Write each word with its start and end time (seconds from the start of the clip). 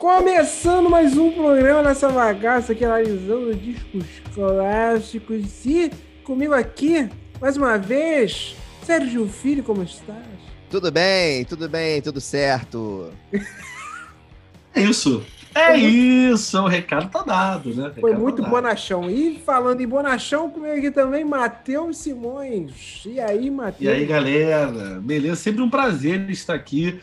Começando 0.00 0.88
mais 0.88 1.18
um 1.18 1.30
programa 1.30 1.82
nessa 1.82 2.08
bagaça 2.08 2.72
aqui, 2.72 2.86
analisando 2.86 3.54
discos 3.54 4.06
clássicos. 4.34 5.66
E 5.66 5.90
comigo 6.24 6.54
aqui, 6.54 7.06
mais 7.38 7.58
uma 7.58 7.76
vez, 7.76 8.56
Sérgio 8.82 9.28
Filho, 9.28 9.62
como 9.62 9.82
estás? 9.82 10.24
Tudo 10.70 10.90
bem, 10.90 11.44
tudo 11.44 11.68
bem, 11.68 12.00
tudo 12.00 12.18
certo. 12.18 13.12
É 14.74 14.80
isso. 14.80 15.22
É 15.54 15.76
isso, 15.76 16.58
o 16.62 16.66
recado 16.66 17.10
tá 17.10 17.22
dado, 17.22 17.74
né? 17.74 17.92
Foi 18.00 18.14
muito 18.14 18.40
tá 18.40 18.48
bonachão. 18.48 19.10
E 19.10 19.38
falando 19.44 19.82
em 19.82 19.86
bonachão, 19.86 20.48
comigo 20.48 20.78
aqui 20.78 20.90
também, 20.90 21.26
Matheus 21.26 21.98
Simões. 21.98 23.02
E 23.04 23.20
aí, 23.20 23.50
Matheus? 23.50 23.82
E 23.82 23.88
aí, 23.88 24.06
galera? 24.06 24.98
Beleza? 24.98 25.36
Sempre 25.36 25.60
um 25.60 25.68
prazer 25.68 26.30
estar 26.30 26.54
aqui 26.54 26.98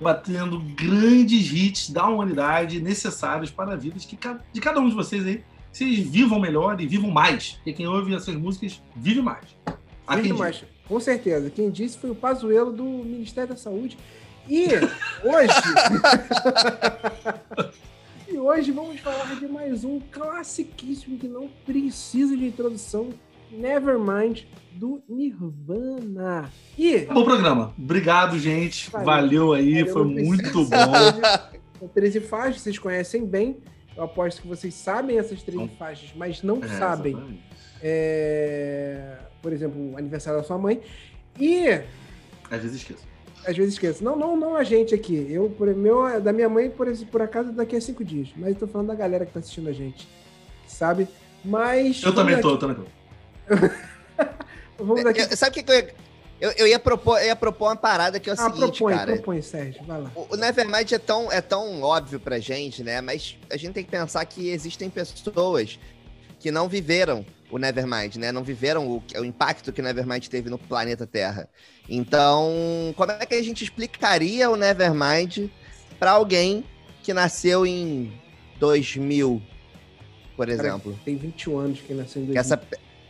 batendo 0.00 0.60
grandes 0.60 1.52
hits 1.52 1.90
da 1.90 2.06
humanidade 2.06 2.80
necessários 2.80 3.50
para 3.50 3.72
a 3.72 3.76
vida 3.76 3.98
de, 3.98 4.18
de 4.52 4.60
cada 4.60 4.80
um 4.80 4.88
de 4.88 4.94
vocês 4.94 5.26
aí. 5.26 5.42
Vocês 5.72 5.98
vivam 5.98 6.40
melhor 6.40 6.80
e 6.80 6.86
vivam 6.86 7.10
mais. 7.10 7.52
Porque 7.52 7.72
quem 7.72 7.86
ouve 7.86 8.14
essas 8.14 8.34
músicas 8.34 8.82
vive 8.96 9.20
mais. 9.20 9.44
vive 10.16 10.32
mais. 10.32 10.64
Com 10.86 10.98
certeza. 10.98 11.50
Quem 11.50 11.70
disse 11.70 11.98
foi 11.98 12.10
o 12.10 12.14
Pazuelo 12.14 12.72
do 12.72 12.84
Ministério 12.84 13.50
da 13.50 13.56
Saúde. 13.56 13.98
E 14.48 14.66
hoje. 15.24 15.52
e 18.32 18.38
hoje 18.38 18.72
vamos 18.72 18.98
falar 19.00 19.38
de 19.38 19.46
mais 19.46 19.84
um 19.84 20.00
classiquíssimo 20.00 21.18
que 21.18 21.28
não 21.28 21.48
precisa 21.66 22.34
de 22.36 22.46
introdução. 22.46 23.10
Nevermind 23.50 24.44
do 24.72 25.02
Nirvana. 25.08 26.50
E. 26.76 27.00
Bom 27.00 27.24
programa. 27.24 27.74
Obrigado, 27.76 28.38
gente. 28.38 28.90
Valeu, 28.90 29.06
Valeu 29.06 29.52
aí, 29.52 29.82
Valeu, 29.82 29.92
foi 29.92 30.04
muito 30.04 30.64
bom. 30.64 31.58
São 31.78 31.88
13 31.88 32.20
faixas, 32.20 32.62
vocês 32.62 32.78
conhecem 32.78 33.24
bem. 33.24 33.58
Eu 33.96 34.04
aposto 34.04 34.42
que 34.42 34.48
vocês 34.48 34.74
sabem 34.74 35.18
essas 35.18 35.42
13 35.42 35.64
então, 35.64 35.76
faixas, 35.76 36.10
mas 36.14 36.42
não 36.42 36.62
é, 36.62 36.68
sabem. 36.68 37.40
É... 37.82 39.16
Por 39.42 39.52
exemplo, 39.52 39.92
o 39.92 39.96
aniversário 39.96 40.40
da 40.40 40.46
sua 40.46 40.58
mãe. 40.58 40.80
E. 41.38 41.68
Às 42.50 42.62
vezes 42.62 42.76
esqueço. 42.76 43.06
Às 43.46 43.56
vezes 43.56 43.74
esqueço. 43.74 44.04
Não, 44.04 44.16
não, 44.16 44.36
não 44.36 44.56
a 44.56 44.64
gente 44.64 44.94
aqui. 44.94 45.26
Eu, 45.30 45.50
por, 45.50 45.72
meu, 45.74 46.20
da 46.20 46.32
minha 46.32 46.48
mãe, 46.48 46.70
por, 46.70 46.86
por 47.06 47.22
acaso, 47.22 47.52
daqui 47.52 47.76
a 47.76 47.80
cinco 47.80 48.04
dias. 48.04 48.28
Mas 48.36 48.50
eu 48.50 48.56
tô 48.56 48.66
falando 48.66 48.88
da 48.88 48.94
galera 48.94 49.24
que 49.24 49.32
tá 49.32 49.40
assistindo 49.40 49.68
a 49.68 49.72
gente. 49.72 50.08
Sabe? 50.66 51.08
Mas. 51.44 52.02
Eu 52.02 52.14
também 52.14 52.40
tô, 52.40 52.50
eu 52.50 52.58
também 52.58 52.76
tô. 52.76 52.97
Eu, 54.78 55.36
sabe 55.36 55.60
o 55.60 55.64
que, 55.64 55.70
eu 55.70 55.74
ia, 55.74 55.94
eu, 56.40 56.50
eu, 56.52 56.66
ia 56.68 56.78
propor, 56.78 57.18
eu 57.18 57.26
ia 57.26 57.36
propor 57.36 57.66
uma 57.66 57.76
parada 57.76 58.20
que 58.20 58.30
é 58.30 58.32
o 58.32 58.36
ah, 58.38 58.44
seguinte, 58.44 58.78
propõe, 58.78 58.94
cara. 58.94 59.12
Propõe, 59.14 59.42
Sérgio, 59.42 59.82
vai 59.84 60.00
lá. 60.00 60.10
O, 60.14 60.34
o 60.34 60.36
Nevermind 60.36 60.92
é 60.92 60.98
tão, 60.98 61.32
é 61.32 61.40
tão 61.40 61.82
óbvio 61.82 62.20
pra 62.20 62.38
gente, 62.38 62.84
né? 62.84 63.00
Mas 63.00 63.36
a 63.50 63.56
gente 63.56 63.72
tem 63.72 63.84
que 63.84 63.90
pensar 63.90 64.24
que 64.24 64.48
existem 64.48 64.88
pessoas 64.88 65.80
que 66.38 66.52
não 66.52 66.68
viveram 66.68 67.26
o 67.50 67.58
Nevermind, 67.58 68.16
né? 68.16 68.30
Não 68.30 68.44
viveram 68.44 68.86
o, 68.86 69.02
o 69.16 69.24
impacto 69.24 69.72
que 69.72 69.80
o 69.80 69.84
Nevermind 69.84 70.26
teve 70.28 70.48
no 70.48 70.58
planeta 70.58 71.06
Terra. 71.06 71.48
Então, 71.88 72.94
como 72.96 73.10
é 73.10 73.26
que 73.26 73.34
a 73.34 73.42
gente 73.42 73.64
explicaria 73.64 74.48
o 74.48 74.54
Nevermind 74.54 75.48
para 75.98 76.12
alguém 76.12 76.64
que 77.02 77.12
nasceu 77.12 77.66
em 77.66 78.12
2000, 78.60 79.42
por 80.36 80.48
exemplo? 80.48 80.92
Cara, 80.92 81.04
tem 81.04 81.16
21 81.16 81.58
anos 81.58 81.80
que 81.80 81.94
nasceu 81.94 82.22
em 82.22 82.26
2000. 82.26 82.32
Que 82.32 82.38
essa, 82.38 82.60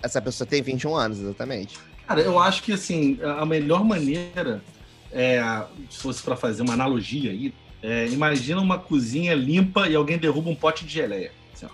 essa 0.03 0.21
pessoa 0.21 0.47
tem 0.47 0.63
21 0.63 0.95
anos, 0.95 1.21
exatamente. 1.21 1.79
Cara, 2.07 2.21
eu 2.21 2.39
acho 2.39 2.63
que 2.63 2.73
assim, 2.73 3.19
a 3.23 3.45
melhor 3.45 3.85
maneira, 3.85 4.63
é, 5.13 5.43
se 5.91 5.99
fosse 5.99 6.23
para 6.23 6.37
fazer 6.37 6.63
uma 6.63 6.73
analogia 6.73 7.31
aí, 7.31 7.53
é, 7.83 8.07
imagina 8.09 8.61
uma 8.61 8.79
cozinha 8.79 9.35
limpa 9.35 9.89
e 9.89 9.95
alguém 9.95 10.19
derruba 10.19 10.51
um 10.51 10.55
pote 10.55 10.85
de 10.85 10.93
geleia. 10.93 11.33
Assim, 11.55 11.67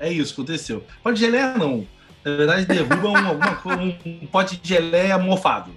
é 0.00 0.12
isso 0.12 0.34
que 0.34 0.40
aconteceu. 0.40 0.84
Pote 1.02 1.18
de 1.18 1.26
geleia 1.26 1.56
não. 1.56 1.86
Na 2.24 2.36
verdade, 2.36 2.66
derruba 2.66 3.08
um, 3.08 4.22
um 4.22 4.26
pote 4.26 4.56
de 4.56 4.68
geleia 4.68 5.18
mofado. 5.18 5.70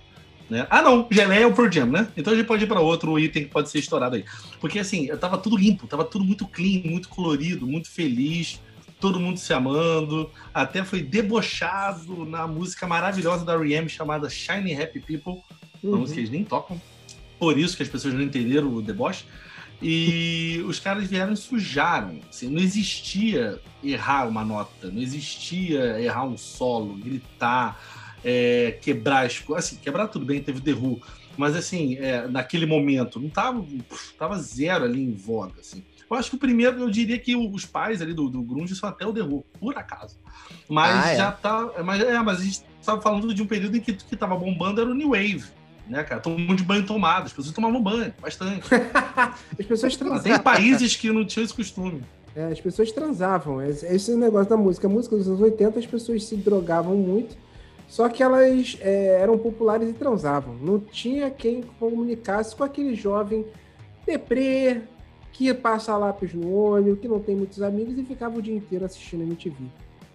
Né? 0.50 0.68
Ah, 0.69 0.81
não, 0.81 1.07
geleia 1.09 1.44
é 1.44 1.47
o 1.47 1.53
Pearl 1.53 1.72
Jam, 1.72 1.85
né? 1.85 2.07
Então 2.18 2.34
a 2.34 2.35
gente 2.35 2.46
pode 2.46 2.63
ir 2.66 2.68
para 2.68 2.81
outro 2.81 3.18
item 3.18 3.44
que 3.46 3.50
pode 3.50 3.69
ser 3.69 3.80
estourado 3.80 4.16
aí. 4.16 4.25
Porque 4.59 4.80
assim, 4.80 5.07
tava 5.18 5.38
tudo 5.38 5.56
limpo, 5.56 5.88
tava 5.88 6.03
tudo 6.03 6.25
muito 6.25 6.46
clean, 6.46 6.81
muito 6.84 7.07
colorido, 7.07 7.66
muito 7.66 7.90
feliz 7.90 8.59
todo 9.01 9.19
mundo 9.19 9.39
se 9.39 9.51
amando, 9.51 10.29
até 10.53 10.85
foi 10.85 11.01
debochado 11.01 12.23
na 12.23 12.47
música 12.47 12.88
maravilhosa 12.88 13.44
da 13.44 13.53
R.E.M. 13.53 13.89
chamada 13.89 14.29
Shiny 14.29 14.79
Happy 14.79 15.00
People, 15.00 15.41
uhum. 15.84 15.89
uma 15.89 15.97
música 15.97 16.13
que 16.13 16.19
eles 16.22 16.29
nem 16.29 16.45
tocam, 16.45 16.79
por 17.39 17.57
isso 17.57 17.75
que 17.75 17.81
as 17.81 17.89
pessoas 17.89 18.13
não 18.13 18.22
entenderam 18.22 18.72
o 18.73 18.81
deboche. 18.81 19.25
E 19.81 20.63
os 20.69 20.79
caras 20.79 21.09
vieram 21.09 21.34
e 21.34 21.38
sujaram. 21.38 22.19
Assim, 22.29 22.47
não 22.47 22.62
existia 22.62 23.59
errar 23.84 24.28
uma 24.28 24.45
nota, 24.45 24.91
não 24.91 25.01
existia 25.01 26.00
errar 26.00 26.25
um 26.25 26.38
solo, 26.38 26.95
gritar, 26.97 27.81
é, 28.23 28.78
quebrar 28.79 29.25
as 29.25 29.39
coisas. 29.39 29.66
Assim, 29.66 29.78
quebrar 29.78 30.07
tudo 30.07 30.23
bem, 30.23 30.44
teve 30.44 30.62
The 30.62 30.73
Who, 30.73 31.01
mas 31.35 31.56
assim, 31.56 31.95
é, 31.95 32.28
naquele 32.28 32.68
momento, 32.68 33.19
não 33.19 33.29
tava, 33.29 33.66
tava 34.19 34.38
zero 34.38 34.85
ali 34.85 35.01
em 35.01 35.13
voga. 35.13 35.59
Assim. 35.59 35.83
Eu 36.12 36.18
acho 36.18 36.30
que 36.30 36.36
o 36.36 36.40
primeiro, 36.40 36.78
eu 36.78 36.90
diria 36.90 37.18
que 37.18 37.34
os 37.38 37.66
pais 37.66 38.02
ali 38.02 38.14
do, 38.14 38.30
do 38.30 38.42
Grunge 38.42 38.76
são 38.76 38.90
até 38.90 39.06
o 39.06 39.14
The 39.14 39.22
Who, 39.22 39.46
por 39.58 39.78
acaso. 39.78 40.20
Mas 40.68 41.06
ah, 41.06 41.10
é? 41.10 41.16
já 41.16 41.32
tá. 41.32 41.72
Mas, 41.86 42.04
é, 42.04 42.20
mas 42.20 42.42
a 42.42 42.44
gente 42.44 42.66
estava 42.82 43.02
falando 43.02 43.34
de 43.34 43.42
um 43.42 43.48
período 43.48 43.78
em 43.78 43.80
que 43.80 43.94
que 43.94 44.18
tava 44.18 44.36
bombando 44.36 44.82
era 44.82 44.90
o 44.90 44.94
New 44.94 45.12
Wave. 45.12 45.46
Né, 45.88 46.04
cara? 46.04 46.20
Todo 46.20 46.38
mundo 46.38 46.56
de 46.56 46.64
banho 46.64 46.86
tomado, 46.86 47.28
as 47.28 47.34
pessoas 47.34 47.56
tomavam 47.56 47.82
banho, 47.82 48.14
bastante. 48.22 48.68
as 49.58 49.66
pessoas 49.66 49.96
transavam. 49.96 50.24
Tem 50.24 50.38
países 50.38 50.98
que 50.98 51.10
não 51.12 51.26
tinham 51.26 51.46
esse 51.46 51.54
costume. 51.54 52.04
É, 52.36 52.46
as 52.46 52.60
pessoas 52.60 52.92
transavam. 52.92 53.62
Esse 53.62 54.12
é 54.12 54.14
o 54.14 54.18
negócio 54.18 54.50
da 54.50 54.58
música. 54.58 54.88
A 54.88 54.90
música 54.90 55.16
dos 55.16 55.30
anos 55.30 55.40
80, 55.40 55.80
as 55.80 55.86
pessoas 55.86 56.26
se 56.26 56.36
drogavam 56.36 56.96
muito, 56.96 57.38
só 57.88 58.10
que 58.10 58.22
elas 58.22 58.78
é, 58.82 59.22
eram 59.22 59.38
populares 59.38 59.90
e 59.90 59.94
transavam. 59.94 60.56
Não 60.56 60.78
tinha 60.78 61.30
quem 61.30 61.62
comunicasse 61.80 62.54
com 62.54 62.66
aquele 62.66 62.96
jovem 62.96 63.46
deprê, 64.06 64.82
que 65.31 65.53
passa 65.53 65.96
lápis 65.97 66.34
no 66.34 66.52
olho, 66.53 66.97
que 66.97 67.08
não 67.08 67.19
tem 67.19 67.36
muitos 67.36 67.62
amigos 67.62 67.97
e 67.97 68.03
ficava 68.03 68.38
o 68.38 68.42
dia 68.42 68.56
inteiro 68.56 68.86
assistindo 68.86 69.24
MTV. 69.24 69.56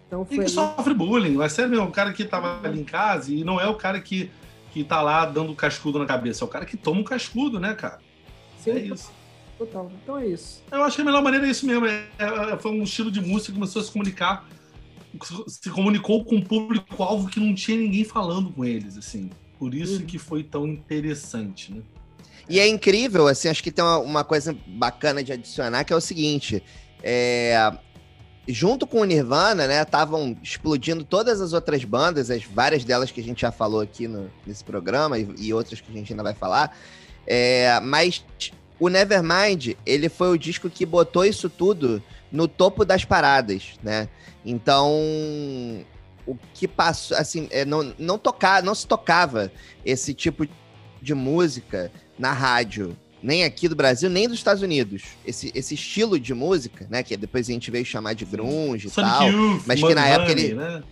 Então 0.06 0.24
foi 0.24 0.36
e 0.36 0.40
que 0.40 0.50
sofre 0.50 0.94
bullying, 0.94 1.34
mas 1.34 1.52
sério 1.52 1.70
mesmo, 1.70 1.86
o 1.86 1.90
cara 1.90 2.12
que 2.12 2.24
tava 2.24 2.60
ali 2.62 2.80
em 2.80 2.84
casa 2.84 3.32
e 3.32 3.42
não 3.42 3.60
é 3.60 3.66
o 3.68 3.74
cara 3.74 4.00
que, 4.00 4.30
que 4.72 4.84
tá 4.84 5.02
lá 5.02 5.26
dando 5.26 5.54
cascudo 5.54 5.98
na 5.98 6.06
cabeça, 6.06 6.44
é 6.44 6.46
o 6.46 6.48
cara 6.48 6.64
que 6.64 6.76
toma 6.76 7.00
um 7.00 7.04
cascudo, 7.04 7.58
né, 7.58 7.74
cara? 7.74 7.98
Sim, 8.58 8.70
é 8.70 8.78
isso. 8.78 9.10
Total. 9.58 9.90
Então 10.02 10.18
é 10.18 10.26
isso. 10.26 10.62
Eu 10.70 10.82
acho 10.84 10.96
que 10.96 11.02
a 11.02 11.04
melhor 11.04 11.22
maneira 11.22 11.46
é 11.46 11.50
isso 11.50 11.66
mesmo. 11.66 11.86
É, 11.86 12.06
é, 12.18 12.56
foi 12.58 12.72
um 12.72 12.82
estilo 12.82 13.10
de 13.10 13.20
música 13.20 13.52
que 13.52 13.58
começou 13.58 13.80
a 13.80 13.84
se 13.84 13.90
comunicar, 13.90 14.46
se 15.48 15.70
comunicou 15.70 16.24
com 16.24 16.36
um 16.36 16.42
público-alvo 16.42 17.28
que 17.28 17.40
não 17.40 17.54
tinha 17.54 17.78
ninguém 17.78 18.04
falando 18.04 18.52
com 18.52 18.64
eles, 18.64 18.98
assim. 18.98 19.30
Por 19.58 19.74
isso 19.74 20.00
uhum. 20.00 20.06
que 20.06 20.18
foi 20.18 20.42
tão 20.42 20.66
interessante, 20.66 21.72
né? 21.72 21.82
E 22.48 22.60
é 22.60 22.68
incrível, 22.68 23.26
assim, 23.26 23.48
acho 23.48 23.62
que 23.62 23.72
tem 23.72 23.84
uma, 23.84 23.98
uma 23.98 24.24
coisa 24.24 24.56
bacana 24.66 25.22
de 25.22 25.32
adicionar, 25.32 25.84
que 25.84 25.92
é 25.92 25.96
o 25.96 26.00
seguinte: 26.00 26.62
é, 27.02 27.72
junto 28.46 28.86
com 28.86 29.00
o 29.00 29.04
Nirvana, 29.04 29.66
né, 29.66 29.82
estavam 29.82 30.36
explodindo 30.42 31.04
todas 31.04 31.40
as 31.40 31.52
outras 31.52 31.84
bandas, 31.84 32.30
as 32.30 32.44
várias 32.44 32.84
delas 32.84 33.10
que 33.10 33.20
a 33.20 33.24
gente 33.24 33.40
já 33.40 33.50
falou 33.50 33.80
aqui 33.80 34.06
no, 34.06 34.30
nesse 34.46 34.62
programa 34.62 35.18
e, 35.18 35.28
e 35.38 35.52
outras 35.52 35.80
que 35.80 35.90
a 35.90 35.94
gente 35.94 36.12
ainda 36.12 36.22
vai 36.22 36.34
falar. 36.34 36.76
É, 37.26 37.80
mas 37.80 38.24
o 38.78 38.88
Nevermind, 38.88 39.74
ele 39.84 40.08
foi 40.08 40.30
o 40.30 40.38
disco 40.38 40.70
que 40.70 40.86
botou 40.86 41.24
isso 41.24 41.50
tudo 41.50 42.02
no 42.30 42.46
topo 42.46 42.84
das 42.84 43.04
paradas, 43.04 43.72
né? 43.82 44.08
Então, 44.44 44.92
o 46.26 46.36
que 46.54 46.68
passou, 46.68 47.16
assim, 47.16 47.48
é, 47.50 47.64
não, 47.64 47.94
não, 47.98 48.18
tocar, 48.18 48.62
não 48.62 48.74
se 48.74 48.86
tocava 48.86 49.50
esse 49.84 50.14
tipo 50.14 50.46
de 51.00 51.14
música 51.14 51.90
na 52.18 52.32
rádio, 52.32 52.96
nem 53.22 53.44
aqui 53.44 53.68
do 53.68 53.74
Brasil, 53.74 54.08
nem 54.08 54.28
dos 54.28 54.38
Estados 54.38 54.62
Unidos. 54.62 55.02
Esse, 55.26 55.50
esse 55.54 55.74
estilo 55.74 56.18
de 56.18 56.34
música, 56.34 56.86
né? 56.90 57.02
Que 57.02 57.16
depois 57.16 57.48
a 57.48 57.52
gente 57.52 57.70
veio 57.70 57.84
chamar 57.84 58.14
de 58.14 58.24
grunge 58.24 58.88
e 58.88 58.90
tal. 58.90 59.28
Youth, 59.28 59.62
mas 59.66 59.80
que 59.80 59.94
na 59.94 60.06
época 60.06 60.32
ele. 60.32 60.54
Né? 60.54 60.82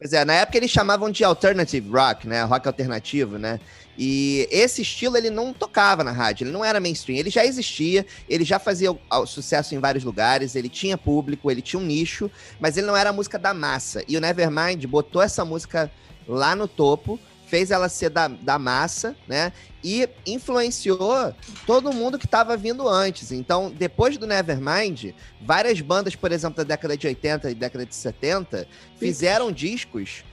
Pois 0.00 0.12
é, 0.12 0.24
na 0.24 0.34
época 0.34 0.56
eles 0.58 0.70
chamavam 0.70 1.10
de 1.10 1.24
alternative 1.24 1.88
rock, 1.90 2.28
né? 2.28 2.44
Rock 2.44 2.66
alternativo, 2.68 3.38
né? 3.38 3.58
E 3.96 4.46
esse 4.52 4.82
estilo 4.82 5.16
ele 5.16 5.28
não 5.28 5.52
tocava 5.52 6.04
na 6.04 6.12
rádio, 6.12 6.44
ele 6.44 6.52
não 6.52 6.64
era 6.64 6.78
mainstream, 6.78 7.18
ele 7.18 7.30
já 7.30 7.44
existia, 7.44 8.06
ele 8.28 8.44
já 8.44 8.60
fazia 8.60 8.96
sucesso 9.26 9.74
em 9.74 9.80
vários 9.80 10.04
lugares, 10.04 10.54
ele 10.54 10.68
tinha 10.68 10.96
público, 10.96 11.50
ele 11.50 11.60
tinha 11.60 11.80
um 11.80 11.84
nicho, 11.84 12.30
mas 12.60 12.76
ele 12.76 12.86
não 12.86 12.96
era 12.96 13.10
a 13.10 13.12
música 13.12 13.40
da 13.40 13.52
massa. 13.52 14.04
E 14.06 14.16
o 14.16 14.20
Nevermind 14.20 14.84
botou 14.86 15.20
essa 15.20 15.44
música 15.44 15.90
lá 16.28 16.54
no 16.54 16.68
topo 16.68 17.18
fez 17.48 17.70
ela 17.70 17.88
ser 17.88 18.10
da, 18.10 18.28
da 18.28 18.58
massa, 18.58 19.16
né? 19.26 19.52
E 19.82 20.08
influenciou 20.26 21.34
todo 21.66 21.92
mundo 21.92 22.18
que 22.18 22.26
estava 22.26 22.56
vindo 22.56 22.86
antes. 22.86 23.32
Então, 23.32 23.70
depois 23.70 24.18
do 24.18 24.26
Nevermind, 24.26 25.12
várias 25.40 25.80
bandas, 25.80 26.14
por 26.14 26.30
exemplo, 26.30 26.58
da 26.58 26.64
década 26.64 26.96
de 26.96 27.06
80 27.06 27.50
e 27.50 27.54
década 27.54 27.86
de 27.86 27.94
70, 27.94 28.68
fizeram 28.98 29.50
discos 29.50 30.24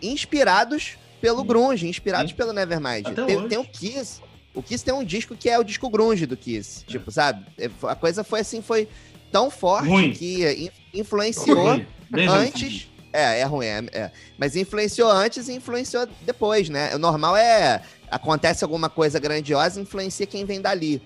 inspirados 0.00 0.96
pelo 1.20 1.44
grunge, 1.44 1.86
inspirados 1.88 2.30
Sim. 2.30 2.36
pelo 2.36 2.52
Nevermind. 2.52 3.06
Tem, 3.26 3.48
tem, 3.48 3.58
o 3.58 3.64
Kiss. 3.64 4.20
O 4.54 4.62
Kiss 4.62 4.84
tem 4.84 4.94
um 4.94 5.04
disco 5.04 5.36
que 5.36 5.50
é 5.50 5.58
o 5.58 5.64
disco 5.64 5.90
grunge 5.90 6.24
do 6.24 6.36
Kiss. 6.36 6.84
É. 6.84 6.92
Tipo, 6.92 7.10
sabe? 7.10 7.44
É, 7.58 7.68
a 7.82 7.94
coisa 7.94 8.24
foi 8.24 8.40
assim, 8.40 8.62
foi 8.62 8.88
tão 9.30 9.50
forte 9.50 9.88
Ruim. 9.88 10.12
que 10.12 10.70
influenciou 10.94 11.72
Ruim. 11.72 11.86
antes. 12.28 12.88
É, 13.16 13.40
é 13.40 13.44
ruim, 13.44 13.66
é, 13.66 13.84
é, 13.92 14.10
Mas 14.36 14.54
influenciou 14.56 15.10
antes 15.10 15.48
e 15.48 15.54
influenciou 15.54 16.06
depois, 16.20 16.68
né? 16.68 16.94
O 16.94 16.98
normal 16.98 17.34
é. 17.34 17.82
Acontece 18.10 18.62
alguma 18.62 18.90
coisa 18.90 19.18
grandiosa, 19.18 19.80
influencia 19.80 20.26
quem 20.26 20.44
vem 20.44 20.60
dali 20.60 21.02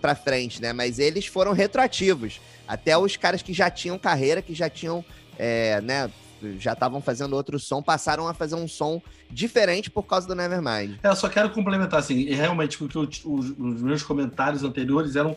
pra 0.00 0.14
frente, 0.14 0.60
né? 0.60 0.72
Mas 0.72 0.98
eles 0.98 1.26
foram 1.26 1.52
retroativos. 1.52 2.40
Até 2.66 2.96
os 2.96 3.16
caras 3.16 3.42
que 3.42 3.52
já 3.52 3.70
tinham 3.70 3.98
carreira, 3.98 4.40
que 4.40 4.54
já 4.54 4.70
tinham, 4.70 5.04
é, 5.38 5.80
né? 5.82 6.10
Já 6.58 6.72
estavam 6.72 7.02
fazendo 7.02 7.36
outro 7.36 7.58
som, 7.58 7.82
passaram 7.82 8.26
a 8.26 8.32
fazer 8.32 8.54
um 8.54 8.66
som 8.66 9.02
diferente 9.30 9.90
por 9.90 10.04
causa 10.04 10.26
do 10.26 10.34
Nevermind. 10.34 10.98
É, 11.02 11.08
eu 11.08 11.16
só 11.16 11.28
quero 11.28 11.50
complementar, 11.50 12.00
assim, 12.00 12.24
realmente, 12.30 12.78
porque 12.78 12.98
os, 12.98 13.22
os 13.24 13.82
meus 13.82 14.02
comentários 14.02 14.64
anteriores 14.64 15.14
eram 15.14 15.36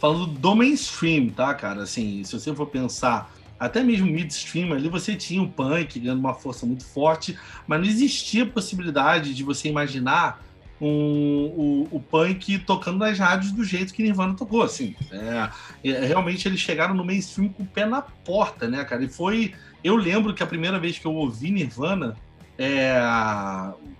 falando 0.00 0.26
do 0.26 0.54
mainstream, 0.56 1.28
tá, 1.28 1.52
cara? 1.52 1.82
Assim, 1.82 2.24
se 2.24 2.38
você 2.38 2.54
for 2.54 2.66
pensar 2.66 3.30
até 3.58 3.82
mesmo 3.82 4.06
midstream 4.06 4.72
ali, 4.72 4.88
você 4.88 5.16
tinha 5.16 5.42
o 5.42 5.48
punk 5.48 5.98
ganhando 5.98 6.20
uma 6.20 6.34
força 6.34 6.64
muito 6.64 6.84
forte, 6.84 7.36
mas 7.66 7.80
não 7.80 7.86
existia 7.86 8.46
possibilidade 8.46 9.34
de 9.34 9.42
você 9.42 9.68
imaginar 9.68 10.42
um, 10.80 11.86
o, 11.90 11.96
o 11.96 12.00
punk 12.00 12.58
tocando 12.60 12.98
nas 12.98 13.18
rádios 13.18 13.52
do 13.52 13.64
jeito 13.64 13.92
que 13.92 14.02
Nirvana 14.02 14.34
tocou, 14.34 14.62
assim. 14.62 14.94
É, 15.10 15.50
é, 15.90 16.06
realmente 16.06 16.46
eles 16.46 16.60
chegaram 16.60 16.94
no 16.94 17.04
mainstream 17.04 17.48
com 17.48 17.64
o 17.64 17.66
pé 17.66 17.84
na 17.84 18.00
porta, 18.02 18.68
né, 18.68 18.84
cara? 18.84 19.04
E 19.04 19.08
foi... 19.08 19.54
Eu 19.82 19.96
lembro 19.96 20.34
que 20.34 20.42
a 20.42 20.46
primeira 20.46 20.78
vez 20.78 20.98
que 20.98 21.06
eu 21.06 21.14
ouvi 21.14 21.50
Nirvana, 21.50 22.16
é, 22.56 23.00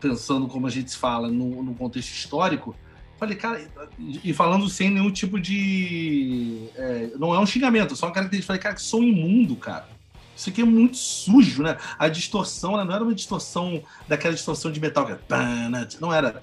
pensando 0.00 0.46
como 0.48 0.66
a 0.66 0.70
gente 0.70 0.96
fala 0.96 1.28
no, 1.28 1.62
no 1.62 1.74
contexto 1.74 2.12
histórico, 2.12 2.74
Falei, 3.18 3.36
cara, 3.36 3.68
e 3.98 4.32
falando 4.32 4.68
sem 4.68 4.90
nenhum 4.90 5.10
tipo 5.10 5.40
de. 5.40 6.68
É, 6.76 7.10
não 7.18 7.34
é 7.34 7.40
um 7.40 7.46
xingamento, 7.46 7.96
só 7.96 8.06
uma 8.06 8.12
característica. 8.12 8.46
Falei, 8.46 8.62
cara, 8.62 8.74
que 8.76 8.82
som 8.82 9.02
imundo, 9.02 9.56
cara. 9.56 9.88
Isso 10.36 10.50
aqui 10.50 10.60
é 10.60 10.64
muito 10.64 10.96
sujo, 10.96 11.64
né? 11.64 11.76
A 11.98 12.08
distorção, 12.08 12.74
ela 12.74 12.84
não 12.84 12.94
era 12.94 13.02
uma 13.02 13.14
distorção 13.14 13.82
daquela 14.06 14.32
distorção 14.32 14.70
de 14.70 14.78
metal, 14.78 15.04
que 15.04 15.12
era, 15.12 15.88
não 16.00 16.14
era. 16.14 16.40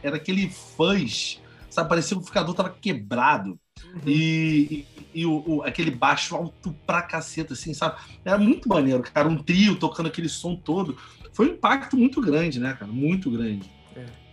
Era 0.00 0.14
aquele 0.14 0.48
fuzz, 0.48 1.40
sabe? 1.68 1.88
Parecia 1.88 2.10
que 2.10 2.14
o 2.14 2.18
amplificador 2.18 2.54
tava 2.54 2.70
quebrado. 2.70 3.58
Uhum. 3.94 4.00
E, 4.06 4.86
e, 5.12 5.22
e 5.22 5.26
o, 5.26 5.42
o, 5.44 5.62
aquele 5.64 5.90
baixo 5.90 6.36
alto 6.36 6.72
pra 6.86 7.02
caceta, 7.02 7.54
assim, 7.54 7.74
sabe? 7.74 7.96
Era 8.24 8.38
muito 8.38 8.68
maneiro, 8.68 9.02
cara. 9.02 9.28
Um 9.28 9.42
trio 9.42 9.74
tocando 9.74 10.06
aquele 10.06 10.28
som 10.28 10.54
todo. 10.54 10.96
Foi 11.32 11.48
um 11.48 11.54
impacto 11.54 11.96
muito 11.96 12.20
grande, 12.20 12.60
né, 12.60 12.76
cara? 12.78 12.92
Muito 12.92 13.28
grande. 13.28 13.68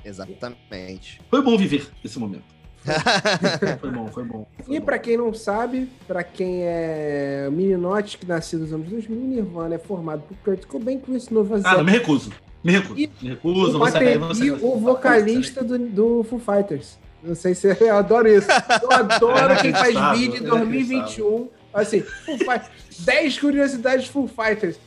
Exatamente. 0.04 1.22
Foi 1.30 1.42
bom 1.42 1.58
viver 1.58 1.88
esse 2.04 2.18
momento. 2.20 2.44
foi 3.80 3.92
bom, 3.92 4.08
foi 4.08 4.24
bom. 4.24 4.48
Foi 4.64 4.76
e 4.76 4.82
para 4.82 4.98
quem 4.98 5.16
não 5.16 5.34
sabe, 5.34 5.88
para 6.08 6.24
quem 6.24 6.64
é 6.64 7.48
Mininote, 7.52 8.18
que 8.18 8.26
nasceu 8.26 8.60
nos 8.60 8.74
anos 8.74 8.90
2000, 8.90 9.18
Nirvana 9.18 9.76
é 9.76 9.78
formado 9.78 10.24
por 10.24 10.36
Kurt 10.38 10.66
Cobain, 10.66 11.00
Chris 11.00 11.30
Novoselic. 11.30 11.68
Ah, 11.68 11.78
não, 11.78 11.84
me 11.84 11.92
recuso. 11.92 12.32
Me 12.64 12.72
recuso. 12.72 13.00
E 13.00 13.10
me 13.22 13.30
recuso. 13.30 13.78
O, 13.78 13.80
você, 13.80 14.44
e 14.44 14.52
o 14.52 14.80
vocalista 14.80 15.64
do, 15.64 15.78
do 15.78 16.24
Foo 16.24 16.40
Fighters. 16.40 16.98
Não 17.24 17.36
sei 17.36 17.54
se 17.54 17.68
eu 17.80 17.96
adoro 17.96 18.28
isso. 18.28 18.48
Eu 18.82 18.92
adoro 18.92 19.62
quem 19.62 19.72
faz 19.72 20.20
vídeo 20.20 20.44
em 20.44 20.44
2021. 20.44 21.50
Assim, 21.74 22.02
Foo 22.02 22.38
Fighters, 22.38 22.70
10 23.00 23.40
curiosidades 23.40 24.08
Full 24.08 24.28
Fighters. 24.28 24.78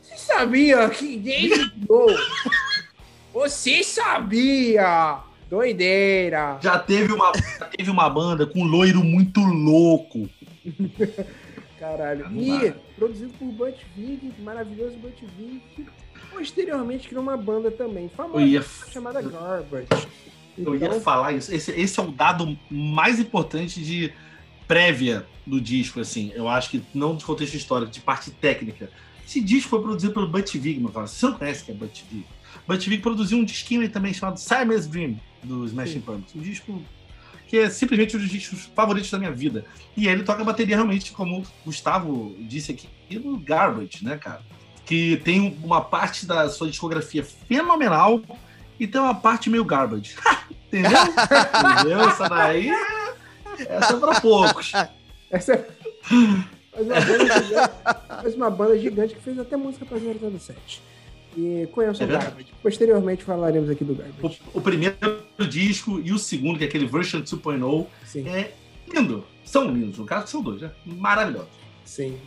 Você 0.00 0.16
sabia 0.16 0.88
que 0.88 1.16
David 1.16 1.72
Bowie 1.86 2.16
você 3.32 3.82
sabia? 3.82 5.20
Doideira! 5.48 6.58
Já 6.62 6.78
teve 6.78 7.12
uma, 7.12 7.32
já 7.58 7.66
teve 7.66 7.90
uma 7.90 8.08
banda 8.08 8.46
com 8.46 8.60
um 8.60 8.66
loiro 8.66 9.02
muito 9.02 9.40
louco. 9.40 10.28
Caralho. 11.78 12.26
E 12.32 12.72
produzido 12.96 13.32
por 13.38 13.48
Butch 13.48 13.80
Vig, 13.96 14.32
maravilhoso 14.38 14.96
Butch 14.98 15.20
Vig, 15.36 15.60
que 15.74 15.86
posteriormente 16.30 17.08
criou 17.08 17.22
uma 17.22 17.36
banda 17.36 17.70
também, 17.70 18.08
famosa, 18.08 18.44
ia... 18.44 18.62
chamada 18.62 19.20
Garbage. 19.20 19.88
Então... 20.56 20.74
Eu 20.74 20.80
ia 20.80 20.86
então- 20.86 21.00
falar 21.00 21.32
isso. 21.32 21.52
Esse, 21.52 21.72
esse 21.72 21.98
é 21.98 22.02
o 22.02 22.12
dado 22.12 22.56
mais 22.70 23.18
importante 23.18 23.82
de 23.82 24.12
prévia 24.68 25.26
do 25.46 25.60
disco, 25.60 26.00
assim. 26.00 26.32
Eu 26.34 26.48
acho 26.48 26.70
que 26.70 26.82
não 26.94 27.16
de 27.16 27.24
contexto 27.24 27.54
histórico, 27.54 27.90
de 27.90 28.00
parte 28.00 28.30
técnica. 28.30 28.88
Esse 29.26 29.40
disco 29.40 29.70
foi 29.70 29.82
produzido 29.82 30.12
pelo 30.12 30.28
Butch 30.28 30.54
Vig, 30.54 30.78
meu 30.78 30.90
cara. 30.90 31.06
Você 31.06 31.26
não 31.26 31.34
conhece 31.34 31.64
que 31.64 31.72
é 31.72 31.74
Butch 31.74 32.02
Vig? 32.10 32.24
Butch 32.66 32.86
Vig 32.86 33.02
produziu 33.02 33.38
um 33.38 33.44
disquinho 33.44 33.88
também 33.90 34.12
chamado 34.12 34.38
Simon's 34.38 34.86
Dream, 34.86 35.18
do 35.42 35.66
Smashing 35.66 36.00
Pumpkins. 36.00 36.34
Um 36.34 36.40
disco 36.40 36.82
que 37.46 37.58
é 37.58 37.68
simplesmente 37.68 38.16
um 38.16 38.20
dos 38.20 38.30
discos 38.30 38.70
favoritos 38.74 39.10
da 39.10 39.18
minha 39.18 39.30
vida. 39.30 39.64
E 39.96 40.08
ele 40.08 40.22
toca 40.22 40.42
bateria 40.42 40.76
realmente, 40.76 41.12
como 41.12 41.40
o 41.40 41.46
Gustavo 41.66 42.34
disse 42.40 42.72
aqui, 42.72 42.88
no 43.18 43.38
Garbage, 43.38 44.02
né, 44.02 44.16
cara? 44.16 44.40
Que 44.86 45.18
tem 45.18 45.58
uma 45.62 45.82
parte 45.82 46.24
da 46.24 46.48
sua 46.48 46.68
discografia 46.68 47.22
fenomenal 47.22 48.22
e 48.80 48.86
tem 48.86 49.00
uma 49.00 49.14
parte 49.14 49.50
meio 49.50 49.64
garbage. 49.64 50.16
Entendeu? 50.68 50.98
Entendeu? 50.98 52.00
Essa 52.08 52.28
daí. 52.28 52.70
Essa 53.58 53.92
é 53.92 54.00
pra 54.00 54.20
poucos. 54.20 54.72
Essa 55.30 55.52
é. 55.52 55.68
Mas 56.74 56.86
uma, 56.86 57.00
banda 57.00 57.28
gigante, 57.28 57.74
mas 58.24 58.34
uma 58.34 58.50
banda 58.50 58.78
gigante 58.78 59.14
que 59.14 59.20
fez 59.20 59.38
até 59.38 59.58
música 59.58 59.84
pra 59.84 59.98
007. 59.98 60.82
E 61.36 61.66
conheço 61.72 62.02
é 62.02 62.06
o 62.06 62.08
Garbage. 62.08 62.52
Posteriormente 62.62 63.24
falaremos 63.24 63.70
aqui 63.70 63.84
do 63.84 63.94
Garbage. 63.94 64.40
O, 64.52 64.58
o, 64.58 64.60
primeiro 64.60 64.96
disco 65.48 66.00
e 66.00 66.12
o 66.12 66.18
segundo, 66.18 66.58
que 66.58 66.64
é 66.64 66.66
aquele 66.66 66.86
Version 66.86 67.20
2.0, 67.22 67.86
é 68.26 68.52
lindo. 68.92 69.24
São 69.44 69.64
lindos, 69.64 69.98
no 69.98 70.04
caso 70.04 70.26
são 70.28 70.42
dois, 70.42 70.60
né? 70.60 70.70
Maravilhosos. 70.84 71.50
Sim. 71.84 72.18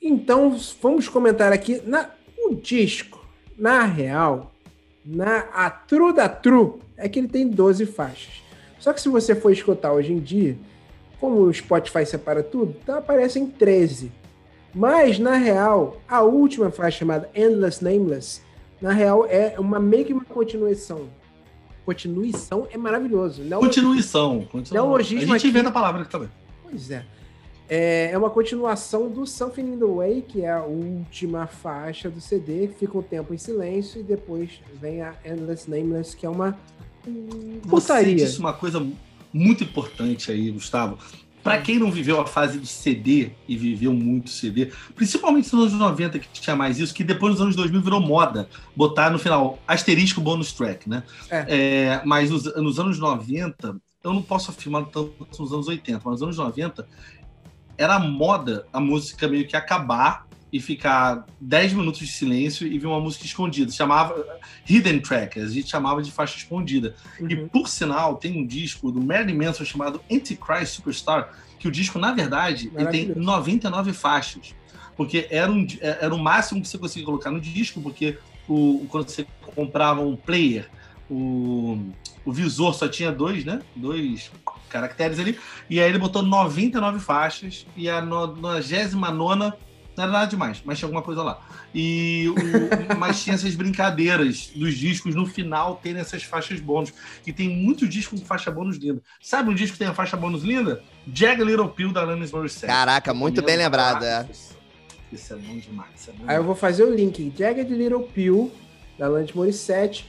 Então, 0.00 0.56
vamos 0.80 1.08
comentar 1.08 1.52
aqui. 1.52 1.82
Na, 1.84 2.10
o 2.38 2.54
disco, 2.54 3.26
na 3.58 3.84
real, 3.84 4.54
na 5.04 5.40
a 5.52 5.70
true 5.70 6.12
da 6.12 6.28
true, 6.28 6.74
é 6.96 7.08
que 7.08 7.18
ele 7.18 7.28
tem 7.28 7.48
12 7.48 7.86
faixas. 7.86 8.42
Só 8.78 8.92
que 8.92 9.00
se 9.00 9.08
você 9.08 9.34
for 9.34 9.50
escutar 9.50 9.92
hoje 9.92 10.12
em 10.12 10.20
dia, 10.20 10.56
como 11.18 11.40
o 11.40 11.52
Spotify 11.52 12.06
separa 12.06 12.42
tudo, 12.42 12.76
então 12.80 12.96
aparecem 12.96 13.46
13. 13.46 14.12
Mas, 14.78 15.18
na 15.18 15.34
real, 15.34 16.00
a 16.08 16.22
última 16.22 16.70
faixa 16.70 16.98
chamada 16.98 17.28
Endless 17.34 17.82
Nameless, 17.82 18.42
na 18.80 18.92
real, 18.92 19.26
é 19.26 19.56
uma 19.58 19.80
meio 19.80 20.04
que 20.04 20.12
uma 20.12 20.24
continuação. 20.24 21.08
Continuação 21.84 22.68
é 22.70 22.78
maravilhoso. 22.78 23.42
Continuação. 24.46 24.46
Neologismo 24.70 25.34
a 25.34 25.38
gente 25.38 25.48
inventa 25.48 25.70
a 25.70 25.72
palavra 25.72 26.02
aqui 26.02 26.10
também. 26.12 26.28
Pois 26.62 26.92
é. 26.92 27.04
é. 27.68 28.10
É 28.12 28.18
uma 28.18 28.30
continuação 28.30 29.08
do 29.08 29.26
Something 29.26 29.62
in 29.62 29.78
the 29.80 29.84
Way, 29.84 30.22
que 30.22 30.42
é 30.42 30.52
a 30.52 30.62
última 30.62 31.48
faixa 31.48 32.08
do 32.08 32.20
CD, 32.20 32.68
que 32.68 32.74
fica 32.74 32.96
um 32.96 33.02
tempo 33.02 33.34
em 33.34 33.38
silêncio, 33.38 33.98
e 34.00 34.04
depois 34.04 34.60
vem 34.80 35.02
a 35.02 35.12
Endless 35.24 35.68
Nameless, 35.68 36.16
que 36.16 36.24
é 36.24 36.28
uma 36.28 36.56
putaria. 37.68 38.16
Você 38.16 38.26
disse 38.26 38.38
uma 38.38 38.52
coisa 38.52 38.86
muito 39.32 39.64
importante 39.64 40.30
aí, 40.30 40.52
Gustavo. 40.52 40.98
Para 41.42 41.60
quem 41.60 41.78
não 41.78 41.90
viveu 41.90 42.20
a 42.20 42.26
fase 42.26 42.58
do 42.58 42.66
CD 42.66 43.30
e 43.46 43.56
viveu 43.56 43.92
muito 43.92 44.30
CD, 44.30 44.72
principalmente 44.94 45.54
nos 45.54 45.72
anos 45.72 45.78
90 45.78 46.18
que 46.18 46.28
tinha 46.40 46.54
mais 46.54 46.78
isso, 46.78 46.94
que 46.94 47.04
depois 47.04 47.32
nos 47.32 47.40
anos 47.40 47.56
2000 47.56 47.80
virou 47.80 48.00
moda 48.00 48.48
botar 48.76 49.10
no 49.10 49.18
final 49.18 49.58
asterisco 49.66 50.20
bônus 50.20 50.52
track, 50.52 50.88
né? 50.88 51.02
É. 51.30 51.46
É, 51.48 52.02
mas 52.04 52.30
nos, 52.30 52.44
nos, 52.56 52.78
anos 52.78 52.98
90, 52.98 53.76
eu 54.04 54.12
não 54.12 54.22
posso 54.22 54.50
afirmar 54.50 54.84
tanto 54.86 55.14
nos 55.38 55.52
anos 55.52 55.68
80, 55.68 56.00
mas 56.04 56.20
nos 56.20 56.22
anos 56.22 56.36
90 56.36 56.86
era 57.76 57.98
moda 57.98 58.66
a 58.72 58.80
música 58.80 59.28
meio 59.28 59.46
que 59.46 59.56
acabar 59.56 60.27
e 60.52 60.60
ficar 60.60 61.26
10 61.40 61.74
minutos 61.74 62.00
de 62.00 62.08
silêncio 62.08 62.66
e 62.66 62.78
ver 62.78 62.86
uma 62.86 63.00
música 63.00 63.24
escondida. 63.24 63.70
Chamava 63.70 64.24
Hidden 64.68 65.00
Track, 65.00 65.40
a 65.40 65.46
gente 65.46 65.68
chamava 65.68 66.02
de 66.02 66.10
faixa 66.10 66.36
escondida. 66.36 66.94
Uhum. 67.20 67.30
E 67.30 67.36
por 67.36 67.68
sinal, 67.68 68.16
tem 68.16 68.38
um 68.38 68.46
disco 68.46 68.90
do 68.90 69.00
Marilyn 69.02 69.36
Manson 69.36 69.64
chamado 69.64 70.00
Antichrist 70.10 70.74
Superstar, 70.74 71.32
que 71.58 71.68
o 71.68 71.70
disco, 71.70 71.98
na 71.98 72.12
verdade, 72.12 72.70
ele 72.74 72.86
tem 72.86 73.14
99 73.14 73.92
faixas. 73.92 74.54
Porque 74.96 75.28
era, 75.30 75.50
um, 75.50 75.66
era 75.80 76.14
o 76.14 76.18
máximo 76.18 76.60
que 76.60 76.68
você 76.68 76.78
conseguia 76.78 77.06
colocar 77.06 77.30
no 77.30 77.40
disco, 77.40 77.80
porque 77.80 78.18
o, 78.48 78.86
quando 78.88 79.08
você 79.08 79.26
comprava 79.54 80.00
um 80.00 80.16
player, 80.16 80.68
o, 81.10 81.78
o 82.24 82.32
visor 82.32 82.74
só 82.74 82.88
tinha 82.88 83.12
dois, 83.12 83.44
né? 83.44 83.60
Dois 83.76 84.30
caracteres 84.68 85.18
ali. 85.18 85.38
E 85.68 85.80
aí 85.80 85.88
ele 85.88 85.98
botou 85.98 86.22
99 86.22 86.98
faixas 87.00 87.66
e 87.76 87.88
a 87.88 88.00
99 88.00 88.62
não 89.98 90.04
era 90.04 90.12
nada 90.12 90.26
demais, 90.26 90.62
mas 90.64 90.78
tinha 90.78 90.86
alguma 90.86 91.02
coisa 91.02 91.22
lá. 91.22 91.40
E 91.74 92.28
o, 92.28 92.94
mas 92.96 93.22
tinha 93.22 93.34
essas 93.34 93.54
brincadeiras 93.54 94.50
dos 94.54 94.74
discos 94.74 95.14
no 95.14 95.26
final 95.26 95.76
terem 95.76 96.00
essas 96.00 96.22
faixas 96.22 96.60
bônus. 96.60 96.92
E 97.26 97.32
tem 97.32 97.48
muito 97.48 97.86
disco 97.86 98.16
com 98.16 98.24
faixa 98.24 98.50
bônus 98.50 98.76
linda. 98.76 99.02
Sabe 99.20 99.50
um 99.50 99.54
disco 99.54 99.72
que 99.72 99.80
tem 99.80 99.88
a 99.88 99.94
faixa 99.94 100.16
bônus 100.16 100.42
linda? 100.42 100.82
Jag 101.12 101.42
Little 101.42 101.68
Pill 101.68 101.92
da 101.92 102.02
Alanis 102.02 102.30
Morissette. 102.30 102.66
Caraca, 102.66 103.12
muito 103.12 103.42
bem 103.42 103.56
lembrado, 103.56 104.04
é. 104.04 104.28
Isso 105.12 105.32
é 105.32 105.36
bom 105.36 105.58
demais. 105.58 106.08
É 106.08 106.12
bom 106.12 106.24
Aí 106.26 106.36
eu 106.36 106.44
vou 106.44 106.54
fazer 106.54 106.84
o 106.84 106.94
link. 106.94 107.32
Jagged 107.36 107.72
Little 107.72 108.02
Pill, 108.02 108.52
da 108.98 109.06
Alanis 109.06 109.32
Morissette. 109.32 110.06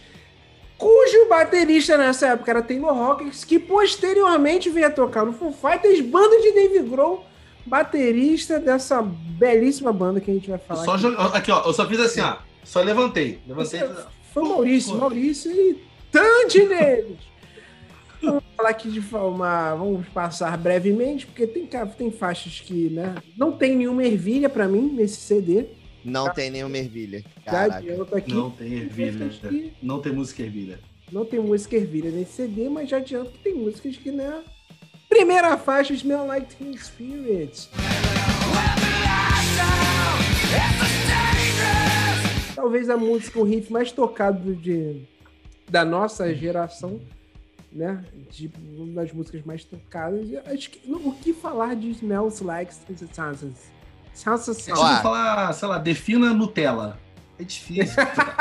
cujo 0.78 1.28
baterista 1.28 1.98
nessa 1.98 2.28
época 2.28 2.52
era 2.52 2.62
Taylor 2.62 2.96
Hawkins, 2.96 3.44
que 3.44 3.60
posteriormente 3.60 4.70
veio 4.70 4.88
a 4.88 4.90
tocar 4.90 5.26
no 5.26 5.34
Foo 5.34 5.52
Fighters, 5.52 6.00
banda 6.02 6.40
de 6.42 6.54
Dave 6.54 6.90
Grohl, 6.90 7.26
baterista 7.70 8.60
dessa 8.60 9.02
belíssima 9.02 9.94
banda 9.94 10.20
que 10.20 10.30
a 10.30 10.34
gente 10.34 10.50
vai 10.50 10.60
falar. 10.60 10.84
Só 10.84 10.92
aqui. 10.94 11.02
joga- 11.04 11.24
Aqui, 11.38 11.52
ó, 11.52 11.64
eu 11.66 11.74
só 11.74 11.88
fiz 11.88 12.00
assim, 12.00 12.22
ó. 12.22 12.38
Só 12.64 12.82
levantei. 12.82 13.40
Levantei. 13.48 13.82
Foi 14.34 14.44
o 14.44 14.50
Maurício, 14.50 14.96
Maurício 14.98 15.52
e 15.52 15.78
tante 16.12 16.66
deles. 16.68 17.18
Vamos 18.22 18.44
falar 18.58 18.70
aqui 18.70 18.90
de 18.92 19.02
forma. 19.02 19.74
Vamos 19.76 20.06
passar 20.10 20.58
brevemente, 20.58 21.26
porque 21.26 21.48
tem, 21.48 21.66
tem 21.98 22.12
faixas 22.12 22.60
que, 22.60 22.90
né? 22.90 23.16
Não 23.38 23.54
tem 23.54 23.76
nenhuma 23.78 24.04
ervilha 24.04 24.50
pra 24.50 24.68
mim 24.68 24.92
nesse 24.94 25.18
CD. 25.18 25.66
Não 26.04 26.32
tem 26.34 26.50
nenhuma 26.50 26.78
ervilha. 26.78 27.24
Já 27.46 27.52
Caraca. 27.52 27.78
adianto 27.78 28.16
aqui. 28.16 28.34
Não 28.34 28.50
tem 28.52 28.74
ervilha. 28.74 29.12
Músicas 29.14 29.50
que- 29.52 29.74
Não 29.82 30.00
tem 30.02 30.12
música 30.14 30.44
ervilha. 30.44 30.80
Não 31.12 31.26
tem 31.26 31.40
música 31.40 31.76
ervilha 31.76 32.12
nesse 32.12 32.34
CD, 32.34 32.70
mas 32.70 32.90
já 32.90 32.98
adianto 32.98 33.32
que 33.32 33.40
tem 33.40 33.54
músicas 33.56 33.96
que, 33.98 34.12
né? 34.12 34.42
Primeira 35.10 35.58
faixa, 35.58 35.94
Smell 35.94 36.26
Like 36.28 36.56
Teen 36.56 36.78
Spirit. 36.78 37.70
Talvez 42.56 42.90
a 42.90 42.98
música, 42.98 43.40
o 43.40 43.44
riff 43.44 43.72
mais 43.72 43.92
tocado 43.92 44.54
de, 44.56 45.02
da 45.68 45.84
nossa 45.86 46.34
geração, 46.36 47.00
né? 47.72 48.04
De 48.30 48.52
uma 48.78 49.02
das 49.02 49.12
músicas 49.12 49.44
mais 49.44 49.64
tocadas. 49.64 50.28
Acho 50.46 50.70
que, 50.70 50.92
o 50.92 51.12
que 51.14 51.34
falar 51.34 51.76
de 51.76 51.90
Smells 51.92 52.44
Like 52.44 52.74
Teen 52.86 52.98
Spirit? 52.98 53.54
Salsa 54.14 54.52
É 54.52 54.54
Salsa. 54.54 54.72
tipo 54.74 54.84
Ó. 54.84 55.02
falar, 55.02 55.54
sei 55.54 55.68
lá, 55.68 55.78
defina 55.78 56.34
Nutella. 56.34 57.00
É 57.40 57.44
difícil. 57.44 57.96
cara. 58.06 58.36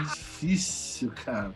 é 0.00 0.02
difícil, 0.02 1.12
cara. 1.24 1.54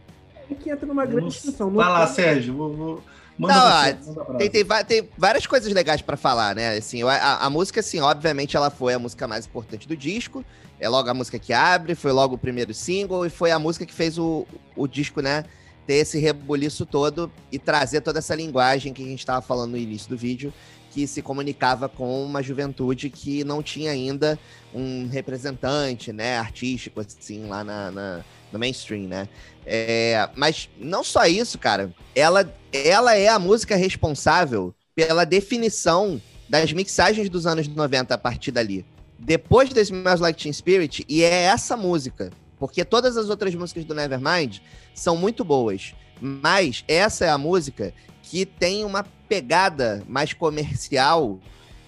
É 0.48 0.54
que 0.54 0.70
entra 0.70 0.86
numa 0.86 1.04
grande 1.04 1.22
não- 1.22 1.28
discussão. 1.28 1.70
Vai 1.70 1.88
lá, 1.88 2.06
Sérgio. 2.06 2.54
Vou, 2.54 2.72
vou... 2.72 3.02
Manda 3.38 3.54
Não, 3.54 4.02
você, 4.02 4.12
pra 4.14 4.34
Tem, 4.36 4.50
tem, 4.50 4.64
tem 4.86 5.08
várias 5.16 5.46
coisas 5.46 5.70
legais 5.72 6.00
pra 6.00 6.16
falar, 6.16 6.54
né? 6.54 6.76
Assim, 6.76 7.02
a, 7.02 7.08
a- 7.12 7.46
a 7.46 7.50
música, 7.50 7.80
assim, 7.80 8.00
obviamente 8.00 8.56
ela 8.56 8.70
foi 8.70 8.94
a 8.94 8.98
música 8.98 9.28
mais 9.28 9.46
importante 9.46 9.86
do 9.86 9.96
disco. 9.96 10.44
É 10.80 10.88
logo 10.88 11.08
a 11.08 11.14
música 11.14 11.38
que 11.38 11.52
abre, 11.52 11.94
foi 11.94 12.12
logo 12.12 12.34
o 12.34 12.38
primeiro 12.38 12.72
single 12.72 13.26
e 13.26 13.30
foi 13.30 13.50
a 13.50 13.58
música 13.58 13.84
que 13.86 13.92
fez 13.94 14.18
o, 14.18 14.46
o 14.74 14.86
disco, 14.86 15.20
né? 15.20 15.44
Ter 15.86 15.94
esse 15.94 16.18
rebuliço 16.18 16.84
todo 16.86 17.30
e 17.52 17.58
trazer 17.58 18.00
toda 18.00 18.18
essa 18.18 18.34
linguagem 18.34 18.92
que 18.92 19.02
a 19.02 19.06
gente 19.06 19.20
estava 19.20 19.40
falando 19.42 19.72
no 19.72 19.76
início 19.78 20.08
do 20.08 20.16
vídeo, 20.16 20.52
que 20.90 21.06
se 21.06 21.20
comunicava 21.22 21.88
com 21.88 22.24
uma 22.24 22.42
juventude 22.42 23.10
que 23.10 23.44
não 23.44 23.62
tinha 23.62 23.90
ainda 23.90 24.38
um 24.74 25.08
representante, 25.08 26.12
né, 26.12 26.38
artístico, 26.38 27.00
assim, 27.00 27.46
lá 27.46 27.62
na, 27.62 27.90
na- 27.90 28.24
no 28.52 28.58
mainstream, 28.58 29.02
né? 29.08 29.28
É, 29.66 30.28
mas 30.36 30.70
não 30.78 31.02
só 31.02 31.26
isso, 31.26 31.58
cara. 31.58 31.92
Ela, 32.14 32.54
ela 32.72 33.14
é 33.16 33.28
a 33.28 33.38
música 33.38 33.74
responsável 33.74 34.72
pela 34.94 35.26
definição 35.26 36.22
das 36.48 36.72
mixagens 36.72 37.28
dos 37.28 37.46
anos 37.46 37.66
90 37.66 38.14
a 38.14 38.18
partir 38.18 38.52
dali. 38.52 38.86
Depois 39.18 39.70
desse 39.70 39.92
Smells 39.92 40.22
Like 40.22 40.40
Teen 40.40 40.52
Spirit, 40.52 41.04
e 41.08 41.22
é 41.22 41.42
essa 41.42 41.76
música. 41.76 42.30
Porque 42.58 42.84
todas 42.84 43.16
as 43.16 43.28
outras 43.28 43.54
músicas 43.54 43.84
do 43.84 43.94
Nevermind 43.94 44.58
são 44.94 45.16
muito 45.16 45.44
boas. 45.44 45.94
Mas 46.20 46.84
essa 46.88 47.26
é 47.26 47.28
a 47.28 47.36
música 47.36 47.92
que 48.22 48.46
tem 48.46 48.84
uma 48.84 49.04
pegada 49.28 50.02
mais 50.08 50.32
comercial 50.32 51.38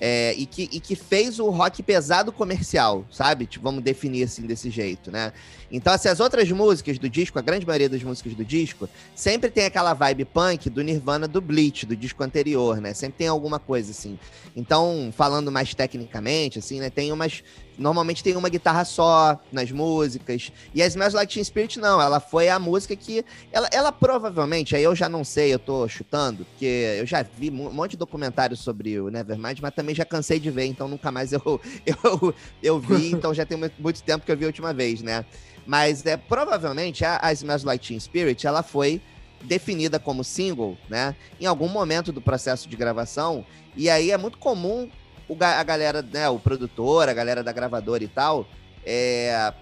é, 0.00 0.34
e, 0.34 0.46
que, 0.46 0.68
e 0.72 0.80
que 0.80 0.94
fez 0.94 1.38
o 1.38 1.50
rock 1.50 1.82
pesado 1.82 2.32
comercial, 2.32 3.04
sabe? 3.10 3.46
Tipo, 3.46 3.64
vamos 3.64 3.82
definir 3.82 4.24
assim 4.24 4.42
desse 4.42 4.70
jeito, 4.70 5.10
né? 5.10 5.32
Então, 5.70 5.92
assim, 5.92 6.08
as 6.08 6.20
outras 6.20 6.50
músicas 6.50 6.98
do 6.98 7.08
disco, 7.08 7.38
a 7.38 7.42
grande 7.42 7.66
maioria 7.66 7.88
das 7.88 8.02
músicas 8.02 8.34
do 8.34 8.44
disco, 8.44 8.88
sempre 9.14 9.50
tem 9.50 9.66
aquela 9.66 9.92
vibe 9.92 10.24
punk 10.24 10.70
do 10.70 10.82
Nirvana 10.82 11.28
do 11.28 11.40
Bleach, 11.40 11.84
do 11.84 11.96
disco 11.96 12.22
anterior, 12.22 12.80
né? 12.80 12.94
Sempre 12.94 13.18
tem 13.18 13.28
alguma 13.28 13.58
coisa 13.58 13.90
assim. 13.90 14.18
Então, 14.56 15.12
falando 15.14 15.52
mais 15.52 15.74
tecnicamente, 15.74 16.58
assim, 16.58 16.80
né? 16.80 16.90
Tem 16.90 17.12
umas. 17.12 17.42
Normalmente 17.78 18.24
tem 18.24 18.36
uma 18.36 18.48
guitarra 18.48 18.84
só 18.84 19.40
nas 19.52 19.70
músicas. 19.70 20.52
E 20.74 20.82
a 20.82 20.86
Smells 20.86 21.14
Like 21.14 21.32
Teen 21.32 21.44
Spirit, 21.44 21.78
não. 21.78 22.02
Ela 22.02 22.18
foi 22.18 22.48
a 22.48 22.58
música 22.58 22.96
que. 22.96 23.24
Ela, 23.52 23.68
ela 23.72 23.92
provavelmente, 23.92 24.74
aí 24.74 24.82
eu 24.82 24.96
já 24.96 25.08
não 25.08 25.22
sei, 25.22 25.54
eu 25.54 25.58
tô 25.58 25.86
chutando, 25.86 26.44
porque 26.44 26.96
eu 26.98 27.06
já 27.06 27.22
vi 27.22 27.50
um 27.50 27.70
monte 27.70 27.92
de 27.92 27.98
documentários 27.98 28.60
sobre 28.60 28.98
o 28.98 29.08
Nevermind, 29.08 29.60
mas 29.60 29.74
também 29.74 29.94
já 29.94 30.04
cansei 30.04 30.40
de 30.40 30.50
ver, 30.50 30.66
então 30.66 30.88
nunca 30.88 31.12
mais 31.12 31.32
eu, 31.32 31.40
eu, 31.86 32.34
eu 32.62 32.80
vi, 32.80 33.12
então 33.12 33.32
já 33.32 33.46
tem 33.46 33.56
muito, 33.56 33.80
muito 33.80 34.02
tempo 34.02 34.26
que 34.26 34.32
eu 34.32 34.36
vi 34.36 34.44
a 34.44 34.48
última 34.48 34.74
vez, 34.74 35.00
né? 35.00 35.24
Mas 35.64 36.04
é 36.04 36.16
provavelmente 36.16 37.04
a, 37.04 37.20
a 37.22 37.32
Smells 37.32 37.64
Like 37.64 37.86
Teen 37.86 38.00
Spirit, 38.00 38.46
ela 38.46 38.62
foi 38.62 39.00
definida 39.42 40.00
como 40.00 40.24
single, 40.24 40.76
né? 40.88 41.14
Em 41.40 41.46
algum 41.46 41.68
momento 41.68 42.10
do 42.10 42.20
processo 42.20 42.68
de 42.68 42.76
gravação. 42.76 43.44
E 43.76 43.88
aí 43.88 44.10
é 44.10 44.18
muito 44.18 44.38
comum 44.38 44.90
o, 45.28 45.36
a 45.40 45.62
galera, 45.62 46.02
né, 46.02 46.28
o 46.28 46.38
produtor, 46.38 47.08
a 47.08 47.12
galera 47.12 47.42
da 47.42 47.52
gravadora 47.52 48.02
e 48.02 48.08
tal, 48.08 48.48
é, 48.84 49.52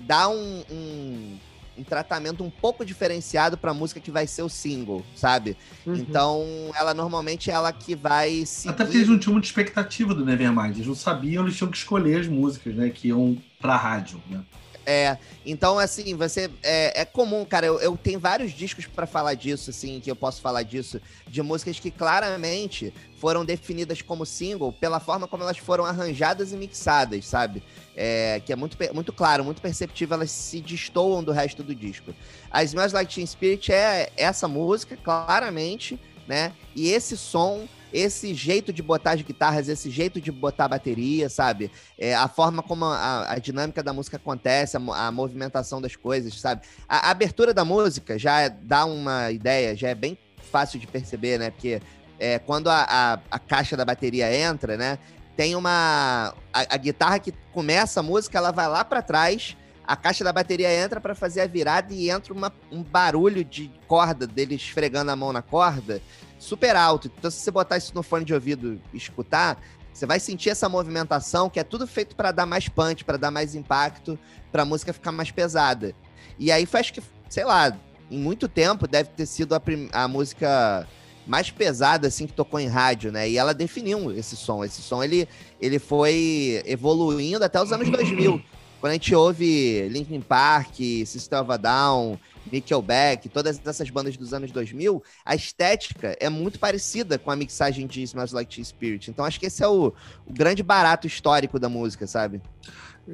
dar 0.00 0.28
um, 0.28 0.62
um, 0.70 1.38
um 1.78 1.84
tratamento 1.84 2.44
um 2.44 2.50
pouco 2.50 2.84
diferenciado 2.84 3.56
para 3.56 3.70
a 3.70 3.74
música 3.74 4.00
que 4.00 4.10
vai 4.10 4.26
ser 4.26 4.42
o 4.42 4.48
single, 4.48 5.04
sabe? 5.14 5.56
Uhum. 5.84 5.94
Então, 5.94 6.46
ela 6.74 6.94
normalmente 6.94 7.50
é 7.50 7.54
ela 7.54 7.72
que 7.72 7.94
vai 7.94 8.44
seguir... 8.46 8.72
Até 8.72 8.84
porque 8.84 8.98
eles 8.98 9.08
não 9.08 9.18
tinham 9.18 9.32
muita 9.32 9.48
expectativa 9.48 10.14
do 10.14 10.24
Nevermind. 10.24 10.76
Eles 10.76 10.86
não 10.86 10.94
sabiam, 10.94 11.44
eles 11.44 11.56
tinham 11.56 11.70
que 11.70 11.76
escolher 11.76 12.20
as 12.20 12.28
músicas, 12.28 12.74
né? 12.74 12.90
Que 12.90 13.08
iam 13.08 13.36
pra 13.60 13.76
rádio, 13.76 14.22
né? 14.30 14.40
É, 14.88 15.18
então, 15.44 15.80
assim, 15.80 16.14
você. 16.14 16.48
É, 16.62 17.00
é 17.00 17.04
comum, 17.04 17.44
cara. 17.44 17.66
Eu, 17.66 17.80
eu 17.80 17.96
tenho 17.96 18.20
vários 18.20 18.52
discos 18.52 18.86
pra 18.86 19.04
falar 19.04 19.34
disso, 19.34 19.70
assim, 19.70 19.98
que 19.98 20.08
eu 20.08 20.14
posso 20.14 20.40
falar 20.40 20.62
disso, 20.62 21.00
de 21.26 21.42
músicas 21.42 21.80
que 21.80 21.90
claramente 21.90 22.94
foram 23.18 23.44
definidas 23.44 24.00
como 24.00 24.24
single 24.24 24.72
pela 24.72 25.00
forma 25.00 25.26
como 25.26 25.42
elas 25.42 25.58
foram 25.58 25.84
arranjadas 25.84 26.52
e 26.52 26.56
mixadas, 26.56 27.26
sabe? 27.26 27.64
É, 27.96 28.40
que 28.46 28.52
é 28.52 28.56
muito, 28.56 28.76
muito 28.94 29.12
claro, 29.12 29.42
muito 29.42 29.60
perceptível, 29.60 30.14
elas 30.14 30.30
se 30.30 30.60
destoam 30.60 31.24
do 31.24 31.32
resto 31.32 31.64
do 31.64 31.74
disco. 31.74 32.14
A 32.48 32.62
Smells 32.62 32.94
Like 32.94 33.12
Teen 33.12 33.26
Spirit 33.26 33.72
é 33.72 34.12
essa 34.16 34.46
música, 34.46 34.96
claramente, 34.96 35.98
né? 36.28 36.52
E 36.76 36.90
esse 36.90 37.16
som. 37.16 37.66
Esse 37.92 38.34
jeito 38.34 38.72
de 38.72 38.82
botar 38.82 39.12
as 39.12 39.22
guitarras, 39.22 39.68
esse 39.68 39.90
jeito 39.90 40.20
de 40.20 40.30
botar 40.32 40.64
a 40.66 40.68
bateria, 40.68 41.28
sabe? 41.28 41.70
É, 41.98 42.14
a 42.14 42.28
forma 42.28 42.62
como 42.62 42.84
a, 42.84 43.32
a 43.32 43.38
dinâmica 43.38 43.82
da 43.82 43.92
música 43.92 44.16
acontece, 44.16 44.76
a, 44.76 44.80
a 45.06 45.12
movimentação 45.12 45.80
das 45.80 45.96
coisas, 45.96 46.38
sabe? 46.38 46.62
A, 46.88 47.08
a 47.08 47.10
abertura 47.10 47.54
da 47.54 47.64
música 47.64 48.18
já 48.18 48.48
dá 48.48 48.84
uma 48.84 49.30
ideia, 49.30 49.76
já 49.76 49.88
é 49.88 49.94
bem 49.94 50.18
fácil 50.50 50.78
de 50.78 50.86
perceber, 50.86 51.38
né? 51.38 51.50
Porque 51.50 51.80
é, 52.18 52.38
quando 52.38 52.68
a, 52.68 53.20
a, 53.30 53.38
caixa 53.38 53.76
da 53.76 53.84
bateria 53.84 54.34
entra, 54.34 54.76
né? 54.76 54.98
Tem 55.36 55.54
uma. 55.54 56.34
A, 56.52 56.76
guitarra 56.78 57.18
que 57.18 57.32
começa 57.52 58.00
a 58.00 58.02
música, 58.02 58.38
ela 58.38 58.50
vai 58.50 58.66
lá 58.68 58.82
pra 58.82 59.02
trás, 59.02 59.54
a 59.86 59.94
caixa 59.94 60.24
da 60.24 60.32
bateria 60.32 60.72
entra 60.72 60.98
pra 60.98 61.14
fazer 61.14 61.42
a 61.42 61.46
virada 61.46 61.92
e 61.92 62.10
entra 62.10 62.32
uma, 62.32 62.50
um 62.72 62.82
barulho 62.82 63.44
de 63.44 63.70
corda 63.86 64.26
dele 64.26 64.54
esfregando 64.54 65.10
a 65.10 65.16
mão 65.16 65.32
na 65.32 65.42
corda 65.42 66.00
super 66.38 66.76
alto. 66.76 67.10
Então, 67.18 67.30
se 67.30 67.38
você 67.38 67.50
botar 67.50 67.76
isso 67.76 67.92
no 67.94 68.02
fone 68.02 68.24
de 68.24 68.34
ouvido 68.34 68.80
e 68.92 68.96
escutar, 68.96 69.60
você 69.92 70.04
vai 70.04 70.20
sentir 70.20 70.50
essa 70.50 70.68
movimentação, 70.68 71.48
que 71.48 71.58
é 71.58 71.64
tudo 71.64 71.86
feito 71.86 72.14
para 72.14 72.30
dar 72.30 72.44
mais 72.44 72.68
punch, 72.68 73.04
para 73.04 73.16
dar 73.16 73.30
mais 73.30 73.54
impacto, 73.54 74.18
para 74.52 74.62
a 74.62 74.64
música 74.66 74.92
ficar 74.92 75.12
mais 75.12 75.30
pesada. 75.30 75.94
E 76.38 76.52
aí 76.52 76.68
acho 76.70 76.92
que, 76.92 77.02
sei 77.28 77.44
lá, 77.44 77.76
em 78.10 78.18
muito 78.18 78.48
tempo 78.48 78.86
deve 78.86 79.10
ter 79.10 79.26
sido 79.26 79.54
a, 79.54 79.62
a 79.92 80.06
música 80.06 80.86
mais 81.26 81.50
pesada 81.50 82.06
assim 82.08 82.26
que 82.26 82.32
tocou 82.32 82.60
em 82.60 82.68
rádio, 82.68 83.10
né? 83.10 83.28
E 83.28 83.36
ela 83.36 83.52
definiu 83.52 84.12
esse 84.12 84.36
som. 84.36 84.64
Esse 84.64 84.80
som 84.80 85.02
ele, 85.02 85.28
ele 85.60 85.78
foi 85.78 86.62
evoluindo 86.64 87.44
até 87.44 87.60
os 87.60 87.72
anos 87.72 87.88
2000. 87.90 88.40
Quando 88.80 88.90
a 88.90 88.94
gente 88.94 89.14
ouve 89.14 89.88
Linkin 89.88 90.20
Park, 90.20 90.76
System 91.04 91.40
of 91.40 91.50
a 91.50 91.56
Down, 91.56 92.18
Nickelback, 92.52 93.28
todas 93.28 93.60
essas 93.64 93.90
bandas 93.90 94.16
dos 94.16 94.32
anos 94.32 94.50
2000, 94.50 95.02
a 95.24 95.34
estética 95.34 96.16
é 96.20 96.28
muito 96.28 96.58
parecida 96.58 97.18
com 97.18 97.30
a 97.30 97.36
mixagem 97.36 97.86
de 97.86 98.02
Smells 98.02 98.34
Like 98.34 98.54
Teen 98.54 98.64
Spirit. 98.64 99.10
Então 99.10 99.24
acho 99.24 99.38
que 99.38 99.46
esse 99.46 99.62
é 99.62 99.68
o, 99.68 99.92
o 100.26 100.32
grande 100.32 100.62
barato 100.62 101.06
histórico 101.06 101.58
da 101.58 101.68
música, 101.68 102.06
sabe? 102.06 102.40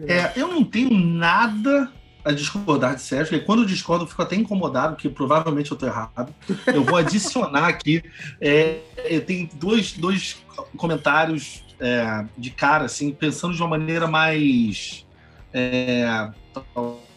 É, 0.06 0.32
eu 0.36 0.48
não 0.48 0.64
tenho 0.64 0.90
nada 0.96 1.92
a 2.24 2.30
discordar 2.32 2.94
de 2.94 3.02
Sérgio, 3.02 3.36
e 3.36 3.40
quando 3.40 3.62
eu 3.62 3.66
discordo, 3.66 4.04
eu 4.04 4.08
fico 4.08 4.22
até 4.22 4.36
incomodado, 4.36 4.94
porque 4.94 5.08
provavelmente 5.08 5.72
eu 5.72 5.76
tô 5.76 5.86
errado. 5.86 6.32
Eu 6.66 6.84
vou 6.84 6.96
adicionar 6.96 7.66
aqui. 7.66 8.02
É, 8.40 8.78
eu 9.04 9.24
tenho 9.24 9.48
dois, 9.54 9.92
dois 9.92 10.36
comentários 10.76 11.64
é, 11.80 12.24
de 12.38 12.50
cara, 12.50 12.84
assim, 12.84 13.10
pensando 13.12 13.54
de 13.54 13.60
uma 13.60 13.70
maneira 13.70 14.06
mais. 14.06 15.04
é, 15.52 16.30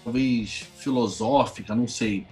talvez 0.05 0.67
filosófica, 0.77 1.75
não 1.75 1.87
sei. 1.87 2.25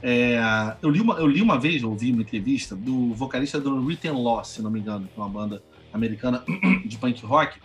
É, 0.00 0.38
eu, 0.80 0.88
li 0.88 1.00
uma, 1.00 1.14
eu 1.14 1.26
li 1.26 1.42
uma 1.42 1.58
vez, 1.58 1.82
ouvi 1.82 2.12
uma 2.12 2.22
entrevista 2.22 2.76
do 2.76 3.12
vocalista 3.12 3.60
do 3.60 3.84
Written 3.84 4.12
Loss, 4.12 4.48
se 4.48 4.62
não 4.62 4.70
me 4.70 4.78
engano, 4.78 5.08
que 5.12 5.18
é 5.18 5.22
uma 5.22 5.28
banda 5.28 5.62
americana 5.92 6.44
de 6.86 6.96
punk 6.96 7.26
rock, 7.26 7.58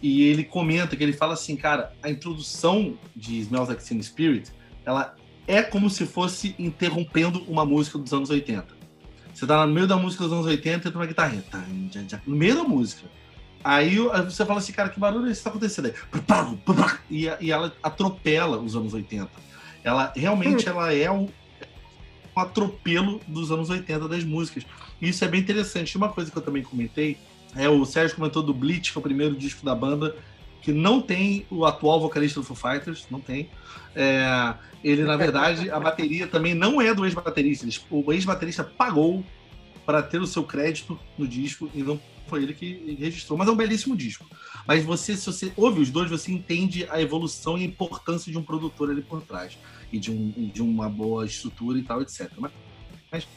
e 0.00 0.22
ele 0.22 0.42
comenta 0.42 0.96
que 0.96 1.02
ele 1.02 1.12
fala 1.12 1.34
assim, 1.34 1.54
cara, 1.54 1.92
a 2.02 2.10
introdução 2.10 2.98
de 3.14 3.40
Smells 3.40 3.70
Like 3.70 3.84
Teen 3.84 4.02
Spirit, 4.02 4.50
ela 4.86 5.14
é 5.46 5.62
como 5.62 5.90
se 5.90 6.06
fosse 6.06 6.54
interrompendo 6.58 7.44
uma 7.46 7.66
música 7.66 7.98
dos 7.98 8.12
anos 8.12 8.30
80. 8.30 8.66
Você 9.34 9.46
tá 9.46 9.66
no 9.66 9.72
meio 9.72 9.86
da 9.86 9.96
música 9.96 10.24
dos 10.24 10.32
anos 10.32 10.46
80 10.46 10.88
e 10.88 10.90
tem 10.90 11.00
uma 11.00 11.06
guitarrinha. 11.06 11.44
No 12.26 12.36
meio 12.36 12.54
da 12.54 12.64
música. 12.64 13.06
Aí 13.64 13.96
você 13.96 14.44
fala 14.44 14.58
assim, 14.58 14.74
cara, 14.74 14.90
que 14.90 15.00
barulho 15.00 15.26
é 15.26 15.30
esse 15.30 15.40
que 15.40 15.44
tá 15.44 15.50
acontecendo 15.50 15.86
aí? 15.86 15.94
E, 17.10 17.30
e 17.40 17.50
ela 17.50 17.72
atropela 17.82 18.58
os 18.58 18.76
anos 18.76 18.92
80. 18.92 19.30
Ela 19.82 20.12
realmente 20.14 20.68
ela 20.68 20.92
é 20.92 21.10
um, 21.10 21.30
um 22.36 22.40
atropelo 22.40 23.22
dos 23.26 23.50
anos 23.50 23.70
80 23.70 24.06
das 24.06 24.22
músicas. 24.22 24.66
E 25.00 25.08
isso 25.08 25.24
é 25.24 25.28
bem 25.28 25.40
interessante. 25.40 25.96
Uma 25.96 26.10
coisa 26.10 26.30
que 26.30 26.36
eu 26.36 26.42
também 26.42 26.62
comentei 26.62 27.16
é 27.56 27.66
o 27.66 27.86
Sérgio 27.86 28.16
comentou 28.16 28.42
do 28.42 28.52
Bleach, 28.52 28.92
que 28.92 28.98
é 28.98 29.00
o 29.00 29.02
primeiro 29.02 29.34
disco 29.34 29.64
da 29.64 29.74
banda, 29.74 30.14
que 30.60 30.70
não 30.70 31.00
tem 31.00 31.46
o 31.50 31.64
atual 31.64 32.00
vocalista 32.00 32.40
do 32.40 32.46
Foo 32.46 32.56
Fighters, 32.56 33.06
não 33.10 33.20
tem. 33.20 33.48
É, 33.96 34.54
ele, 34.82 35.04
na 35.04 35.16
verdade, 35.16 35.70
a 35.70 35.80
bateria 35.80 36.26
também 36.26 36.52
não 36.52 36.82
é 36.82 36.92
do 36.92 37.06
ex-baterista. 37.06 37.66
O 37.90 38.12
ex-baterista 38.12 38.62
pagou 38.62 39.24
para 39.86 40.02
ter 40.02 40.20
o 40.20 40.26
seu 40.26 40.42
crédito 40.44 40.98
no 41.16 41.26
disco 41.26 41.70
e 41.74 41.82
não 41.82 41.98
foi 42.26 42.42
ele 42.42 42.54
que 42.54 42.96
registrou. 42.98 43.38
Mas 43.38 43.48
é 43.48 43.50
um 43.50 43.56
belíssimo 43.56 43.96
disco. 43.96 44.26
Mas 44.66 44.84
você, 44.84 45.16
se 45.16 45.26
você 45.26 45.52
ouve 45.56 45.80
os 45.80 45.90
dois, 45.90 46.10
você 46.10 46.32
entende 46.32 46.86
a 46.90 47.00
evolução 47.00 47.58
e 47.58 47.62
a 47.62 47.66
importância 47.66 48.30
de 48.30 48.38
um 48.38 48.42
produtor 48.42 48.90
ali 48.90 49.02
por 49.02 49.22
trás. 49.22 49.58
E 49.92 49.98
de, 49.98 50.10
um, 50.10 50.30
de 50.52 50.62
uma 50.62 50.88
boa 50.88 51.24
estrutura 51.24 51.78
e 51.78 51.82
tal, 51.82 52.02
etc. 52.02 52.30
Mas, 52.38 52.52
mas 53.10 53.28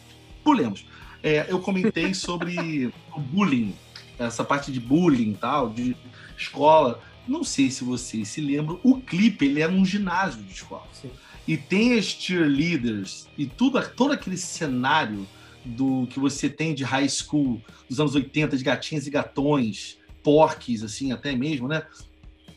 pulemos. 0.43 0.85
É, 1.21 1.45
eu 1.49 1.59
comentei 1.59 2.13
sobre 2.15 2.91
o 3.15 3.19
bullying, 3.19 3.75
essa 4.17 4.43
parte 4.43 4.71
de 4.71 4.79
bullying 4.79 5.31
e 5.31 5.35
tal, 5.35 5.69
de 5.69 5.95
escola. 6.37 7.01
Não 7.27 7.43
sei 7.43 7.69
se 7.69 7.83
vocês 7.83 8.29
se 8.29 8.39
lembram, 8.39 8.79
o 8.83 9.01
clipe 9.01 9.45
ele 9.45 9.61
era 9.61 9.71
um 9.71 9.85
ginásio 9.85 10.41
de 10.41 10.53
escola. 10.53 10.87
Sim. 10.93 11.11
E 11.47 11.55
tem 11.55 11.97
as 11.97 12.05
cheerleaders 12.05 13.27
e 13.37 13.45
tudo, 13.45 13.81
todo 13.95 14.11
aquele 14.11 14.37
cenário 14.37 15.25
do 15.67 16.07
que 16.07 16.19
você 16.19 16.49
tem 16.49 16.73
de 16.73 16.83
high 16.83 17.09
school 17.09 17.61
dos 17.89 17.99
anos 17.99 18.15
80, 18.15 18.57
de 18.57 18.63
gatinhas 18.63 19.07
e 19.07 19.09
gatões, 19.09 19.97
porques, 20.23 20.83
assim, 20.83 21.11
até 21.11 21.35
mesmo, 21.35 21.67
né? 21.67 21.83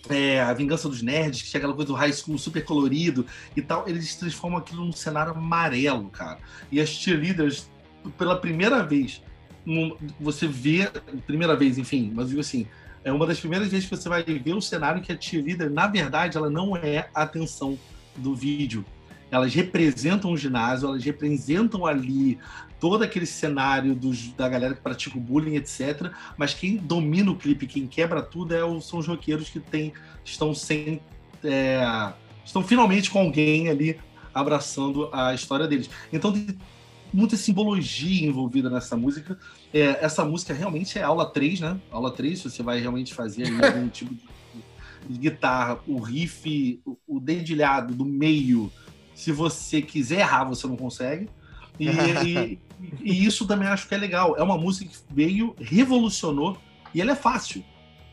É, 0.08 0.40
a 0.40 0.52
Vingança 0.54 0.88
dos 0.88 1.02
Nerds, 1.02 1.42
que 1.42 1.48
chega 1.48 1.58
aquela 1.58 1.74
coisa 1.74 1.88
do 1.88 1.94
high 1.94 2.12
school 2.12 2.38
super 2.38 2.64
colorido 2.64 3.26
e 3.56 3.60
tal, 3.60 3.88
eles 3.88 4.16
transformam 4.16 4.58
aquilo 4.58 4.84
num 4.84 4.92
cenário 4.92 5.32
amarelo, 5.32 6.08
cara. 6.08 6.38
E 6.72 6.80
as 6.80 6.88
cheerleaders, 6.88 7.70
pela 8.16 8.36
primeira 8.36 8.82
vez, 8.82 9.22
você 10.18 10.46
vê, 10.46 10.90
primeira 11.26 11.54
vez, 11.54 11.76
enfim, 11.76 12.10
mas 12.14 12.28
digo 12.28 12.40
assim, 12.40 12.66
é 13.04 13.12
uma 13.12 13.26
das 13.26 13.38
primeiras 13.40 13.68
vezes 13.68 13.88
que 13.88 13.96
você 13.96 14.08
vai 14.08 14.22
ver 14.22 14.54
o 14.54 14.60
cenário 14.60 15.02
que 15.02 15.12
a 15.12 15.20
cheerleader, 15.20 15.70
na 15.70 15.86
verdade, 15.86 16.36
ela 16.36 16.50
não 16.50 16.76
é 16.76 17.08
a 17.14 17.22
atenção 17.22 17.78
do 18.16 18.34
vídeo. 18.34 18.84
Elas 19.30 19.54
representam 19.54 20.32
o 20.32 20.36
ginásio, 20.36 20.88
elas 20.88 21.04
representam 21.04 21.86
ali 21.86 22.38
todo 22.80 23.04
aquele 23.04 23.26
cenário 23.26 23.94
dos, 23.94 24.32
da 24.32 24.48
galera 24.48 24.74
que 24.74 24.80
pratica 24.80 25.18
o 25.18 25.20
bullying, 25.20 25.56
etc. 25.56 26.10
Mas 26.36 26.54
quem 26.54 26.76
domina 26.76 27.30
o 27.30 27.36
clipe, 27.36 27.66
quem 27.66 27.86
quebra 27.86 28.22
tudo, 28.22 28.54
é 28.54 28.80
são 28.80 28.98
os 28.98 29.06
roqueiros 29.06 29.50
que 29.50 29.60
tem, 29.60 29.92
estão 30.24 30.54
sem. 30.54 31.00
É, 31.44 32.12
estão 32.44 32.62
finalmente 32.62 33.10
com 33.10 33.20
alguém 33.20 33.68
ali 33.68 33.98
abraçando 34.34 35.10
a 35.12 35.34
história 35.34 35.68
deles. 35.68 35.90
Então 36.12 36.32
tem 36.32 36.56
muita 37.12 37.36
simbologia 37.36 38.26
envolvida 38.26 38.70
nessa 38.70 38.96
música. 38.96 39.38
É, 39.72 40.04
essa 40.04 40.24
música 40.24 40.54
realmente 40.54 40.98
é 40.98 41.02
aula 41.02 41.26
3, 41.26 41.60
né? 41.60 41.80
Aula 41.90 42.10
3, 42.10 42.42
você 42.42 42.62
vai 42.62 42.80
realmente 42.80 43.12
fazer 43.14 43.44
algum 43.62 43.88
tipo 43.90 44.14
de, 44.14 44.22
de, 45.08 45.18
guitarra, 45.18 45.80
o 45.86 45.98
riff, 45.98 46.80
o, 46.84 46.96
o 47.06 47.20
dedilhado 47.20 47.94
do 47.94 48.04
meio. 48.04 48.72
Se 49.14 49.32
você 49.32 49.82
quiser 49.82 50.20
errar, 50.20 50.44
você 50.44 50.66
não 50.66 50.76
consegue. 50.76 51.28
E, 51.78 51.88
e, 52.26 52.58
e, 53.02 53.24
isso 53.24 53.46
também 53.46 53.68
acho 53.68 53.88
que 53.88 53.94
é 53.94 53.98
legal. 53.98 54.36
É 54.36 54.42
uma 54.42 54.58
música 54.58 54.90
que 54.90 54.98
veio, 55.10 55.54
revolucionou, 55.58 56.58
e 56.94 57.00
ela 57.00 57.12
é 57.12 57.16
fácil. 57.16 57.64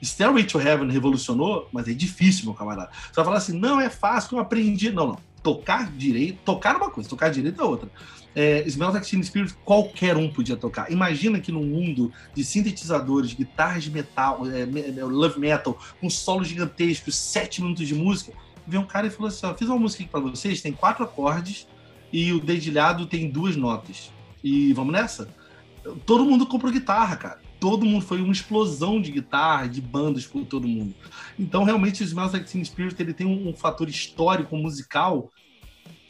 Stairway 0.01 0.43
to 0.43 0.59
Heaven 0.59 0.91
revolucionou, 0.91 1.67
mas 1.71 1.87
é 1.87 1.93
difícil, 1.93 2.45
meu 2.45 2.53
camarada. 2.53 2.91
Você 2.91 3.15
vai 3.15 3.25
falar 3.25 3.37
assim, 3.37 3.57
não, 3.57 3.81
é 3.81 3.89
fácil, 3.89 4.37
eu 4.37 4.41
aprendi. 4.41 4.91
Não, 4.91 5.07
não. 5.07 5.27
Tocar 5.41 5.91
direito, 5.91 6.39
tocar 6.43 6.75
é 6.75 6.77
uma 6.77 6.89
coisa, 6.89 7.09
tocar 7.09 7.29
direito 7.29 7.61
é 7.61 7.63
outra 7.63 7.89
é, 8.37 8.63
Smells 8.67 8.93
Like 8.93 9.09
Teen 9.09 9.23
Spirit 9.23 9.55
qualquer 9.65 10.15
um 10.15 10.29
podia 10.29 10.55
tocar. 10.55 10.91
Imagina 10.91 11.39
que 11.39 11.51
num 11.51 11.63
mundo 11.63 12.13
de 12.35 12.43
sintetizadores, 12.43 13.33
guitarras 13.33 13.85
de 13.85 13.89
metal, 13.89 14.43
é, 14.45 14.61
é, 14.61 15.03
love 15.03 15.39
metal, 15.39 15.75
com 15.99 16.07
solos 16.07 16.47
gigantescos, 16.47 17.15
sete 17.15 17.63
minutos 17.63 17.87
de 17.87 17.95
música, 17.95 18.31
veio 18.67 18.83
um 18.83 18.85
cara 18.85 19.07
e 19.07 19.09
falou 19.09 19.29
assim: 19.29 19.47
ó, 19.47 19.55
fiz 19.55 19.67
uma 19.67 19.79
música 19.79 20.03
aqui 20.03 20.11
pra 20.11 20.19
vocês, 20.19 20.61
tem 20.61 20.71
quatro 20.71 21.03
acordes 21.03 21.67
e 22.13 22.31
o 22.31 22.39
dedilhado 22.39 23.07
tem 23.07 23.27
duas 23.27 23.55
notas. 23.55 24.11
E 24.43 24.73
vamos 24.73 24.93
nessa? 24.93 25.29
Todo 26.05 26.25
mundo 26.25 26.45
comprou 26.45 26.71
guitarra, 26.71 27.15
cara. 27.15 27.41
Todo 27.59 27.85
mundo 27.85 28.05
foi 28.05 28.21
uma 28.21 28.31
explosão 28.31 29.01
de 29.01 29.11
guitarra, 29.11 29.67
de 29.67 29.81
bandas 29.81 30.25
por 30.25 30.45
todo 30.45 30.67
mundo. 30.67 30.93
Então, 31.39 31.63
realmente, 31.63 32.03
o 32.03 32.05
Smells 32.05 32.33
Like 32.33 32.49
Teen 32.49 32.63
Spirit 32.63 33.01
ele 33.01 33.13
tem 33.13 33.25
um, 33.25 33.49
um 33.49 33.53
fator 33.53 33.89
histórico, 33.89 34.55
musical, 34.55 35.31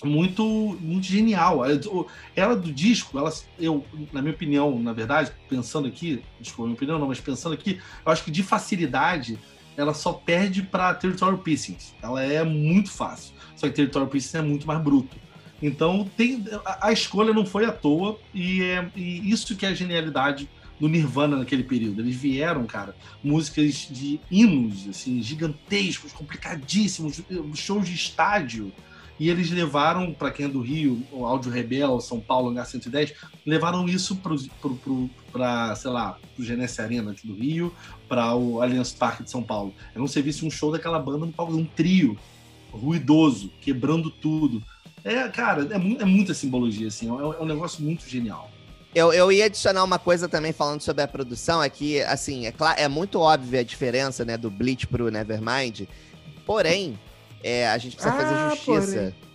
muito 0.03 0.77
muito 0.81 1.05
genial. 1.05 1.61
Ela 2.35 2.55
do 2.55 2.71
disco, 2.71 3.17
ela, 3.17 3.31
eu, 3.57 3.85
na 4.11 4.21
minha 4.21 4.33
opinião, 4.33 4.77
na 4.79 4.93
verdade, 4.93 5.31
pensando 5.49 5.87
aqui, 5.87 6.21
desculpa, 6.39 6.63
minha 6.63 6.75
opinião 6.75 6.99
não, 6.99 7.07
mas 7.07 7.19
pensando 7.19 7.53
aqui, 7.53 7.79
eu 8.05 8.11
acho 8.11 8.23
que 8.23 8.31
de 8.31 8.43
facilidade 8.43 9.39
ela 9.77 9.93
só 9.93 10.11
perde 10.11 10.63
para 10.63 10.93
Territorial 10.95 11.37
Pissings. 11.37 11.93
Ela 12.01 12.23
é 12.23 12.43
muito 12.43 12.91
fácil. 12.91 13.33
Só 13.55 13.67
que 13.67 13.73
Territorial 13.73 14.09
Pissings 14.09 14.35
é 14.35 14.41
muito 14.41 14.65
mais 14.65 14.81
bruto. 14.81 15.15
Então 15.61 16.09
tem 16.15 16.45
a, 16.65 16.87
a 16.87 16.91
escolha 16.91 17.33
não 17.33 17.45
foi 17.45 17.65
à 17.65 17.71
toa 17.71 18.19
e, 18.33 18.63
é, 18.63 18.89
e 18.95 19.29
isso 19.29 19.55
que 19.55 19.65
é 19.65 19.69
a 19.69 19.73
genialidade 19.73 20.49
do 20.79 20.87
Nirvana 20.87 21.37
naquele 21.37 21.63
período. 21.63 22.01
Eles 22.01 22.15
vieram, 22.15 22.65
cara, 22.65 22.95
músicas 23.23 23.87
de 23.89 24.19
hinos 24.29 24.87
assim 24.87 25.21
gigantescos, 25.21 26.13
complicadíssimos, 26.13 27.21
shows 27.55 27.87
de 27.87 27.95
estádio 27.95 28.71
e 29.19 29.29
eles 29.29 29.49
levaram, 29.49 30.13
para 30.13 30.29
quem 30.29 30.45
é 30.45 30.49
do 30.49 30.61
Rio, 30.61 31.01
o 31.11 31.25
Áudio 31.25 31.51
Rebel, 31.51 31.99
São 31.99 32.19
Paulo, 32.19 32.51
H110, 32.51 33.13
levaram 33.45 33.87
isso 33.89 34.19
para, 35.31 35.75
sei 35.75 35.91
lá, 35.91 36.19
o 36.37 36.43
Genesse 36.43 36.81
Arena 36.81 37.11
aqui 37.11 37.25
do 37.25 37.33
Rio, 37.33 37.73
para 38.07 38.35
o 38.35 38.61
Allianz 38.61 38.91
Parque 38.91 39.23
de 39.23 39.31
São 39.31 39.41
Paulo. 39.41 39.73
Era 39.93 40.03
um 40.03 40.07
serviço, 40.07 40.45
um 40.45 40.51
show 40.51 40.71
daquela 40.71 40.99
banda 40.99 41.25
um 41.25 41.65
trio 41.65 42.17
ruidoso, 42.71 43.51
quebrando 43.59 44.11
tudo. 44.11 44.61
É, 45.07 45.29
cara, 45.29 45.65
é, 45.71 45.75
é 45.75 46.05
muita 46.05 46.33
simbologia, 46.33 46.89
assim, 46.89 47.07
é, 47.07 47.21
é 47.21 47.41
um 47.41 47.45
negócio 47.45 47.81
muito 47.81 48.07
genial. 48.07 48.51
Eu, 48.93 49.13
eu 49.13 49.31
ia 49.31 49.45
adicionar 49.45 49.83
uma 49.83 49.97
coisa 49.97 50.27
também 50.27 50.51
falando 50.51 50.81
sobre 50.81 51.01
a 51.01 51.07
produção, 51.07 51.63
é 51.63 51.69
que, 51.69 52.01
assim, 52.01 52.45
é, 52.45 52.51
claro, 52.51 52.79
é 52.79 52.87
muito 52.89 53.19
óbvia 53.19 53.61
a 53.61 53.63
diferença, 53.63 54.25
né, 54.25 54.35
do 54.35 54.51
Bleach 54.51 54.85
pro 54.87 55.09
Nevermind, 55.09 55.87
porém, 56.45 56.99
é, 57.41 57.69
a 57.69 57.77
gente 57.77 57.95
precisa 57.95 58.13
ah, 58.13 58.17
fazer 58.17 58.49
justiça. 58.49 58.95
Porém. 58.95 59.27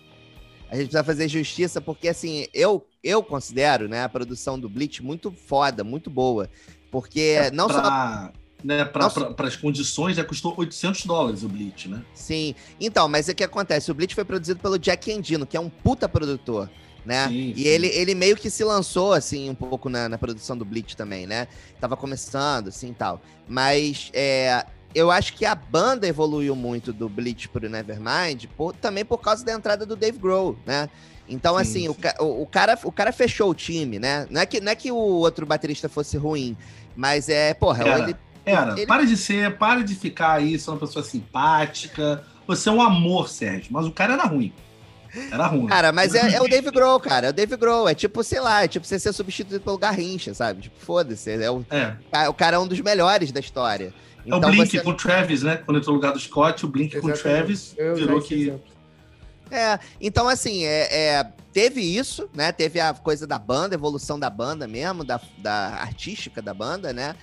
A 0.68 0.76
gente 0.76 0.84
precisa 0.86 1.04
fazer 1.04 1.28
justiça 1.28 1.80
porque, 1.80 2.08
assim, 2.08 2.46
eu, 2.52 2.86
eu 3.02 3.22
considero 3.22 3.88
né, 3.88 4.02
a 4.02 4.08
produção 4.08 4.58
do 4.58 4.68
Bleach 4.68 5.02
muito 5.02 5.30
foda, 5.30 5.84
muito 5.84 6.10
boa. 6.10 6.50
Porque 6.90 7.20
é 7.38 7.50
não 7.50 7.68
pra... 7.68 7.82
só 7.82 8.32
né, 8.62 8.84
para 8.84 9.46
as 9.46 9.56
condições, 9.56 10.16
já 10.16 10.24
custou 10.24 10.54
800 10.56 11.06
dólares 11.06 11.42
o 11.42 11.48
Bleach, 11.48 11.88
né? 11.88 12.02
Sim. 12.14 12.54
Então, 12.80 13.08
mas 13.08 13.28
o 13.28 13.34
que 13.34 13.44
acontece? 13.44 13.90
O 13.90 13.94
Bleach 13.94 14.14
foi 14.14 14.24
produzido 14.24 14.60
pelo 14.60 14.78
Jack 14.78 15.10
Endino, 15.10 15.46
que 15.46 15.56
é 15.56 15.60
um 15.60 15.68
puta 15.68 16.08
produtor, 16.08 16.70
né? 17.04 17.28
Sim, 17.28 17.52
e 17.56 17.62
sim. 17.62 17.68
Ele, 17.68 17.86
ele 17.88 18.14
meio 18.14 18.36
que 18.36 18.50
se 18.50 18.64
lançou, 18.64 19.12
assim, 19.12 19.50
um 19.50 19.54
pouco 19.54 19.88
na, 19.88 20.08
na 20.08 20.18
produção 20.18 20.56
do 20.56 20.64
Bleach 20.64 20.96
também, 20.96 21.26
né? 21.26 21.48
Tava 21.80 21.96
começando, 21.96 22.68
assim, 22.68 22.92
tal. 22.92 23.20
Mas 23.48 24.10
é, 24.12 24.64
eu 24.94 25.10
acho 25.10 25.34
que 25.34 25.44
a 25.44 25.54
banda 25.54 26.06
evoluiu 26.06 26.54
muito 26.54 26.92
do 26.92 27.08
Bleach 27.08 27.48
pro 27.48 27.68
Nevermind 27.68 28.46
por, 28.56 28.74
também 28.74 29.04
por 29.04 29.18
causa 29.18 29.44
da 29.44 29.52
entrada 29.52 29.86
do 29.86 29.96
Dave 29.96 30.18
Grohl, 30.18 30.56
né? 30.66 30.88
Então, 31.28 31.54
sim, 31.56 31.60
assim, 31.60 31.92
sim. 31.92 32.08
O, 32.20 32.42
o, 32.42 32.46
cara, 32.46 32.78
o 32.84 32.92
cara 32.92 33.12
fechou 33.12 33.50
o 33.50 33.54
time, 33.54 33.98
né? 33.98 34.26
Não 34.30 34.40
é, 34.40 34.46
que, 34.46 34.60
não 34.60 34.72
é 34.72 34.74
que 34.74 34.92
o 34.92 34.96
outro 34.96 35.46
baterista 35.46 35.88
fosse 35.88 36.16
ruim, 36.16 36.56
mas 36.94 37.28
é, 37.28 37.54
porra, 37.54 37.84
era, 37.84 38.02
ele. 38.02 38.16
Era, 38.44 38.72
ele... 38.72 38.86
para 38.86 39.04
de 39.04 39.16
ser, 39.16 39.56
para 39.56 39.82
de 39.82 39.94
ficar 39.94 40.32
aí, 40.32 40.56
é 40.56 40.70
uma 40.70 40.78
pessoa 40.78 41.04
simpática. 41.04 42.24
Você 42.46 42.68
é 42.68 42.72
um 42.72 42.82
amor, 42.82 43.28
Sérgio, 43.28 43.68
mas 43.70 43.86
o 43.86 43.92
cara 43.92 44.14
era 44.14 44.24
ruim. 44.24 44.52
Era 45.30 45.46
ruim. 45.46 45.66
Cara, 45.66 45.92
mas 45.92 46.14
é, 46.14 46.36
é, 46.36 46.40
o 46.40 46.48
Dave 46.48 46.70
Grohl, 46.70 46.98
cara. 46.98 47.26
É 47.28 47.30
o 47.30 47.32
Dave 47.32 47.56
Grohl. 47.56 47.88
É 47.88 47.94
tipo, 47.94 48.24
sei 48.24 48.40
lá, 48.40 48.64
é 48.64 48.68
tipo 48.68 48.86
você 48.86 48.98
ser 48.98 49.12
substituído 49.12 49.62
pelo 49.62 49.76
Garrincha, 49.76 50.32
sabe? 50.32 50.62
Tipo, 50.62 50.80
foda-se. 50.80 51.30
É 51.30 51.50
o, 51.50 51.64
é. 51.70 52.28
o 52.28 52.34
cara 52.34 52.56
é 52.56 52.58
um 52.58 52.66
dos 52.66 52.80
melhores 52.80 53.30
da 53.30 53.38
história. 53.38 53.92
Então, 54.24 54.32
é 54.32 54.34
o 54.34 54.38
então 54.38 54.50
Blink 54.50 54.70
você... 54.70 54.80
com 54.80 54.90
o 54.90 54.94
Travis, 54.94 55.42
né? 55.42 55.56
Quando 55.56 55.78
entrou 55.78 55.94
no 55.94 56.00
lugar 56.00 56.12
do 56.12 56.20
Scott, 56.20 56.64
o 56.64 56.68
Blink 56.68 56.96
Exatamente. 56.96 57.22
com 57.22 57.28
o 57.28 57.32
Travis 57.32 57.74
Eu 57.76 57.94
virou 57.94 58.22
que. 58.22 58.54
É, 59.50 59.78
então 60.00 60.28
assim, 60.28 60.64
é, 60.64 60.88
é, 60.90 61.32
teve 61.52 61.82
isso, 61.82 62.26
né? 62.34 62.50
Teve 62.52 62.80
a 62.80 62.94
coisa 62.94 63.26
da 63.26 63.38
banda, 63.38 63.74
a 63.74 63.78
evolução 63.78 64.18
da 64.18 64.30
banda 64.30 64.66
mesmo, 64.66 65.04
da, 65.04 65.20
da 65.36 65.74
artística 65.74 66.40
da 66.40 66.54
banda, 66.54 66.90
né? 66.92 67.14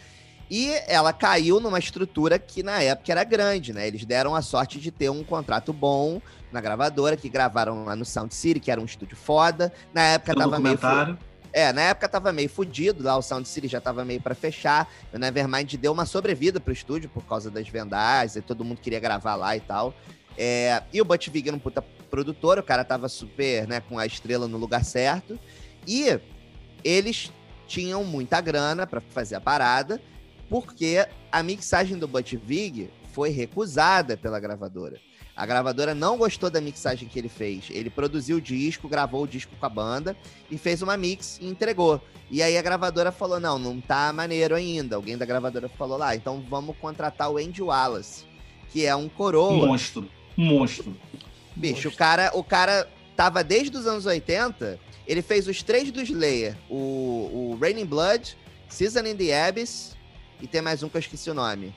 E 0.49 0.71
ela 0.87 1.13
caiu 1.13 1.59
numa 1.59 1.77
estrutura 1.77 2.39
que 2.39 2.63
na 2.63 2.81
época 2.81 3.11
era 3.11 3.23
grande, 3.23 3.71
né? 3.71 3.87
Eles 3.87 4.03
deram 4.03 4.33
a 4.33 4.41
sorte 4.41 4.79
de 4.79 4.89
ter 4.89 5.09
um 5.09 5.23
contrato 5.23 5.71
bom 5.71 6.19
na 6.51 6.59
gravadora, 6.59 7.15
que 7.15 7.29
gravaram 7.29 7.85
lá 7.85 7.95
no 7.95 8.03
Sound 8.03 8.33
City, 8.33 8.59
que 8.59 8.71
era 8.71 8.81
um 8.81 8.85
estúdio 8.85 9.15
foda. 9.15 9.71
Na 9.93 10.01
época 10.01 10.35
tava 10.35 10.59
meio. 10.59 10.79
É, 11.51 11.73
na 11.73 11.81
época 11.81 12.07
tava 12.07 12.31
meio 12.31 12.49
fudido, 12.49 13.03
lá 13.03 13.17
o 13.17 13.21
Sound 13.21 13.47
City 13.47 13.67
já 13.67 13.81
tava 13.81 14.05
meio 14.05 14.21
pra 14.21 14.35
fechar. 14.35 14.87
O 15.13 15.17
Nevermind 15.17 15.75
deu 15.75 15.91
uma 15.91 16.05
sobrevida 16.05 16.59
pro 16.59 16.73
estúdio 16.73 17.09
por 17.09 17.23
causa 17.25 17.49
das 17.49 17.67
vendagens, 17.67 18.35
e 18.35 18.41
todo 18.41 18.63
mundo 18.63 18.79
queria 18.79 18.99
gravar 18.99 19.35
lá 19.35 19.55
e 19.55 19.59
tal. 19.59 19.93
É, 20.37 20.83
e 20.93 21.01
o 21.01 21.05
Butch 21.05 21.29
Vig 21.29 21.47
era 21.47 21.55
um 21.55 21.59
puta 21.59 21.83
produtor, 22.09 22.59
o 22.59 22.63
cara 22.63 22.83
tava 22.83 23.09
super, 23.09 23.67
né, 23.67 23.81
com 23.81 23.97
a 23.99 24.05
estrela 24.05 24.47
no 24.47 24.57
lugar 24.57 24.85
certo. 24.85 25.39
E 25.87 26.19
eles 26.83 27.31
tinham 27.67 28.03
muita 28.03 28.39
grana 28.41 28.85
pra 28.87 29.01
fazer 29.01 29.35
a 29.35 29.41
parada, 29.41 30.01
porque 30.49 31.05
a 31.31 31.43
mixagem 31.43 31.97
do 31.97 32.07
Butch 32.07 32.33
Vig 32.33 32.89
foi 33.13 33.29
recusada 33.29 34.17
pela 34.17 34.39
gravadora. 34.39 34.99
A 35.35 35.45
gravadora 35.45 35.95
não 35.95 36.17
gostou 36.17 36.49
da 36.49 36.59
mixagem 36.59 37.07
que 37.07 37.17
ele 37.17 37.29
fez. 37.29 37.67
Ele 37.69 37.89
produziu 37.89 38.37
o 38.37 38.41
disco, 38.41 38.89
gravou 38.89 39.23
o 39.23 39.27
disco 39.27 39.55
com 39.57 39.65
a 39.65 39.69
banda 39.69 40.17
e 40.51 40.57
fez 40.57 40.81
uma 40.81 40.97
mix 40.97 41.37
e 41.39 41.47
entregou. 41.47 42.01
E 42.29 42.43
aí 42.43 42.57
a 42.57 42.61
gravadora 42.61 43.09
falou: 43.09 43.39
não, 43.39 43.57
não 43.57 43.79
tá 43.79 44.11
maneiro 44.11 44.53
ainda. 44.53 44.97
Alguém 44.97 45.17
da 45.17 45.25
gravadora 45.25 45.69
falou 45.69 45.97
lá, 45.97 46.13
então 46.13 46.43
vamos 46.49 46.75
contratar 46.77 47.31
o 47.31 47.37
Andy 47.37 47.61
Wallace, 47.61 48.25
que 48.69 48.85
é 48.85 48.93
um 48.93 49.07
coroa. 49.07 49.65
monstro. 49.65 50.09
Monstro. 50.35 50.93
Bicho, 51.55 51.87
o 51.87 51.95
cara, 51.95 52.31
o 52.33 52.43
cara 52.43 52.89
tava 53.15 53.41
desde 53.41 53.77
os 53.77 53.87
anos 53.87 54.05
80, 54.05 54.77
ele 55.07 55.21
fez 55.21 55.47
os 55.47 55.63
três 55.63 55.89
do 55.89 56.01
Slayer: 56.01 56.57
o, 56.69 56.75
o 57.53 57.57
Raining 57.61 57.85
Blood, 57.85 58.37
Season 58.67 59.05
in 59.05 59.15
the 59.15 59.47
Abyss 59.47 59.97
e 60.41 60.47
tem 60.47 60.61
mais 60.61 60.81
um 60.83 60.89
que 60.89 60.97
eu 60.97 60.99
esqueci 60.99 61.29
o 61.29 61.33
nome. 61.33 61.73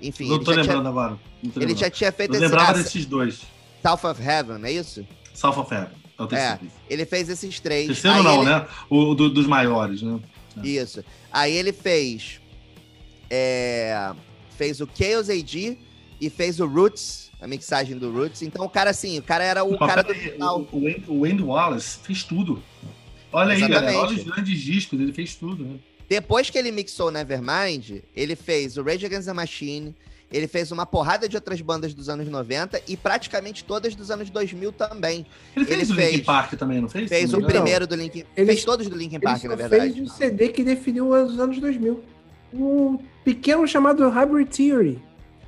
Enfim, 0.00 0.28
não 0.28 0.38
tô 0.42 0.50
lembrando 0.50 0.78
tinha, 0.80 0.88
agora. 0.88 1.10
Tô 1.14 1.20
ele 1.42 1.52
lembrando. 1.60 1.78
já 1.78 1.90
tinha 1.90 2.10
feito 2.12 2.30
Eu 2.34 2.34
esse 2.40 2.44
lembrava 2.44 2.70
ah, 2.70 2.82
desses 2.82 3.06
dois. 3.06 3.42
South 3.82 4.08
of 4.10 4.22
Heaven, 4.22 4.58
não 4.58 4.66
é 4.66 4.72
isso? 4.72 5.06
South 5.34 5.58
of 5.60 5.72
Heaven. 5.72 5.90
É 6.18 6.22
o 6.22 6.26
terceiro. 6.26 6.72
Ele 6.90 7.06
fez 7.06 7.28
esses 7.28 7.60
três. 7.60 7.86
Terceiro 7.86 8.16
Aí 8.18 8.22
não, 8.22 8.42
ele- 8.42 8.50
né? 8.50 8.66
O 8.90 9.14
do- 9.14 9.30
dos 9.30 9.46
maiores, 9.46 10.02
né? 10.02 10.20
Isso. 10.62 11.04
Aí 11.32 11.52
ele 11.52 11.72
fez. 11.72 12.40
é, 13.30 14.12
fez 14.58 14.80
o 14.80 14.88
Chaos 14.94 15.30
AD 15.30 15.78
e 16.20 16.28
fez 16.30 16.60
o 16.60 16.66
Roots, 16.66 17.30
a 17.40 17.46
mixagem 17.46 17.96
do 17.96 18.12
Roots. 18.12 18.42
Então 18.42 18.64
o 18.64 18.68
cara, 18.68 18.90
assim, 18.90 19.18
o 19.18 19.22
cara 19.22 19.42
era 19.42 19.64
o 19.64 19.70
Mas 19.78 19.88
cara 19.88 20.02
do 20.02 20.14
final. 20.14 20.60
o, 20.70 20.78
o 21.08 21.42
o 21.42 21.46
Wallace 21.46 21.98
fez 22.02 22.22
tudo. 22.24 22.62
Olha 23.32 23.52
aí, 23.54 23.58
Exatamente. 23.62 23.80
galera. 23.86 23.98
Olha 24.06 24.16
os 24.18 24.24
grandes 24.24 24.60
discos, 24.60 25.00
ele 25.00 25.12
fez 25.12 25.34
tudo, 25.34 25.64
né? 25.64 25.76
Depois 26.08 26.50
que 26.50 26.58
ele 26.58 26.70
mixou 26.70 27.08
o 27.08 27.10
Nevermind, 27.10 28.02
ele 28.14 28.36
fez 28.36 28.76
o 28.76 28.82
Rage 28.82 29.06
Against 29.06 29.26
the 29.26 29.32
Machine, 29.32 29.94
ele 30.30 30.46
fez 30.46 30.72
uma 30.72 30.86
porrada 30.86 31.28
de 31.28 31.36
outras 31.36 31.60
bandas 31.60 31.92
dos 31.94 32.08
anos 32.08 32.26
90 32.28 32.80
e 32.88 32.96
praticamente 32.96 33.64
todas 33.64 33.94
dos 33.94 34.10
anos 34.10 34.30
2000 34.30 34.72
também. 34.72 35.26
Ele 35.54 35.64
fez 35.66 35.80
Ele 35.90 35.92
o 35.92 35.94
Linkin 35.94 36.12
fez. 36.16 36.26
Park 36.26 36.52
também, 36.54 36.80
não 36.80 36.88
fez? 36.88 37.08
Fez 37.08 37.28
o 37.30 37.32
não 37.32 37.38
engano. 37.40 37.52
primeiro 37.54 37.86
do 37.86 37.94
Linkin 37.94 38.24
ele- 38.36 38.46
Fez 38.46 38.64
todos 38.64 38.88
do 38.88 38.96
Linkin 38.96 39.20
Park, 39.20 39.44
na 39.44 39.54
verdade. 39.54 39.92
fez 39.92 40.08
o 40.08 40.10
CD 40.12 40.48
que 40.48 40.64
definiu 40.64 41.08
os 41.10 41.38
anos 41.38 41.58
2000. 41.58 42.02
Um 42.54 42.98
pequeno 43.24 43.66
chamado 43.66 44.08
Hybrid 44.08 44.48
Theory. 44.48 45.02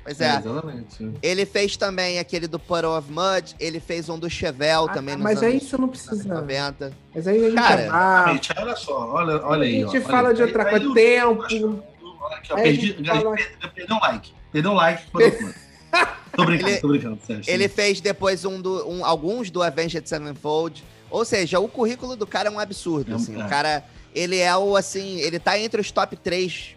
Pois 0.05 0.21
É, 0.21 0.35
é. 0.35 0.37
exatamente. 0.37 1.11
Ele 1.23 1.45
fez 1.47 1.75
também 1.75 2.19
aquele 2.19 2.47
do 2.47 2.59
Puddle 2.59 2.95
of 2.95 3.11
Mud, 3.11 3.55
ele 3.59 3.79
fez 3.79 4.07
um 4.07 4.19
do 4.19 4.29
Chevel 4.29 4.85
Ah, 4.87 4.93
também 4.93 5.17
mas 5.17 5.41
aí 5.41 5.59
você 5.59 5.75
não 5.77 5.87
precisa. 5.89 6.31
90. 6.31 6.93
Mas 7.13 7.27
aí 7.27 7.37
a 7.43 7.49
gente 7.49 7.55
Cara, 7.55 7.89
ah, 7.91 8.33
Gente, 8.33 8.53
olha 8.55 8.75
só, 8.75 9.09
olha, 9.11 9.43
olha 9.43 9.63
aí. 9.65 9.83
a 9.83 9.87
gente 9.87 9.87
ó, 9.87 9.89
olha 9.99 10.01
fala 10.03 10.29
aí. 10.29 10.35
de 10.35 10.41
outra 10.43 10.63
Aí- 10.63 10.69
coisa. 10.69 10.85
aí 10.85 10.89
o- 10.91 10.93
Tempo. 10.93 11.83
Olha 12.21 12.37
aqui, 12.37 12.53
ó, 12.53 12.55
perdi, 12.55 12.93
fala- 13.03 13.35
per- 13.35 13.73
perdeu 13.73 13.95
um 13.95 13.99
like. 13.99 14.33
Perdeu 14.51 14.71
um 14.71 14.75
like. 14.75 15.03
tô 15.11 15.17
brincando, 16.45 16.69
Ele- 16.69 16.79
tô 16.79 16.87
brincando, 16.87 17.19
sério. 17.25 17.43
Ele 17.47 17.67
fez 17.67 17.99
depois 17.99 18.45
um 18.45 18.61
do, 18.61 18.87
um- 18.87 19.03
alguns 19.03 19.49
do 19.49 19.63
Avenged 19.63 20.07
Sevenfold. 20.07 20.83
Ou 21.09 21.25
seja, 21.25 21.59
o 21.59 21.67
currículo 21.67 22.15
do 22.15 22.27
cara 22.27 22.49
é 22.49 22.51
um 22.51 22.59
absurdo. 22.59 23.11
É 23.11 23.13
um- 23.13 23.17
assim. 23.17 23.41
é. 23.41 23.43
O 23.45 23.49
cara, 23.49 23.83
ele 24.13 24.37
é 24.37 24.55
o 24.55 24.75
assim, 24.75 25.19
ele 25.19 25.39
tá 25.39 25.57
entre 25.57 25.81
os 25.81 25.89
top 25.91 26.15
3 26.15 26.75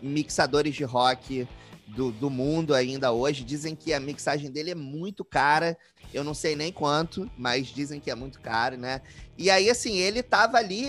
mixadores 0.00 0.74
de 0.76 0.84
rock 0.84 1.46
do, 1.88 2.12
do 2.12 2.30
mundo 2.30 2.74
ainda 2.74 3.12
hoje. 3.12 3.44
Dizem 3.44 3.74
que 3.74 3.92
a 3.92 4.00
mixagem 4.00 4.50
dele 4.50 4.70
é 4.72 4.74
muito 4.74 5.24
cara. 5.24 5.76
Eu 6.12 6.24
não 6.24 6.34
sei 6.34 6.54
nem 6.56 6.72
quanto, 6.72 7.30
mas 7.36 7.66
dizem 7.66 8.00
que 8.00 8.10
é 8.10 8.14
muito 8.14 8.40
caro, 8.40 8.76
né? 8.76 9.00
E 9.36 9.50
aí, 9.50 9.68
assim, 9.68 9.96
ele 9.96 10.22
tava 10.22 10.56
ali, 10.58 10.88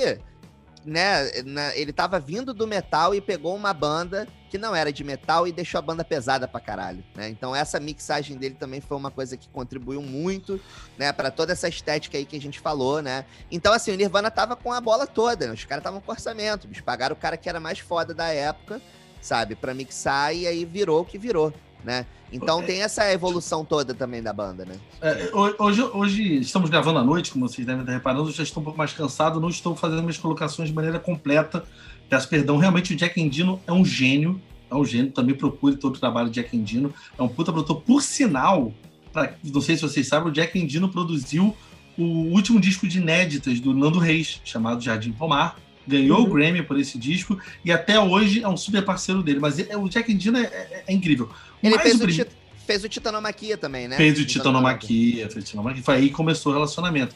né? 0.86 1.42
na- 1.44 1.76
ele 1.76 1.92
tava 1.92 2.20
vindo 2.20 2.54
do 2.54 2.66
metal 2.68 3.14
e 3.14 3.22
pegou 3.22 3.56
uma 3.56 3.74
banda 3.74 4.28
que 4.50 4.58
não 4.58 4.76
era 4.76 4.92
de 4.92 5.04
metal 5.04 5.48
e 5.48 5.52
deixou 5.52 5.78
a 5.78 5.82
banda 5.82 6.04
pesada 6.04 6.48
pra 6.48 6.60
caralho, 6.60 7.04
né? 7.16 7.30
Então 7.30 7.56
essa 7.56 7.80
mixagem 7.80 8.36
dele 8.36 8.56
também 8.56 8.82
foi 8.82 8.98
uma 8.98 9.12
coisa 9.12 9.38
que 9.38 9.48
contribuiu 9.50 10.02
muito, 10.02 10.60
né, 10.98 11.14
para 11.14 11.30
toda 11.30 11.52
essa 11.54 11.68
estética 11.68 12.18
aí 12.18 12.26
que 12.26 12.36
a 12.36 12.42
gente 12.42 12.60
falou, 12.60 13.00
né? 13.02 13.26
Então 13.52 13.72
assim, 13.72 13.92
o 13.92 13.96
Nirvana 13.96 14.32
tava 14.32 14.56
com 14.56 14.74
a 14.74 14.82
bola 14.82 15.06
toda, 15.06 15.46
né? 15.48 15.54
Os 15.54 15.66
caras 15.66 15.82
estavam 15.82 16.02
com 16.02 16.12
orçamento, 16.12 16.66
eles 16.66 16.82
pagaram 16.82 17.14
o 17.16 17.20
cara 17.20 17.38
que 17.38 17.48
era 17.48 17.60
mais 17.60 17.78
foda 17.78 18.12
da 18.12 18.30
época, 18.30 18.82
sabe, 19.22 19.56
Pra 19.56 19.74
mixar 19.74 20.36
e 20.36 20.48
aí 20.48 20.66
virou 20.66 21.02
o 21.02 21.06
que 21.06 21.18
virou, 21.18 21.54
né? 21.84 22.06
Então 22.32 22.62
tem 22.62 22.82
essa 22.84 23.12
evolução 23.12 23.66
toda 23.66 23.94
também 23.94 24.22
da 24.22 24.32
banda, 24.32 24.64
né? 24.64 24.76
É, 25.02 25.30
ho- 25.34 25.56
hoje, 25.58 25.82
hoje 25.82 26.38
estamos 26.40 26.70
gravando 26.70 27.00
à 27.00 27.04
noite, 27.04 27.32
como 27.32 27.48
vocês 27.48 27.66
devem 27.66 27.82
estar 27.82 27.94
reparando, 27.94 28.30
eu 28.30 28.34
já 28.34 28.44
estou 28.44 28.62
um 28.62 28.64
pouco 28.64 28.78
mais 28.78 28.94
cansado, 28.94 29.40
não 29.40 29.50
estou 29.50 29.76
fazendo 29.76 30.02
minhas 30.02 30.18
colocações 30.18 30.70
de 30.70 30.76
maneira 30.76 31.00
completa. 31.00 31.64
Peço 32.08 32.28
perdão, 32.30 32.58
realmente 32.58 32.94
o 32.94 32.96
Jack 32.96 33.20
Endino 33.20 33.60
é 33.66 33.72
um 33.74 33.84
gênio, 33.84 34.40
é 34.70 34.76
um 34.76 34.86
gênio, 34.86 35.12
também 35.12 35.34
procure 35.36 35.76
todo 35.76 35.96
o 35.96 36.00
trabalho 36.00 36.30
do 36.30 36.34
Jack 36.34 36.56
Endino, 36.56 36.94
é 37.18 37.22
um 37.24 37.28
puta 37.28 37.52
produtor. 37.52 37.82
Por 37.82 38.02
sinal, 38.04 38.72
pra- 39.12 39.34
não 39.44 39.62
sei 39.62 39.76
se 39.76 39.82
vocês 39.82 40.08
sabem, 40.08 40.30
o 40.30 40.32
Jack 40.32 40.58
Endino 40.60 40.88
produziu 40.90 41.56
o 41.98 42.04
último 42.32 42.60
disco 42.62 42.88
de 42.88 43.00
inéditas 43.00 43.60
do 43.60 43.74
Nando 43.74 43.98
Reis, 44.00 44.40
chamado 44.46 44.82
Jardim 44.82 45.12
Pomar, 45.12 45.58
ganhou 45.90 46.20
o 46.20 46.24
Uhum. 46.24 46.30
Grammy 46.30 46.62
por 46.64 46.80
esse 46.80 46.98
disco 46.98 47.38
e 47.66 47.72
até 47.72 48.00
hoje 48.00 48.44
é 48.44 48.48
um 48.48 48.56
super 48.58 48.84
parceiro 48.86 49.22
dele, 49.24 49.40
mas 49.40 49.58
é- 49.60 49.76
o 49.76 49.90
Jack 49.90 50.12
Endino 50.12 50.38
é, 50.38 50.44
é- 50.44 50.84
é 50.88 50.94
incrível. 50.94 51.30
Ele 51.62 51.76
Mais 51.76 51.90
fez 51.90 52.02
o, 52.02 52.08
tit 52.08 52.30
fez 52.66 52.84
o 52.84 52.90
Titanomaquia 52.90 53.58
também, 53.58 53.88
né? 53.88 53.98
Fez 53.98 54.20
o 54.20 54.26
Titanomaquia, 54.26 55.28
fez 55.30 55.44
o 55.44 55.48
Titanomaquia. 55.48 55.84
Foi 55.84 55.96
aí 55.96 56.08
que 56.10 56.14
começou 56.14 56.52
o 56.52 56.56
relacionamento. 56.56 57.16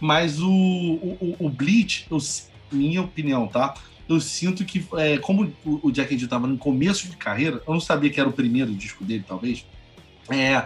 Mas 0.00 0.40
o, 0.40 0.48
o, 0.50 1.16
o- 1.20 1.46
o 1.46 1.48
Bleach, 1.50 2.06
eu, 2.10 2.18
minha 2.72 3.02
opinião, 3.02 3.46
tá? 3.46 3.74
Eu 4.08 4.20
sinto 4.20 4.64
que, 4.64 4.84
é, 4.96 5.16
como 5.18 5.52
o, 5.64 5.88
o 5.88 5.92
Jack 5.92 6.12
Endino 6.12 6.26
estava 6.26 6.46
no 6.46 6.58
começo 6.58 7.08
de 7.08 7.16
carreira, 7.16 7.62
eu 7.66 7.72
não 7.72 7.80
sabia 7.80 8.10
que 8.10 8.18
era 8.20 8.28
o 8.28 8.32
primeiro 8.32 8.74
disco 8.74 9.04
dele, 9.04 9.24
talvez. 9.26 9.64
É, 10.30 10.64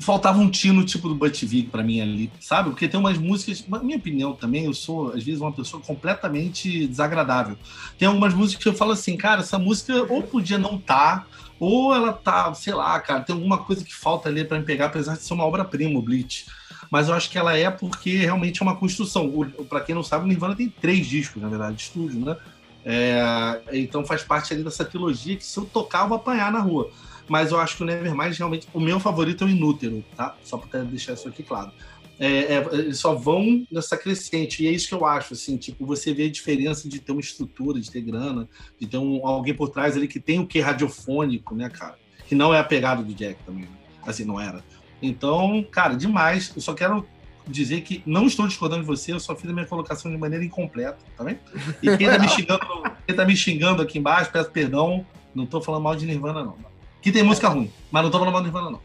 faltava 0.00 0.38
um 0.38 0.50
tino 0.50 0.84
tipo 0.84 1.08
do 1.08 1.14
Butch 1.14 1.44
Vig 1.44 1.68
pra 1.68 1.82
mim 1.82 2.00
ali, 2.00 2.30
sabe? 2.40 2.70
Porque 2.70 2.88
tem 2.88 2.98
umas 2.98 3.18
músicas, 3.18 3.64
na 3.68 3.78
minha 3.82 3.98
opinião 3.98 4.32
também, 4.34 4.64
eu 4.64 4.74
sou 4.74 5.12
às 5.12 5.22
vezes 5.22 5.40
uma 5.40 5.52
pessoa 5.52 5.82
completamente 5.82 6.86
desagradável. 6.86 7.56
Tem 7.98 8.08
algumas 8.08 8.34
músicas 8.34 8.62
que 8.62 8.68
eu 8.68 8.74
falo 8.74 8.92
assim, 8.92 9.16
cara, 9.16 9.40
essa 9.40 9.58
música 9.58 10.04
ou 10.12 10.22
podia 10.22 10.58
não 10.58 10.78
tá, 10.78 11.26
ou 11.58 11.94
ela 11.94 12.12
tá, 12.12 12.52
sei 12.54 12.74
lá, 12.74 12.98
cara, 13.00 13.20
tem 13.20 13.34
alguma 13.34 13.58
coisa 13.58 13.84
que 13.84 13.94
falta 13.94 14.28
ali 14.28 14.44
pra 14.44 14.58
me 14.58 14.64
pegar, 14.64 14.86
apesar 14.86 15.14
de 15.14 15.22
ser 15.22 15.34
uma 15.34 15.44
obra-prima, 15.44 15.98
o 15.98 16.02
Bleach. 16.02 16.46
Mas 16.90 17.08
eu 17.08 17.14
acho 17.14 17.30
que 17.30 17.38
ela 17.38 17.56
é 17.56 17.70
porque 17.70 18.18
realmente 18.18 18.60
é 18.60 18.64
uma 18.64 18.76
construção. 18.76 19.32
Para 19.68 19.80
quem 19.80 19.94
não 19.94 20.02
sabe, 20.02 20.24
o 20.24 20.28
Nirvana 20.28 20.54
tem 20.54 20.68
três 20.68 21.06
discos, 21.06 21.42
na 21.42 21.48
verdade, 21.48 21.76
de 21.76 21.82
estúdio, 21.82 22.20
né? 22.24 22.36
É, 22.84 23.62
então 23.72 24.04
faz 24.04 24.22
parte 24.22 24.52
ali 24.52 24.62
dessa 24.62 24.84
trilogia 24.84 25.36
que 25.36 25.44
se 25.44 25.58
eu 25.58 25.64
tocar, 25.64 26.02
eu 26.02 26.08
vou 26.08 26.16
apanhar 26.16 26.52
na 26.52 26.60
rua. 26.60 26.90
Mas 27.28 27.52
eu 27.52 27.58
acho 27.58 27.76
que 27.76 27.82
o 27.82 27.86
Nevermind 27.86 28.36
realmente. 28.36 28.68
O 28.72 28.80
meu 28.80 29.00
favorito 29.00 29.44
é 29.44 29.46
o 29.46 29.50
Inútero, 29.50 30.04
tá? 30.16 30.36
Só 30.42 30.58
para 30.58 30.82
deixar 30.82 31.14
isso 31.14 31.28
aqui 31.28 31.42
claro. 31.42 31.72
É, 32.18 32.54
é, 32.54 32.68
eles 32.72 32.98
só 32.98 33.14
vão 33.14 33.66
nessa 33.70 33.96
crescente, 33.96 34.62
e 34.62 34.68
é 34.68 34.70
isso 34.70 34.88
que 34.88 34.94
eu 34.94 35.04
acho, 35.04 35.34
assim, 35.34 35.56
tipo, 35.56 35.84
você 35.84 36.14
vê 36.14 36.26
a 36.26 36.30
diferença 36.30 36.88
de 36.88 37.00
ter 37.00 37.10
uma 37.10 37.20
estrutura, 37.20 37.80
de 37.80 37.90
ter 37.90 38.02
grana, 38.02 38.48
de 38.78 38.86
ter 38.86 38.98
um, 38.98 39.26
alguém 39.26 39.52
por 39.52 39.68
trás 39.68 39.96
ali 39.96 40.06
que 40.06 40.20
tem 40.20 40.38
o 40.38 40.46
que 40.46 40.60
radiofônico, 40.60 41.56
né, 41.56 41.68
cara? 41.68 41.98
Que 42.28 42.34
não 42.34 42.54
é 42.54 42.58
a 42.60 42.64
pegada 42.64 43.02
do 43.02 43.12
Jack 43.12 43.42
também, 43.44 43.64
né? 43.64 43.76
assim, 44.06 44.24
não 44.24 44.40
era. 44.40 44.62
Então, 45.02 45.66
cara, 45.70 45.94
demais. 45.94 46.52
Eu 46.54 46.62
só 46.62 46.72
quero 46.72 47.06
dizer 47.46 47.82
que 47.82 48.02
não 48.06 48.26
estou 48.26 48.46
discordando 48.46 48.82
de 48.82 48.86
você, 48.86 49.12
eu 49.12 49.20
só 49.20 49.34
fiz 49.36 49.50
a 49.50 49.52
minha 49.52 49.66
colocação 49.66 50.10
de 50.10 50.16
maneira 50.16 50.44
incompleta, 50.44 50.98
tá 51.16 51.24
bem? 51.24 51.38
E 51.82 51.96
quem 51.96 52.06
tá 52.06 52.18
me 52.18 52.28
xingando, 52.28 52.60
quem 53.06 53.16
tá 53.16 53.24
me 53.24 53.36
xingando 53.36 53.82
aqui 53.82 53.98
embaixo, 53.98 54.30
peço 54.32 54.50
perdão, 54.50 55.04
não 55.34 55.46
tô 55.46 55.60
falando 55.60 55.82
mal 55.82 55.96
de 55.96 56.06
Nirvana, 56.06 56.42
não. 56.42 56.56
Que 57.04 57.12
tem 57.12 57.22
música 57.22 57.48
ruim, 57.50 57.70
mas 57.92 58.02
não 58.02 58.10
tô 58.10 58.18
falando 58.18 58.32
mal 58.32 58.40
de 58.42 58.46
Nirvana, 58.48 58.70
não. 58.70 58.80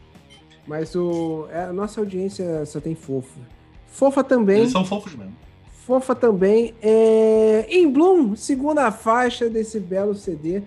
Mas 0.66 0.94
o, 0.94 1.48
é, 1.50 1.64
a 1.64 1.72
nossa 1.72 2.00
audiência 2.00 2.66
só 2.66 2.78
tem 2.78 2.94
fofo. 2.94 3.40
Fofa 3.88 4.22
também. 4.22 4.58
Eles 4.60 4.72
são 4.72 4.84
fofos 4.84 5.14
mesmo. 5.14 5.34
Fofa 5.86 6.14
também. 6.14 6.74
É... 6.82 7.64
Em 7.70 7.90
Bloom, 7.90 8.36
segunda 8.36 8.92
faixa 8.92 9.48
desse 9.48 9.80
belo 9.80 10.14
CD. 10.14 10.62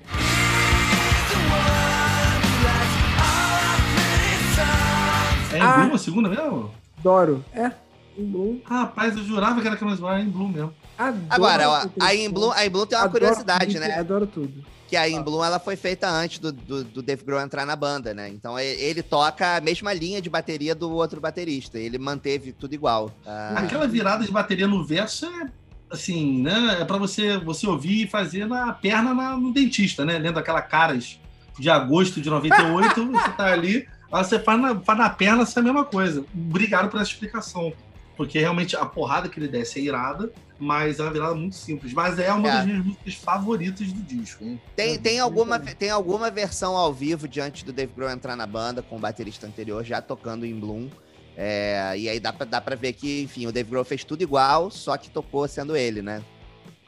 É 5.52 5.58
em 5.58 5.62
Ah. 5.62 5.78
Bloom 5.78 5.94
a 5.94 5.98
segunda 5.98 6.30
mesmo? 6.30 6.72
Adoro. 6.98 7.46
É, 7.54 7.72
em 8.18 8.26
Bloom. 8.26 8.60
Rapaz, 8.66 9.16
eu 9.16 9.24
jurava 9.24 9.62
que 9.62 9.68
era 9.68 9.78
Camus 9.78 10.00
Bar 10.00 10.20
em 10.20 10.30
Bloom 10.30 10.48
mesmo. 10.50 10.74
Adoro 10.98 11.24
Agora, 11.30 11.70
ó, 11.70 11.86
a 12.00 12.16
In 12.16 12.26
som. 12.26 12.34
Bloom, 12.34 12.52
a 12.52 12.66
In 12.66 12.70
Bloom 12.70 12.86
tem 12.86 12.98
uma 12.98 13.04
Adoro 13.06 13.20
curiosidade, 13.20 13.66
beat, 13.78 13.80
né? 13.80 14.00
Adoro 14.00 14.26
tudo. 14.26 14.66
Que 14.90 14.98
a 14.98 15.10
In 15.10 15.22
Bloom 15.24 15.44
ela 15.44 15.58
foi 15.60 15.76
feita 15.76 16.08
antes 16.10 16.38
do, 16.40 16.52
do, 16.52 16.84
do 16.84 17.02
Dave 17.02 17.24
Grohl 17.24 17.42
entrar 17.42 17.66
na 17.66 17.76
banda, 17.76 18.14
né? 18.14 18.30
Então 18.30 18.60
ele 18.60 19.02
toca 19.02 19.58
a 19.58 19.62
mesma 19.62 19.92
linha 19.94 20.22
de 20.22 20.30
bateria 20.30 20.76
do 20.76 20.92
outro 20.92 21.20
baterista. 21.20 21.80
Ele 21.80 21.98
manteve 21.98 22.52
tudo 22.52 22.74
igual. 22.76 23.12
Ah, 23.26 23.56
Aquela 23.58 23.88
virada 23.88 24.24
de 24.26 24.32
bateria 24.32 24.68
no 24.68 24.86
verso 24.86 25.26
é 25.26 25.48
assim, 25.90 26.42
né? 26.42 26.78
É 26.82 26.86
pra 26.86 26.98
você, 26.98 27.38
você 27.38 27.66
ouvir 27.66 28.04
e 28.04 28.08
fazer 28.08 28.46
na 28.48 28.72
perna 28.74 29.14
na- 29.14 29.38
no 29.38 29.52
dentista, 29.54 30.04
né? 30.06 30.18
Lendo 30.20 30.38
aquela 30.38 30.62
caras 30.62 31.20
de 31.58 31.70
agosto 31.70 32.20
de 32.22 32.30
98, 32.30 33.06
você 33.12 33.30
tá 33.32 33.46
ali, 33.52 33.88
você 34.12 34.38
faz 34.40 34.62
na, 34.62 34.80
faz 34.80 34.98
na 35.00 35.10
perna 35.10 35.44
essa 35.44 35.62
mesma 35.62 35.86
coisa. 35.86 36.24
Obrigado 36.36 36.90
por 36.90 37.00
essa 37.00 37.10
explicação. 37.12 37.74
Porque 38.16 38.40
realmente 38.40 38.76
a 38.76 38.86
porrada 38.86 39.28
que 39.28 39.40
ele 39.40 39.48
desce 39.48 39.80
é 39.80 39.84
irada, 39.84 40.32
mas 40.60 41.00
é 41.00 41.04
uma 41.04 41.12
virada 41.12 41.34
muito 41.34 41.56
simples. 41.56 41.94
Mas 41.94 42.20
é 42.20 42.32
uma 42.32 42.48
É. 42.48 42.52
das 42.54 42.66
minhas 42.66 42.86
músicas 42.86 43.16
favoritas 43.16 43.92
do 43.92 44.02
disco, 44.04 44.44
hein? 44.44 44.62
Tem, 44.76 45.00
tem, 45.00 45.18
Uhum. 45.20 45.24
alguma, 45.26 45.60
tem 45.60 45.90
alguma 45.90 46.30
versão 46.30 46.76
ao 46.78 46.94
vivo 46.94 47.28
de 47.28 47.42
antes 47.42 47.64
do 47.64 47.74
Dave 47.74 47.92
Grohl 47.96 48.12
entrar 48.12 48.36
na 48.36 48.46
banda, 48.46 48.82
com 48.84 48.98
o 48.98 49.00
baterista 49.00 49.48
anterior 49.48 49.84
já 49.84 50.02
tocando 50.02 50.46
em 50.46 50.60
Bloom. 50.60 50.90
É, 51.36 51.96
e 51.98 52.08
aí 52.08 52.20
dá 52.20 52.32
pra, 52.32 52.46
dá 52.46 52.62
pra 52.62 52.76
ver 52.76 52.94
que, 52.94 53.24
enfim, 53.24 53.48
o 53.48 53.52
Dave 53.52 53.70
Grohl 53.70 53.84
fez 53.84 54.04
tudo 54.04 54.22
igual, 54.22 54.70
só 54.70 54.96
que 54.96 55.10
tocou 55.10 55.48
sendo 55.48 55.76
ele, 55.76 56.02
né? 56.04 56.24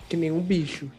Que 0.08 0.16
nem 0.16 0.32
um 0.32 0.40
bicho. 0.42 0.92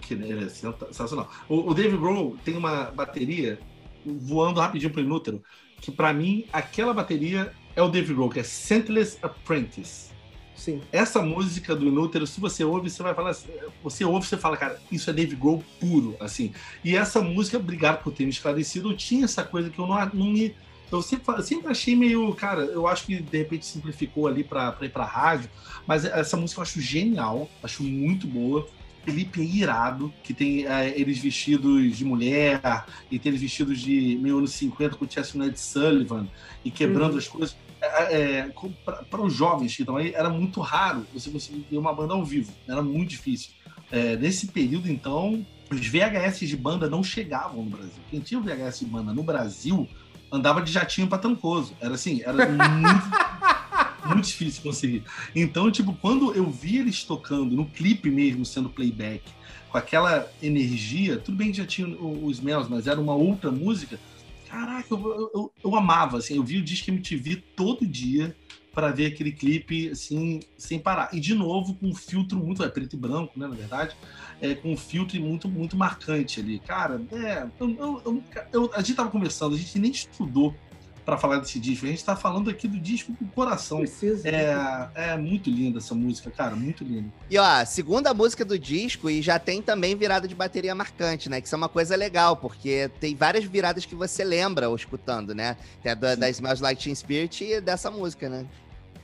Que 0.00 0.14
ele 0.14 0.44
é 0.46 0.48
sensacional. 0.48 1.30
O, 1.48 1.70
o 1.70 1.74
Dave 1.74 1.96
Grohl 1.96 2.36
tem 2.44 2.56
uma 2.56 2.90
bateria 2.90 3.60
voando 4.04 4.58
rapidinho 4.58 4.90
pro 4.90 5.00
inútero, 5.02 5.42
que 5.80 5.92
pra 5.92 6.12
mim, 6.12 6.44
aquela 6.52 6.92
bateria 6.92 7.52
é 7.78 7.82
o 7.82 7.88
Dave 7.88 8.12
Grohl, 8.12 8.28
que 8.28 8.40
é 8.40 8.42
Scentless 8.42 9.18
Apprentice. 9.22 10.08
Sim. 10.54 10.80
Essa 10.90 11.22
música 11.22 11.76
do 11.76 11.86
Inútero, 11.86 12.26
se 12.26 12.40
você 12.40 12.64
ouve, 12.64 12.90
você 12.90 13.00
vai 13.00 13.14
falar. 13.14 13.36
Você 13.84 14.04
ouve, 14.04 14.26
você 14.26 14.36
fala, 14.36 14.56
cara, 14.56 14.80
isso 14.90 15.08
é 15.08 15.12
Dave 15.12 15.36
Grohl 15.36 15.62
puro, 15.78 16.16
assim. 16.18 16.52
E 16.82 16.96
essa 16.96 17.20
música, 17.22 17.56
obrigado 17.56 18.02
por 18.02 18.12
ter 18.12 18.24
me 18.24 18.30
esclarecido, 18.30 18.90
eu 18.90 18.96
tinha 18.96 19.24
essa 19.24 19.44
coisa 19.44 19.70
que 19.70 19.78
eu 19.78 19.86
não, 19.86 19.94
não 20.12 20.26
me. 20.26 20.54
Eu 20.90 21.02
sempre, 21.02 21.42
sempre 21.42 21.70
achei 21.70 21.94
meio, 21.94 22.34
cara, 22.34 22.62
eu 22.62 22.88
acho 22.88 23.06
que 23.06 23.20
de 23.20 23.38
repente 23.38 23.64
simplificou 23.64 24.26
ali 24.26 24.42
pra, 24.42 24.72
pra 24.72 24.86
ir 24.86 24.90
pra 24.90 25.04
rádio, 25.04 25.48
mas 25.86 26.04
essa 26.04 26.36
música 26.36 26.58
eu 26.58 26.62
acho 26.62 26.80
genial, 26.80 27.48
acho 27.62 27.84
muito 27.84 28.26
boa. 28.26 28.66
O 29.02 29.10
clipe 29.10 29.40
é 29.40 29.44
irado, 29.44 30.12
que 30.24 30.34
tem 30.34 30.66
eh, 30.66 30.94
eles 30.96 31.18
vestidos 31.18 31.96
de 31.96 32.04
mulher, 32.04 32.84
e 33.10 33.18
tem 33.18 33.30
eles 33.30 33.40
vestidos 33.40 33.80
de 33.80 34.18
meio 34.20 34.38
anos 34.38 34.52
50 34.52 34.96
com 34.96 35.04
o 35.04 35.10
Chestnut 35.10 35.58
Sullivan, 35.60 36.26
e 36.64 36.70
quebrando 36.70 37.12
Uhum. 37.12 37.18
as 37.18 37.28
coisas 37.28 37.56
é, 37.80 38.50
para 39.10 39.22
os 39.22 39.32
jovens 39.32 39.74
que 39.74 39.82
estão 39.82 39.96
aí, 39.96 40.12
era 40.12 40.28
muito 40.28 40.60
raro 40.60 41.06
você 41.12 41.30
conseguir 41.30 41.64
ver 41.70 41.78
uma 41.78 41.92
banda 41.92 42.14
ao 42.14 42.24
vivo. 42.24 42.52
Era 42.66 42.82
muito 42.82 43.10
difícil. 43.10 43.50
É, 43.90 44.16
nesse 44.16 44.48
período, 44.48 44.90
então, 44.90 45.46
os 45.70 45.86
VHS 45.86 46.40
de 46.40 46.56
banda 46.56 46.88
não 46.88 47.02
chegavam 47.02 47.62
no 47.62 47.70
Brasil. 47.70 48.02
Quem 48.10 48.20
tinha 48.20 48.40
o 48.40 48.42
VHS 48.42 48.80
de 48.80 48.86
banda 48.86 49.12
no 49.12 49.22
Brasil 49.22 49.88
andava 50.30 50.60
de 50.62 50.72
jatinho 50.72 51.06
para 51.06 51.18
Trancoso. 51.18 51.74
Era 51.80 51.94
assim, 51.94 52.22
era 52.22 52.46
muito, 52.48 53.04
muito 54.06 54.26
difícil 54.26 54.62
conseguir. 54.62 55.04
Então, 55.34 55.70
tipo, 55.70 55.94
quando 55.94 56.34
eu 56.34 56.50
vi 56.50 56.78
eles 56.78 57.04
tocando 57.04 57.54
no 57.54 57.66
clipe 57.66 58.10
mesmo, 58.10 58.44
sendo 58.44 58.68
playback, 58.68 59.22
com 59.70 59.78
aquela 59.78 60.26
energia, 60.42 61.18
tudo 61.18 61.36
bem 61.36 61.50
que 61.50 61.58
já 61.58 61.66
tinha 61.66 61.88
os 61.88 62.40
Mels, 62.40 62.68
mas 62.68 62.86
era 62.86 63.00
uma 63.00 63.14
outra 63.14 63.50
música. 63.50 63.98
Caraca, 64.48 64.86
eu, 64.90 65.30
eu, 65.34 65.52
eu- 65.62 65.76
amava, 65.76 66.18
assim, 66.18 66.36
eu 66.36 66.42
vi 66.44 66.56
o 66.58 66.64
Disque 66.64 66.90
MTV 66.90 67.42
todo 67.54 67.86
dia 67.86 68.34
para 68.72 68.90
ver 68.90 69.06
aquele 69.06 69.32
clipe, 69.32 69.88
assim, 69.90 70.40
sem 70.56 70.78
parar. 70.78 71.10
E, 71.12 71.20
de 71.20 71.34
novo, 71.34 71.74
com 71.78 71.88
um 71.88 71.94
filtro 71.94 72.38
muito, 72.38 72.62
é 72.62 72.68
preto 72.68 72.94
e 72.96 72.98
branco, 72.98 73.38
né, 73.38 73.46
na 73.46 73.54
verdade, 73.54 73.94
é, 74.40 74.54
com 74.54 74.72
um 74.72 74.76
filtro 74.76 75.20
muito, 75.20 75.48
muito 75.48 75.76
marcante 75.76 76.40
ali. 76.40 76.60
Cara, 76.60 77.02
é, 77.12 77.46
eu- 77.60 78.00
eu- 78.04 78.24
eu- 78.52 78.70
a 78.74 78.78
gente 78.80 78.94
tava 78.94 79.10
conversando, 79.10 79.54
a 79.54 79.58
gente 79.58 79.78
nem 79.78 79.90
estudou 79.90 80.54
para 81.08 81.16
falar 81.16 81.38
desse 81.38 81.58
disco, 81.58 81.86
a 81.86 81.88
gente 81.88 82.04
tá 82.04 82.14
falando 82.14 82.50
aqui 82.50 82.68
do 82.68 82.78
disco 82.78 83.14
com 83.14 83.24
o 83.24 83.28
coração. 83.28 83.78
Precisa. 83.78 84.28
É, 84.28 84.90
é 84.94 85.16
muito 85.16 85.48
linda 85.48 85.78
essa 85.78 85.94
música, 85.94 86.30
cara, 86.30 86.54
muito 86.54 86.84
linda. 86.84 87.08
E 87.30 87.38
ó, 87.38 87.64
segunda 87.64 88.12
música 88.12 88.44
do 88.44 88.58
disco 88.58 89.08
e 89.08 89.22
já 89.22 89.38
tem 89.38 89.62
também 89.62 89.96
virada 89.96 90.28
de 90.28 90.34
bateria 90.34 90.74
marcante, 90.74 91.30
né? 91.30 91.40
Que 91.40 91.46
isso 91.46 91.54
é 91.54 91.56
uma 91.56 91.68
coisa 91.70 91.96
legal, 91.96 92.36
porque 92.36 92.90
tem 93.00 93.16
várias 93.16 93.44
viradas 93.44 93.86
que 93.86 93.94
você 93.94 94.22
lembra 94.22 94.66
ao 94.66 94.76
escutando, 94.76 95.34
né? 95.34 95.56
Tem 95.82 95.92
a 95.92 95.94
da, 95.94 96.14
da 96.14 96.28
Smells 96.28 96.62
Like 96.62 96.82
Teen 96.84 96.94
Spirit 96.94 97.42
e 97.42 97.58
dessa 97.58 97.90
música, 97.90 98.28
né? 98.28 98.44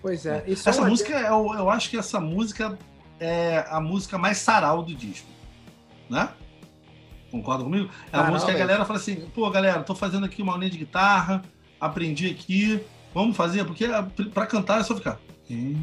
Pois 0.02 0.26
é. 0.26 0.44
Só 0.56 0.68
Essa 0.68 0.82
uma- 0.82 0.90
música, 0.90 1.18
eu, 1.18 1.54
eu 1.54 1.70
acho 1.70 1.88
que 1.88 1.96
essa 1.96 2.20
música 2.20 2.78
é 3.18 3.64
a 3.70 3.80
música 3.80 4.18
mais 4.18 4.36
sarau 4.36 4.82
do 4.82 4.94
disco. 4.94 5.26
Né? 6.10 6.28
Concorda 7.30 7.64
comigo? 7.64 7.88
É 8.12 8.16
a 8.16 8.18
Sarau, 8.18 8.32
música 8.34 8.52
que 8.52 8.56
a 8.58 8.66
galera 8.66 8.84
fala 8.84 8.98
assim: 8.98 9.16
pô, 9.34 9.48
galera, 9.48 9.82
tô 9.82 9.94
fazendo 9.94 10.26
aqui 10.26 10.42
uma 10.42 10.52
aulinha 10.52 10.70
de 10.70 10.76
guitarra, 10.76 11.42
aprendi 11.86 12.30
aqui, 12.30 12.80
vamos 13.12 13.36
fazer, 13.36 13.64
porque 13.64 13.84
a- 13.84 14.06
pra 14.32 14.46
cantar 14.46 14.80
é 14.80 14.84
só 14.84 14.94
ficar. 14.94 15.18
E 15.50 15.76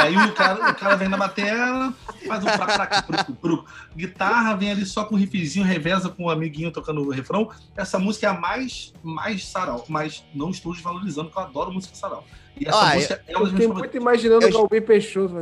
aí 0.00 0.16
o 0.16 0.32
cara, 0.32 0.70
o 0.70 0.74
cara 0.74 0.96
vem 0.96 1.06
na 1.08 1.18
bateria, 1.18 1.92
faz 2.26 2.42
um 2.42 3.34
pruco. 3.34 3.66
Guitarra 3.94 4.54
vem 4.56 4.70
ali 4.70 4.86
só 4.86 5.04
com 5.04 5.16
um 5.16 5.18
riffzinho, 5.18 5.64
reveza 5.66 6.08
com 6.08 6.24
o 6.24 6.30
amiguinho 6.30 6.70
tocando 6.70 7.02
o 7.02 7.10
refrão. 7.10 7.50
Essa 7.76 7.98
música 7.98 8.26
é 8.26 8.30
a 8.30 8.34
mais, 8.40 8.94
mais 9.02 9.46
sarau, 9.46 9.84
mas 9.88 10.24
não 10.34 10.48
estou 10.50 10.72
desvalorizando, 10.72 11.28
porque 11.28 11.38
eu 11.40 11.44
adoro 11.44 11.70
música 11.72 11.94
sarau. 11.94 12.24
E 12.58 12.66
essa 12.66 12.78
Ah, 12.78 12.94
música 12.94 13.22
é 13.28 13.32
Eu 13.32 13.36
uma 13.36 13.44
das 13.44 13.52
fiquei 13.52 13.68
muito 13.68 13.96
imaginando 13.98 14.42
Eu- 14.46 14.48
o 14.48 14.52
Galbi 14.52 14.80
Peixoto. 14.80 15.34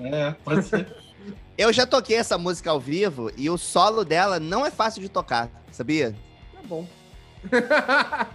É, 0.00 0.16
é, 0.16 0.30
pode 0.42 0.62
ser. 0.64 0.86
Eu 1.60 1.74
já 1.74 1.86
toquei 1.86 2.16
essa 2.16 2.38
música 2.38 2.70
ao 2.70 2.80
vivo 2.80 3.30
e 3.36 3.50
o 3.50 3.58
solo 3.58 4.02
dela 4.02 4.40
não 4.40 4.64
é 4.64 4.70
fácil 4.70 5.02
de 5.02 5.10
tocar, 5.10 5.50
sabia? 5.70 6.16
Tá 6.54 6.60
bom. 6.64 6.88
pra 7.50 8.28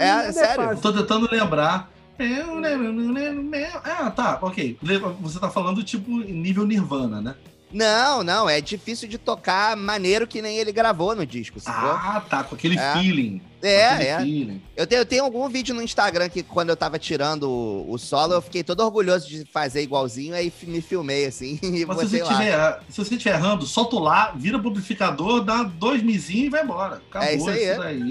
É, 0.00 0.06
nada 0.08 0.32
sério? 0.32 0.64
fácil. 0.64 0.82
Tô 0.82 0.92
tentando 0.92 1.30
lembrar. 1.30 1.88
Eu 2.18 2.56
lembro, 2.56 2.92
não 2.92 3.12
lembro, 3.12 3.56
Ah, 3.84 4.10
tá, 4.10 4.36
ok. 4.42 4.76
Você 5.20 5.38
tá 5.38 5.48
falando 5.48 5.84
tipo 5.84 6.10
nível 6.10 6.66
Nirvana, 6.66 7.20
né? 7.20 7.36
Não, 7.72 8.22
não, 8.22 8.48
é 8.48 8.60
difícil 8.60 9.08
de 9.08 9.16
tocar 9.18 9.76
maneiro 9.76 10.26
que 10.26 10.42
nem 10.42 10.58
ele 10.58 10.72
gravou 10.72 11.16
no 11.16 11.24
disco, 11.24 11.58
sacou? 11.58 11.90
Ah, 11.90 12.22
tá, 12.28 12.44
com 12.44 12.54
aquele 12.54 12.78
É. 12.78 12.92
feeling. 12.94 13.40
é, 13.62 13.86
aquele 13.88 14.08
é. 14.08 14.18
feeling. 14.18 14.62
Eu 14.76 14.86
tenho, 14.86 15.00
eu 15.00 15.06
tenho 15.06 15.24
algum 15.24 15.48
vídeo 15.48 15.74
no 15.74 15.80
Instagram 15.82 16.28
que 16.28 16.42
quando 16.42 16.68
eu 16.70 16.76
tava 16.76 16.98
tirando 16.98 17.44
o, 17.48 17.90
o 17.92 17.98
solo, 17.98 18.34
eu 18.34 18.42
fiquei 18.42 18.62
todo 18.62 18.80
orgulhoso 18.80 19.26
de 19.28 19.44
fazer 19.46 19.82
igualzinho, 19.82 20.34
aí 20.34 20.52
me 20.64 20.80
filmei 20.82 21.24
assim 21.26 21.58
e 21.62 21.86
Mas 21.86 21.98
se 22.00 22.08
você, 22.08 22.22
lá. 22.22 22.28
tiver, 22.36 22.80
se 22.90 22.96
você 23.04 23.14
estiver 23.14 23.34
errando, 23.36 23.64
solta 23.66 23.96
o 23.96 24.00
lá, 24.00 24.32
vira 24.36 24.58
pro 24.58 24.68
amplificador, 24.70 25.42
dá 25.42 25.62
dois 25.62 26.02
mizinhos 26.02 26.46
e 26.46 26.50
vai 26.50 26.62
embora. 26.64 27.00
Acabou 27.08 27.28
É 27.28 27.34
isso 27.36 27.48
aí. 27.48 27.70
isso 27.70 27.78
daí. 27.78 28.00
Isso 28.00 28.10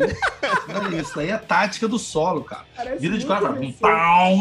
daí. 0.90 1.02
Isso 1.02 1.16
daí 1.16 1.30
é 1.30 1.38
tática 1.38 1.88
do 1.88 2.00
solo, 2.00 2.44
cara. 2.44 2.66
Parece 2.76 3.00
Vira 3.00 3.18
de 3.18 3.26
quatro, 3.26 3.74
pau, 3.80 4.38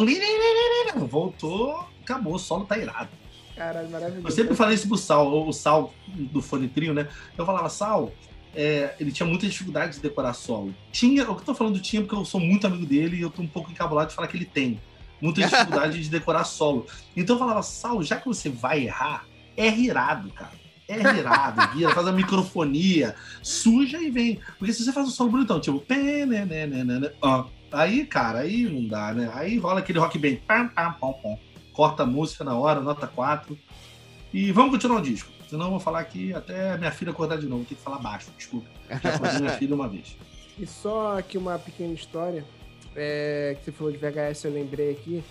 voltou, 1.07 1.85
acabou, 2.03 2.35
o 2.35 2.39
solo 2.39 2.65
tá 2.65 2.79
irado. 2.79 3.20
Caralho, 3.61 3.91
maravilhoso. 3.91 4.27
Eu 4.27 4.31
sempre 4.31 4.57
falei 4.57 4.75
isso 4.75 4.89
pro 4.89 4.97
Sal, 4.97 5.47
o 5.47 5.53
Sal 5.53 5.93
do 6.09 6.41
Fone 6.41 6.67
Trio, 6.67 6.95
né? 6.95 7.07
Eu 7.37 7.45
falava, 7.45 7.69
Sal, 7.69 8.11
é, 8.55 8.95
ele 8.99 9.13
tinha 9.13 9.27
muita 9.29 9.47
dificuldade 9.47 9.97
de 9.97 10.01
decorar 10.01 10.33
solo. 10.33 10.75
Tinha, 10.91 11.25
o 11.25 11.35
que 11.35 11.43
eu 11.43 11.45
tô 11.45 11.55
falando 11.55 11.79
tinha 11.79 12.01
porque 12.01 12.15
eu 12.15 12.25
sou 12.25 12.41
muito 12.41 12.67
amigo 12.67 12.87
dele 12.87 13.19
e 13.19 13.21
eu 13.21 13.29
tô 13.29 13.43
um 13.43 13.47
pouco 13.47 13.71
encabulado 13.71 14.09
de 14.09 14.15
falar 14.15 14.29
que 14.29 14.37
ele 14.39 14.47
tem 14.47 14.81
muita 15.21 15.43
dificuldade 15.43 16.03
de 16.03 16.09
decorar 16.09 16.45
solo. 16.45 16.87
Então 17.15 17.37
eu 17.37 17.39
falava, 17.39 17.63
Sal, 17.63 18.03
já 18.03 18.17
que 18.17 18.27
você 18.27 18.49
vai 18.49 18.85
errar, 18.85 19.27
é 19.55 19.69
irado, 19.69 20.31
cara. 20.31 20.59
É 20.89 20.99
irado, 21.19 21.61
faz 21.93 22.07
a 22.07 22.13
microfonia, 22.13 23.15
suja 23.43 24.01
e 24.01 24.11
vem. 24.11 24.41
Porque 24.59 24.73
se 24.73 24.83
você 24.83 24.91
faz 24.91 25.07
um 25.07 25.11
solo 25.11 25.33
bonitão, 25.33 25.61
tipo, 25.61 25.85
né, 25.87 26.25
né, 26.25 26.47
né, 26.47 26.67
né, 26.67 26.83
né, 26.83 27.13
ó, 27.21 27.45
aí, 27.71 28.07
cara, 28.07 28.39
aí 28.39 28.63
não 28.63 28.89
dá, 28.89 29.13
né? 29.13 29.31
Aí 29.35 29.59
rola 29.59 29.81
aquele 29.81 29.99
rock 29.99 30.19
band, 30.19 30.37
pam, 30.49 30.67
pam, 30.69 30.93
pom, 30.95 31.13
pom. 31.13 31.39
Corta 31.73 32.03
a 32.03 32.07
música 32.07 32.45
na 32.45 32.57
hora, 32.57 32.81
nota 32.81 33.07
4. 33.07 33.57
E 34.33 34.53
vamos 34.53 34.73
continuar 34.73 34.99
o 34.99 35.03
disco. 35.03 35.31
Senão 35.49 35.67
eu 35.67 35.71
vou 35.73 35.81
falar 35.81 36.01
aqui 36.01 36.33
até 36.33 36.77
minha 36.79 36.93
filha 36.93 37.11
acordar 37.11 37.37
de 37.37 37.47
novo. 37.47 37.65
Tem 37.65 37.77
que 37.77 37.83
falar 37.83 37.99
baixo, 37.99 38.31
desculpa. 38.37 38.69
Já 39.03 39.15
acordei 39.15 39.41
minha 39.41 39.53
filha 39.53 39.75
uma 39.75 39.89
vez. 39.89 40.17
E 40.59 40.67
só 40.67 41.19
aqui 41.19 41.37
uma 41.37 41.59
pequena 41.59 41.93
história, 41.93 42.45
é, 42.95 43.57
que 43.59 43.65
você 43.65 43.73
falou 43.73 43.93
de 43.93 43.99
VHS, 43.99 44.45
eu 44.45 44.53
lembrei 44.53 44.93
aqui. 44.93 45.25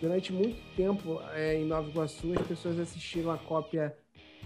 Durante 0.00 0.32
muito 0.32 0.56
tempo, 0.74 1.20
é, 1.34 1.56
em 1.56 1.66
Nova 1.66 1.88
Iguaçu, 1.90 2.32
as 2.32 2.46
pessoas 2.46 2.78
assistiram 2.78 3.30
a 3.30 3.36
cópia 3.36 3.94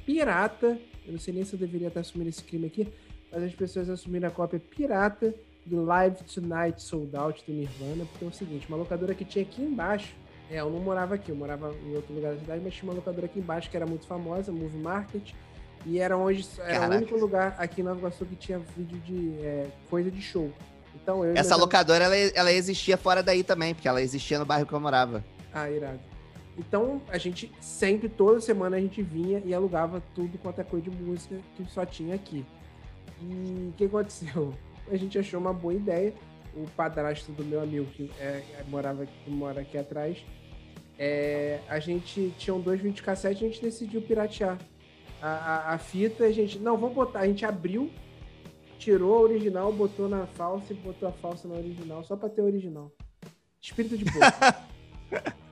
pirata. 0.04 0.78
Eu 1.06 1.12
não 1.12 1.18
sei 1.20 1.32
nem 1.32 1.44
se 1.44 1.52
eu 1.52 1.58
deveria 1.58 1.88
estar 1.88 2.00
assumindo 2.00 2.30
esse 2.30 2.42
crime 2.42 2.66
aqui, 2.66 2.88
mas 3.30 3.44
as 3.44 3.54
pessoas 3.54 3.88
assumiram 3.88 4.28
a 4.28 4.32
cópia 4.32 4.58
pirata 4.58 5.32
do 5.64 5.84
Live 5.84 6.24
Tonight 6.24 6.82
Sold 6.82 7.14
Out 7.14 7.44
do 7.46 7.52
Nirvana, 7.52 8.04
porque 8.06 8.24
é 8.24 8.28
o 8.28 8.32
seguinte, 8.32 8.66
uma 8.68 8.76
locadora 8.76 9.14
que 9.14 9.24
tinha 9.24 9.44
aqui 9.44 9.62
embaixo, 9.62 10.14
é, 10.50 10.60
eu 10.60 10.70
não 10.70 10.80
morava 10.80 11.14
aqui, 11.14 11.30
eu 11.30 11.36
morava 11.36 11.74
em 11.86 11.94
outro 11.94 12.14
lugar 12.14 12.34
da 12.34 12.40
cidade, 12.40 12.60
mas 12.62 12.74
tinha 12.74 12.90
uma 12.90 12.96
locadora 12.96 13.26
aqui 13.26 13.38
embaixo 13.38 13.70
que 13.70 13.76
era 13.76 13.86
muito 13.86 14.06
famosa, 14.06 14.52
Movie 14.52 14.78
Market, 14.78 15.32
e 15.86 15.98
era 15.98 16.16
onde 16.16 16.46
era 16.58 16.80
Caraca. 16.80 16.94
o 16.94 16.96
único 16.96 17.16
lugar 17.16 17.54
aqui 17.58 17.80
em 17.80 17.84
Nova 17.84 17.98
Iguaçu 17.98 18.24
que 18.26 18.36
tinha 18.36 18.58
vídeo 18.58 18.98
de 19.00 19.38
é, 19.44 19.66
coisa 19.90 20.10
de 20.10 20.20
show. 20.20 20.50
Então, 20.94 21.24
eu 21.24 21.34
Essa 21.34 21.56
locadora, 21.56 22.04
ela, 22.04 22.16
ela 22.16 22.52
existia 22.52 22.96
fora 22.96 23.22
daí 23.22 23.42
também, 23.42 23.74
porque 23.74 23.88
ela 23.88 24.00
existia 24.00 24.38
no 24.38 24.44
bairro 24.44 24.66
que 24.66 24.72
eu 24.72 24.80
morava. 24.80 25.24
Ah, 25.52 25.68
irado. 25.68 26.00
Então, 26.56 27.02
a 27.08 27.18
gente 27.18 27.50
sempre, 27.60 28.08
toda 28.08 28.40
semana, 28.40 28.76
a 28.76 28.80
gente 28.80 29.02
vinha 29.02 29.42
e 29.44 29.52
alugava 29.52 30.02
tudo 30.14 30.38
quanto 30.38 30.60
é 30.60 30.64
coisa 30.64 30.88
de 30.88 30.96
música 30.96 31.36
que 31.56 31.66
só 31.70 31.84
tinha 31.84 32.14
aqui. 32.14 32.46
E 33.20 33.70
o 33.70 33.74
que 33.76 33.84
aconteceu? 33.84 34.54
A 34.90 34.96
gente 34.96 35.18
achou 35.18 35.40
uma 35.40 35.52
boa 35.52 35.72
ideia. 35.72 36.12
O 36.56 36.68
padrasto 36.76 37.32
do 37.32 37.44
meu 37.44 37.60
amigo, 37.60 37.86
que 37.86 38.10
é, 38.18 38.42
é 38.58 38.64
morava, 38.68 39.06
que 39.06 39.30
mora 39.30 39.62
aqui 39.62 39.76
atrás, 39.76 40.18
é, 40.98 41.60
a 41.68 41.80
gente 41.80 42.32
tinha 42.38 42.54
um 42.54 42.60
dois 42.60 42.80
videocassetes 42.80 43.42
e 43.42 43.44
a 43.44 43.48
gente 43.48 43.62
decidiu 43.62 44.00
piratear 44.00 44.58
a, 45.20 45.28
a, 45.28 45.74
a 45.74 45.78
fita. 45.78 46.24
A 46.24 46.32
gente, 46.32 46.58
não, 46.58 46.76
vamos 46.76 46.94
botar. 46.94 47.20
A 47.20 47.26
gente 47.26 47.44
abriu, 47.44 47.90
tirou 48.78 49.14
a 49.14 49.20
original, 49.20 49.72
botou 49.72 50.08
na 50.08 50.26
falsa 50.26 50.72
e 50.72 50.76
botou 50.76 51.08
a 51.08 51.12
falsa 51.12 51.48
na 51.48 51.54
original, 51.54 52.04
só 52.04 52.16
pra 52.16 52.28
ter 52.28 52.40
a 52.40 52.44
original. 52.44 52.92
Espírito 53.60 53.96
de 53.96 54.04
porco. 54.04 54.64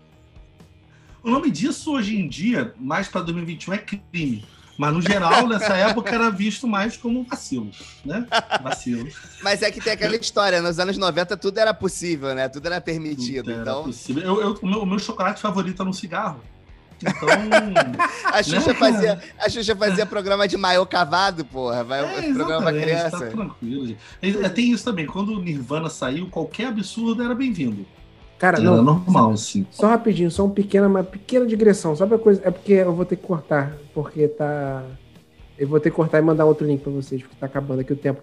O 1.25 1.31
nome 1.31 1.53
disso 1.53 1.95
hoje 1.95 2.17
em 2.17 2.29
dia, 2.29 2.75
mais 2.77 3.07
para 3.07 3.21
2021, 3.21 3.75
é 3.75 3.79
crime. 3.79 4.45
Mas 4.83 4.95
no 4.95 5.01
geral, 5.01 5.47
nessa 5.47 5.77
época, 5.77 6.13
era 6.13 6.29
visto 6.29 6.67
mais 6.67 6.97
como 6.97 7.21
um 7.21 7.23
vacilo, 7.23 7.71
né? 8.05 8.27
Vacilo. 8.61 9.09
Mas 9.41 9.63
é 9.63 9.71
que 9.71 9.81
tem 9.81 9.93
aquela 9.93 10.17
história, 10.17 10.61
nos 10.61 10.77
anos 10.81 10.99
90 10.99 11.37
tudo 11.37 11.59
era 11.59 11.73
possível, 11.73 12.35
né? 12.35 12.49
Tudo 12.49 12.67
era 12.67 12.81
permitido. 12.81 13.45
Tudo 13.45 13.53
era 13.53 13.63
então, 13.63 13.85
possível. 13.85 14.23
Eu, 14.25 14.41
eu- 14.41 14.59
o, 14.61 14.67
meu, 14.67 14.83
o 14.83 14.87
meu 14.87 14.99
chocolate 14.99 15.41
favorito 15.41 15.81
era 15.81 15.89
um 15.89 15.93
cigarro. 15.93 16.41
Então. 17.01 17.29
a 18.27 18.43
Xuxa 18.43 18.73
Né, 18.73 18.75
fazia, 18.75 19.23
a 19.39 19.49
Xuxa 19.49 19.77
fazia 19.77 20.05
programa 20.05 20.49
de 20.49 20.57
maiô 20.57 20.85
cavado, 20.85 21.45
porra. 21.45 21.85
Vai, 21.85 22.01
É, 22.01 22.33
programa 22.35 22.73
pra 22.73 22.73
exatamente, 22.73 22.83
criança. 22.83 23.11
Tá 23.11 23.27
tranquilo, 23.31 23.87
gente. 23.87 24.51
Tem 24.51 24.73
isso 24.73 24.85
também. 24.85 25.07
Quando 25.07 25.33
o 25.33 25.41
Nirvana 25.41 25.89
saiu, 25.89 26.27
qualquer 26.27 26.67
absurdo 26.67 27.23
era 27.23 27.37
bem-vindo. 27.37 27.87
Cara, 28.43 28.57
Era 28.59 28.65
não, 28.65 28.83
normal, 28.83 29.31
assim. 29.31 29.65
Só 29.71 29.87
rapidinho, 29.87 30.29
só 30.29 30.45
uma 30.45 30.53
pequena, 30.53 30.89
uma 30.89 31.05
pequena 31.05 31.47
digressão. 31.47 31.95
Sabe 31.95 32.17
a 32.17 32.19
coisa? 32.19 32.43
É 32.45 32.51
porque 32.51 32.73
eu 32.73 32.93
vou 32.93 33.05
ter 33.05 33.15
que 33.15 33.23
cortar, 33.25 33.79
porque 33.95 34.27
tá. 34.27 34.83
Eu 35.57 35.69
vou 35.69 35.79
ter 35.79 35.91
que 35.91 35.95
cortar 35.97 36.19
e 36.19 36.23
mandar 36.23 36.45
outro 36.45 36.67
link 36.67 36.81
pra 36.81 36.91
vocês, 36.91 37.23
porque 37.23 37.37
tá 37.39 37.47
acabando 37.47 37.83
aqui 37.83 37.93
o 37.93 37.97
tempo. 37.97 38.21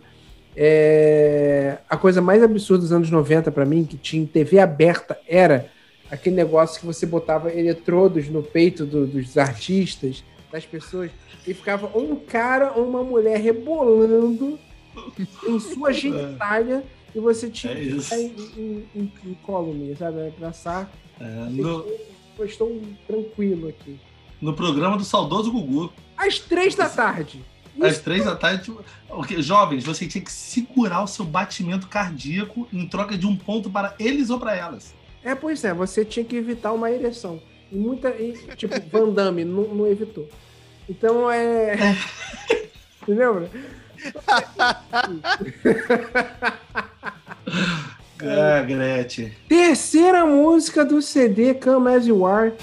É... 0.57 1.77
A 1.89 1.95
coisa 1.95 2.21
mais 2.21 2.43
absurda 2.43 2.81
dos 2.81 2.91
anos 2.91 3.09
90 3.09 3.49
pra 3.49 3.65
mim, 3.65 3.85
que 3.85 3.95
tinha 3.95 4.21
em 4.21 4.25
TV 4.25 4.59
aberta, 4.59 5.17
era 5.25 5.67
aquele 6.11 6.35
negócio 6.35 6.81
que 6.81 6.85
você 6.85 7.05
botava 7.05 7.49
eletrodos 7.53 8.27
no 8.27 8.43
peito 8.43 8.85
do- 8.85 9.07
dos 9.07 9.37
artistas, 9.37 10.21
das 10.51 10.65
pessoas, 10.65 11.11
e 11.47 11.53
ficava 11.53 11.89
um 11.97 12.13
cara 12.17 12.73
ou 12.75 12.85
uma 12.89 13.05
mulher 13.05 13.39
rebolando 13.39 14.59
em 15.47 15.59
sua 15.61 15.93
genitália 15.93 16.83
e 17.13 17.19
você 17.19 17.49
tinha 17.49 17.73
É 17.73 17.75
que 17.75 17.81
isso. 17.81 18.13
em, 18.13 18.27
em, 18.57 18.85
em, 18.95 19.11
em 19.25 19.33
column, 19.43 19.95
sabe? 19.97 20.31
Traçar. 20.37 20.89
É, 21.19 21.25
no, 21.49 21.85
Eu 22.37 22.45
estou 22.45 22.81
tranquilo 23.07 23.67
aqui. 23.69 23.99
no 24.41 24.53
programa 24.53 24.97
do 24.97 25.03
saudoso 25.03 25.51
Gugu, 25.51 25.91
Às 26.17 26.39
três 26.39 26.75
da 26.75 26.87
tarde. 26.89 27.43
às 27.81 27.99
três 27.99 28.23
da 28.25 28.35
tarde, 28.35 28.63
tipo, 28.63 28.83
jovens, 29.41 29.83
você 29.83 30.07
tinha 30.07 30.23
que 30.23 30.31
segurar 30.31 31.03
o 31.03 31.07
seu 31.07 31.25
batimento 31.25 31.87
cardíaco 31.87 32.67
em 32.71 32.87
troca 32.87 33.17
de 33.17 33.27
um 33.27 33.35
ponto 33.35 33.69
para 33.69 33.93
eles 33.99 34.29
ou 34.29 34.39
para 34.39 34.55
elas. 34.55 34.93
É, 35.23 35.35
pois 35.35 35.63
é, 35.65 35.73
você 35.73 36.05
tinha 36.05 36.23
que 36.25 36.35
evitar 36.37 36.71
uma 36.71 36.89
ereção. 36.89 37.41
E 37.71 37.75
muita. 37.75 38.09
e, 38.09 38.33
tipo, 38.55 38.73
Van 38.89 39.09
Damme 39.11 39.43
não, 39.45 39.63
não 39.75 39.85
evitou. 39.87 40.27
Então 40.87 41.29
é. 41.29 41.75
Entendeu? 43.03 43.49
Ah, 48.21 48.61
Gretchen. 48.61 49.31
Terceira 49.47 50.25
música 50.25 50.83
do 50.83 51.01
CD 51.01 51.53
Come 51.53 51.93
As 51.95 52.05
You 52.05 52.25
Are. 52.25 52.53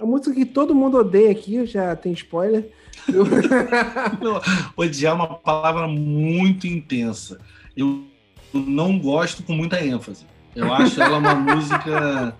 A 0.00 0.04
música 0.04 0.34
que 0.34 0.44
todo 0.44 0.74
mundo 0.74 0.98
odeia 0.98 1.30
aqui, 1.30 1.64
já 1.64 1.96
tem 1.96 2.12
spoiler. 2.12 2.68
Odiar 4.76 5.12
é 5.12 5.16
uma 5.16 5.34
palavra 5.34 5.86
muito 5.88 6.66
intensa. 6.66 7.38
Eu 7.76 8.04
não 8.52 8.98
gosto 8.98 9.42
com 9.42 9.54
muita 9.54 9.82
ênfase. 9.84 10.26
Eu 10.54 10.72
acho 10.72 11.02
ela 11.02 11.18
uma 11.18 11.34
música. 11.34 12.36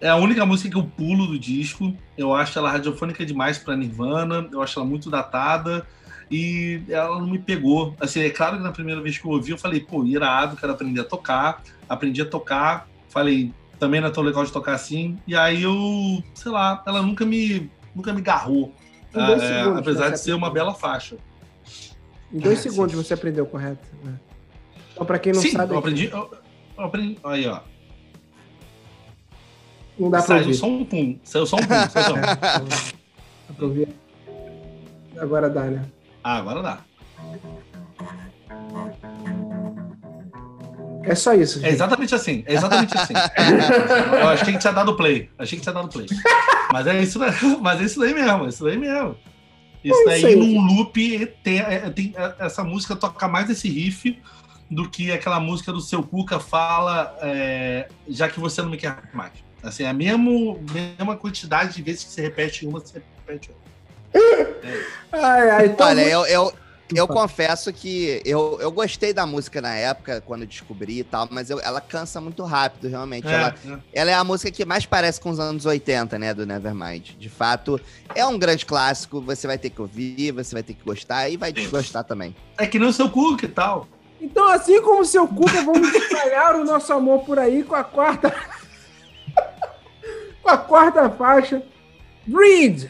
É 0.00 0.08
a 0.08 0.16
única 0.16 0.46
música 0.46 0.70
que 0.70 0.76
eu 0.76 0.84
pulo 0.84 1.26
do 1.26 1.38
disco. 1.38 1.94
Eu 2.16 2.34
acho 2.34 2.58
ela 2.58 2.70
radiofônica 2.70 3.24
demais 3.26 3.58
para 3.58 3.76
Nirvana. 3.76 4.48
Eu 4.50 4.62
acho 4.62 4.78
ela 4.78 4.88
muito 4.88 5.10
datada. 5.10 5.86
E 6.30 6.82
ela 6.88 7.18
não 7.18 7.26
me 7.26 7.38
pegou. 7.38 7.94
Assim, 8.00 8.20
é 8.20 8.30
claro 8.30 8.56
que 8.56 8.62
na 8.62 8.72
primeira 8.72 9.00
vez 9.00 9.18
que 9.18 9.26
eu 9.26 9.30
ouvi, 9.32 9.50
eu 9.50 9.58
falei, 9.58 9.80
pô, 9.80 10.04
irado, 10.04 10.56
quero 10.56 10.72
aprender 10.72 11.00
a 11.00 11.04
tocar. 11.04 11.62
Aprendi 11.88 12.22
a 12.22 12.26
tocar. 12.26 12.88
Falei, 13.08 13.52
também 13.78 14.00
não 14.00 14.08
é 14.08 14.10
tão 14.10 14.22
legal 14.22 14.44
de 14.44 14.52
tocar 14.52 14.74
assim. 14.74 15.18
E 15.26 15.34
aí 15.36 15.62
eu, 15.62 16.22
sei 16.34 16.52
lá, 16.52 16.82
ela 16.86 17.02
nunca 17.02 17.26
me, 17.26 17.70
nunca 17.94 18.12
me 18.12 18.20
garrou. 18.22 18.72
Em 19.14 19.26
dois 19.26 19.42
É, 19.42 19.58
segundos, 19.58 19.78
apesar 19.80 20.04
né, 20.06 20.10
de 20.12 20.20
ser 20.20 20.32
uma 20.34 20.50
bela 20.50 20.72
faixa. 20.72 21.16
Em 22.32 22.38
dois 22.38 22.60
Ah, 22.60 22.62
segundos 22.62 22.92
sim. 22.92 23.02
você 23.02 23.12
aprendeu 23.14 23.44
correto. 23.44 23.84
né? 24.04 24.14
Então, 24.92 25.04
pra 25.04 25.18
quem 25.18 25.32
não 25.32 25.40
Sim, 25.42 25.50
sabe, 25.50 25.74
eu 25.74 25.78
aprendi. 25.78 26.06
Eu, 26.12 26.30
eu 26.78 26.84
aprendi. 26.84 27.18
Aí, 27.24 27.46
ó. 27.48 27.60
Não 30.00 30.10
dá 30.10 30.18
pra 30.18 30.26
Saiu 30.26 30.40
ouvir. 30.42 30.54
só 30.54 30.66
um 30.66 30.84
pum. 30.84 31.18
Saiu 31.22 31.46
só 31.46 31.56
um 31.56 31.60
pum. 31.60 31.88
saiu 31.90 32.04
só 32.06 32.14
um. 32.14 32.20
Dá 33.48 33.54
pra 33.56 33.66
ouvir. 33.66 33.88
Agora 35.18 35.50
dá, 35.50 35.64
né? 35.64 35.84
Ah, 36.24 36.36
agora 36.38 36.62
dá. 36.62 36.78
É 41.02 41.14
só 41.14 41.32
isso. 41.34 41.58
É 41.58 41.62
gente. 41.62 41.72
exatamente 41.72 42.14
assim. 42.14 42.44
É 42.46 42.52
exatamente 42.54 42.96
assim. 42.96 43.14
Eu 44.20 44.28
achei 44.28 44.52
que 44.52 44.58
tinha 44.58 44.72
dado 44.72 44.94
play. 44.96 45.30
Achei 45.38 45.58
que 45.58 45.62
tinha 45.62 45.72
dado 45.74 45.88
play. 45.88 46.06
Mas 46.72 46.86
é 46.86 47.02
isso, 47.02 47.18
mas 47.60 47.80
é 47.80 47.84
isso 47.84 47.98
daí 48.00 48.14
mesmo. 48.14 48.44
É 48.44 48.48
isso 48.48 48.64
daí 48.64 48.78
mesmo. 48.78 49.16
Isso 49.82 50.00
É 50.02 50.04
daí 50.04 50.24
aí. 50.26 50.36
num 50.36 50.60
loop 50.66 51.22
é, 51.22 51.26
tem- 51.26 52.14
é, 52.14 52.34
essa 52.38 52.62
música 52.62 52.94
toca 52.94 53.26
mais 53.26 53.48
esse 53.48 53.68
riff 53.68 54.18
do 54.70 54.88
que 54.88 55.10
aquela 55.10 55.40
música 55.40 55.72
do 55.72 55.80
seu 55.80 56.02
Cuca 56.02 56.38
fala 56.38 57.16
é, 57.22 57.88
já 58.06 58.28
que 58.28 58.38
você 58.38 58.60
não 58.62 58.68
me 58.70 58.76
quer 58.76 58.96
mais. 59.14 59.32
Assim, 59.62 59.82
é 59.84 59.88
a 59.88 59.92
mesmo, 59.92 60.58
mesma 60.72 61.16
quantidade 61.16 61.74
de 61.74 61.82
vezes 61.82 62.04
que 62.04 62.10
você 62.12 62.22
repete 62.22 62.66
uma, 62.66 62.80
você 62.80 63.02
repete 63.26 63.50
outra. 63.50 63.70
Ai, 65.12 65.50
ai, 65.50 65.66
então 65.66 65.86
Olha, 65.86 66.00
eu, 66.02 66.24
eu, 66.26 66.52
eu 66.94 67.06
confesso 67.06 67.72
que 67.72 68.20
eu, 68.24 68.58
eu 68.60 68.72
gostei 68.72 69.12
da 69.12 69.26
música 69.26 69.60
na 69.60 69.74
época, 69.74 70.20
quando 70.26 70.42
eu 70.42 70.46
descobri 70.46 71.00
e 71.00 71.04
tal, 71.04 71.28
mas 71.30 71.50
eu- 71.50 71.60
ela 71.60 71.80
cansa 71.80 72.20
muito 72.20 72.42
rápido, 72.42 72.88
realmente. 72.88 73.26
Ela, 73.28 73.54
É, 73.64 73.68
é. 73.72 73.78
ela 73.92 74.10
é 74.10 74.14
a 74.14 74.24
música 74.24 74.50
que 74.50 74.64
mais 74.64 74.86
parece 74.86 75.20
com 75.20 75.30
os 75.30 75.38
anos 75.38 75.66
80, 75.66 76.18
né, 76.18 76.32
do 76.34 76.46
Nevermind. 76.46 77.10
De 77.18 77.28
fato, 77.28 77.80
é 78.14 78.24
um 78.26 78.38
grande 78.38 78.64
clássico, 78.66 79.20
você 79.20 79.46
vai 79.46 79.58
ter 79.58 79.70
que 79.70 79.80
ouvir, 79.80 80.32
você 80.32 80.54
vai 80.54 80.62
ter 80.62 80.74
que 80.74 80.82
gostar 80.84 81.28
e 81.28 81.36
vai 81.36 81.52
desgostar 81.52 82.02
também. 82.04 82.34
É 82.58 82.66
que 82.66 82.78
nem 82.78 82.88
o 82.88 82.92
seu 82.92 83.10
Cuca 83.10 83.44
e 83.44 83.48
tal. 83.48 83.86
Então, 84.20 84.48
assim 84.48 84.80
como 84.82 85.00
o 85.02 85.04
seu 85.06 85.26
Cuca, 85.28 85.62
vamos 85.62 85.88
espalhar 85.94 86.56
o 86.56 86.64
nosso 86.64 86.92
amor 86.92 87.24
por 87.24 87.38
aí 87.38 87.62
com 87.62 87.74
a 87.74 87.84
quarta. 87.84 88.34
Com 90.42 90.48
a 90.50 90.56
quarta 90.58 91.08
faixa. 91.10 91.62
Breed! 92.26 92.88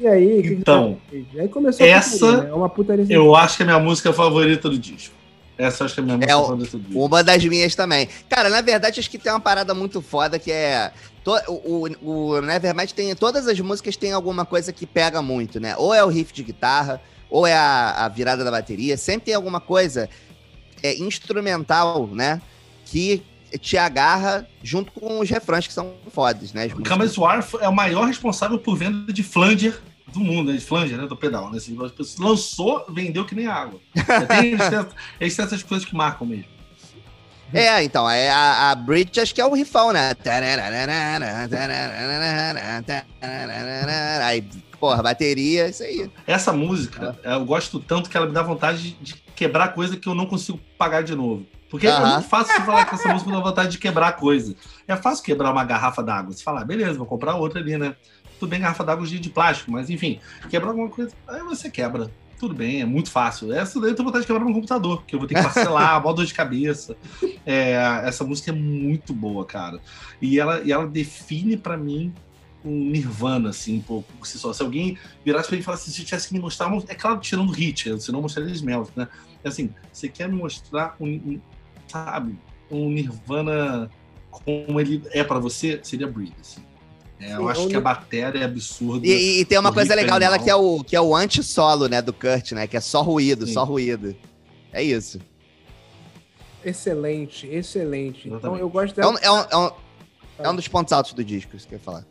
E 0.00 0.06
aí, 0.06 0.46
Então, 0.52 0.98
E 1.12 1.40
aí 1.40 1.48
começou 1.48 1.84
essa 1.86 2.10
putaria, 2.18 2.42
né? 2.42 2.50
É 2.50 2.54
uma 2.54 2.68
putaria. 2.68 3.06
Eu 3.08 3.34
acho 3.34 3.56
que 3.56 3.62
é 3.62 3.64
a 3.64 3.66
minha 3.66 3.78
música 3.80 4.12
favorita 4.12 4.68
do 4.68 4.78
disco. 4.78 5.14
Essa 5.58 5.82
eu 5.82 5.86
acho 5.86 5.94
que 5.94 6.00
é 6.00 6.02
a 6.02 6.04
minha 6.04 6.16
música 6.18 6.32
É 6.32 6.36
favorita 6.36 6.76
do 6.76 6.84
disco. 6.84 7.00
Uma 7.04 7.24
das 7.24 7.44
minhas 7.44 7.74
também. 7.74 8.08
Cara, 8.28 8.50
na 8.50 8.60
verdade, 8.60 9.00
acho 9.00 9.10
que 9.10 9.18
tem 9.18 9.32
uma 9.32 9.40
parada 9.40 9.74
muito 9.74 10.02
foda 10.02 10.38
que 10.38 10.52
é. 10.52 10.92
to- 11.24 11.40
o, 11.48 11.88
o, 12.02 12.28
o 12.36 12.40
Nevermind 12.42 12.90
tem. 12.92 13.14
Todas 13.16 13.48
as 13.48 13.58
músicas 13.58 13.96
têm 13.96 14.12
alguma 14.12 14.44
coisa 14.44 14.70
que 14.72 14.86
pega 14.86 15.22
muito, 15.22 15.58
né? 15.58 15.74
Ou 15.78 15.94
é 15.94 16.04
o 16.04 16.08
riff 16.08 16.32
de 16.32 16.42
guitarra, 16.42 17.00
ou 17.30 17.46
é 17.46 17.54
a, 17.54 18.04
a 18.04 18.08
virada 18.08 18.44
da 18.44 18.50
bateria. 18.50 18.96
Sempre 18.96 19.26
tem 19.26 19.34
alguma 19.34 19.60
coisa 19.60 20.08
é, 20.82 20.96
instrumental, 20.96 22.06
né? 22.06 22.40
Que 22.84 23.22
te 23.60 23.76
agarra 23.78 24.46
junto 24.62 24.92
com 24.92 25.20
os 25.20 25.30
refrões 25.30 25.66
que 25.66 25.72
são 25.72 25.94
fodas, 26.12 26.52
né? 26.52 26.68
O 26.74 27.20
War 27.20 27.46
é 27.60 27.68
o 27.68 27.74
maior 27.74 28.06
responsável 28.06 28.58
por 28.58 28.76
venda 28.76 29.12
de 29.12 29.22
flanger 29.22 29.80
do 30.12 30.20
mundo, 30.20 30.50
né? 30.50 30.58
De 30.58 30.64
flanger, 30.64 30.98
né? 30.98 31.06
Do 31.06 31.16
pedal, 31.16 31.50
né? 31.50 31.58
Assim, 31.58 31.76
as 31.84 31.92
pessoas- 31.92 32.18
lançou, 32.18 32.84
vendeu 32.88 33.24
que 33.24 33.34
nem 33.34 33.46
água. 33.46 33.80
Tem, 34.28 34.52
eles, 34.52 34.68
têm, 34.68 34.86
eles 35.20 35.36
têm 35.36 35.44
essas 35.44 35.62
coisas 35.62 35.86
que 35.86 35.94
marcam 35.94 36.26
mesmo. 36.26 36.56
É, 37.52 37.82
então, 37.84 38.10
é 38.10 38.28
a, 38.28 38.72
a 38.72 38.74
Bridge 38.74 39.20
acho 39.20 39.32
que 39.32 39.40
é 39.40 39.46
o 39.46 39.54
rifão, 39.54 39.92
né? 39.92 40.12
Aí, 44.22 44.44
porra, 44.80 45.02
bateria, 45.02 45.68
isso 45.68 45.82
aí. 45.82 46.10
Essa 46.26 46.52
música, 46.52 47.18
eu 47.24 47.44
gosto 47.44 47.78
tanto 47.80 48.08
que 48.10 48.16
ela 48.16 48.26
me 48.26 48.32
dá 48.32 48.42
vontade 48.42 48.96
de- 49.00 49.14
quebrar 49.34 49.68
coisa 49.74 49.96
que 49.96 50.08
eu 50.08 50.14
não 50.14 50.26
consigo 50.26 50.58
pagar 50.78 51.02
de 51.02 51.14
novo. 51.14 51.44
Porque 51.68 51.86
é 51.86 51.90
muito 52.00 52.28
fácil 52.28 52.54
você 52.54 52.62
falar 52.62 52.84
que 52.86 52.94
essa 52.94 53.12
música 53.12 53.30
dá 53.30 53.40
vontade 53.40 53.70
de 53.72 53.78
quebrar 53.78 54.12
coisa. 54.12 54.54
É 54.86 54.94
fácil 54.96 55.24
quebrar 55.24 55.50
uma 55.50 55.64
garrafa 55.64 56.02
d'água. 56.02 56.32
Você 56.32 56.42
fala, 56.42 56.60
ah, 56.60 56.64
beleza, 56.64 56.96
vou 56.96 57.06
comprar 57.06 57.34
outra 57.34 57.60
ali, 57.60 57.76
né? 57.76 57.96
Tudo 58.38 58.50
bem, 58.50 58.60
garrafa 58.60 58.84
d'água 58.84 59.06
de 59.06 59.30
plástico, 59.30 59.70
mas 59.72 59.90
enfim, 59.90 60.20
quebrar 60.48 60.68
alguma 60.70 60.88
coisa, 60.88 61.12
aí 61.26 61.40
você 61.42 61.70
quebra. 61.70 62.10
Tudo 62.38 62.54
bem, 62.54 62.82
é 62.82 62.84
muito 62.84 63.10
fácil. 63.10 63.50
Essa 63.52 63.80
daí 63.80 63.90
eu 63.90 63.94
tenho 63.94 64.04
vontade 64.06 64.22
de 64.22 64.26
quebrar 64.26 64.44
no 64.44 64.52
computador, 64.52 65.04
que 65.06 65.14
eu 65.14 65.18
vou 65.18 65.26
ter 65.26 65.34
que 65.34 65.42
parcelar, 65.42 66.00
mó 66.04 66.12
dor 66.12 66.26
de 66.26 66.34
cabeça. 66.34 66.94
É, 67.46 67.72
essa 68.04 68.24
música 68.24 68.50
é 68.50 68.54
muito 68.54 69.14
boa, 69.14 69.44
cara. 69.46 69.80
E 70.20 70.38
ela, 70.38 70.60
e 70.62 70.70
ela 70.70 70.86
define 70.86 71.56
para 71.56 71.78
mim 71.78 72.12
um 72.66 72.90
nirvana, 72.90 73.50
assim, 73.50 73.78
um 73.78 73.82
pouco. 73.82 74.26
Se, 74.26 74.38
só, 74.38 74.52
se 74.52 74.62
alguém 74.62 74.98
virasse 75.24 75.48
pra 75.48 75.56
mim 75.56 75.60
e 75.60 75.64
falasse, 75.64 75.90
se 75.90 76.04
tivesse 76.04 76.28
que 76.28 76.34
me 76.34 76.40
mostrar, 76.40 76.70
é 76.88 76.94
claro, 76.94 77.20
tirando 77.20 77.48
o 77.48 77.52
hit, 77.52 77.84
senão 78.00 78.18
eu 78.18 78.22
mostraria 78.22 78.52
Smelt, 78.52 78.88
né? 78.96 79.08
É 79.44 79.48
assim, 79.48 79.70
você 79.92 80.08
quer 80.08 80.28
me 80.28 80.36
mostrar 80.36 80.96
um, 81.00 81.06
um 81.06 81.40
sabe, 81.86 82.36
um 82.70 82.90
nirvana 82.90 83.88
como 84.30 84.80
ele 84.80 85.02
é 85.12 85.22
para 85.22 85.38
você, 85.38 85.80
seria 85.82 86.06
Breathe, 86.06 86.34
assim. 86.40 86.60
É, 87.18 87.34
eu 87.34 87.48
acho 87.48 87.66
que 87.68 87.76
a 87.76 87.80
bateria 87.80 88.40
é 88.40 88.44
absurda. 88.44 89.06
E, 89.06 89.40
e 89.40 89.44
tem 89.46 89.58
uma 89.58 89.72
coisa 89.72 89.94
legal 89.94 90.18
dela 90.18 90.38
que 90.38 90.50
é 90.50 90.54
o, 90.54 90.84
que 90.84 90.94
é 90.94 91.00
o 91.00 91.16
anti-solo, 91.16 91.88
né, 91.88 92.02
do 92.02 92.12
Kurt, 92.12 92.52
né? 92.52 92.66
Que 92.66 92.76
é 92.76 92.80
só 92.80 93.00
ruído, 93.00 93.46
Sim. 93.46 93.54
só 93.54 93.64
ruído. 93.64 94.14
É 94.70 94.82
isso. 94.82 95.18
Excelente, 96.62 97.46
excelente. 97.46 98.28
Exatamente. 98.28 98.38
Então 98.38 98.56
eu 98.58 98.68
gosto 98.68 98.94
dela. 98.94 99.18
É 99.22 99.30
um, 99.30 99.38
é, 99.38 99.40
um, 99.40 99.44
é, 99.50 99.56
um, 99.56 99.70
é 100.40 100.50
um 100.50 100.56
dos 100.56 100.68
pontos 100.68 100.92
altos 100.92 101.14
do 101.14 101.24
disco, 101.24 101.56
isso 101.56 101.66
que 101.66 101.74
eu 101.74 101.78
ia 101.78 101.82
falar. 101.82 102.04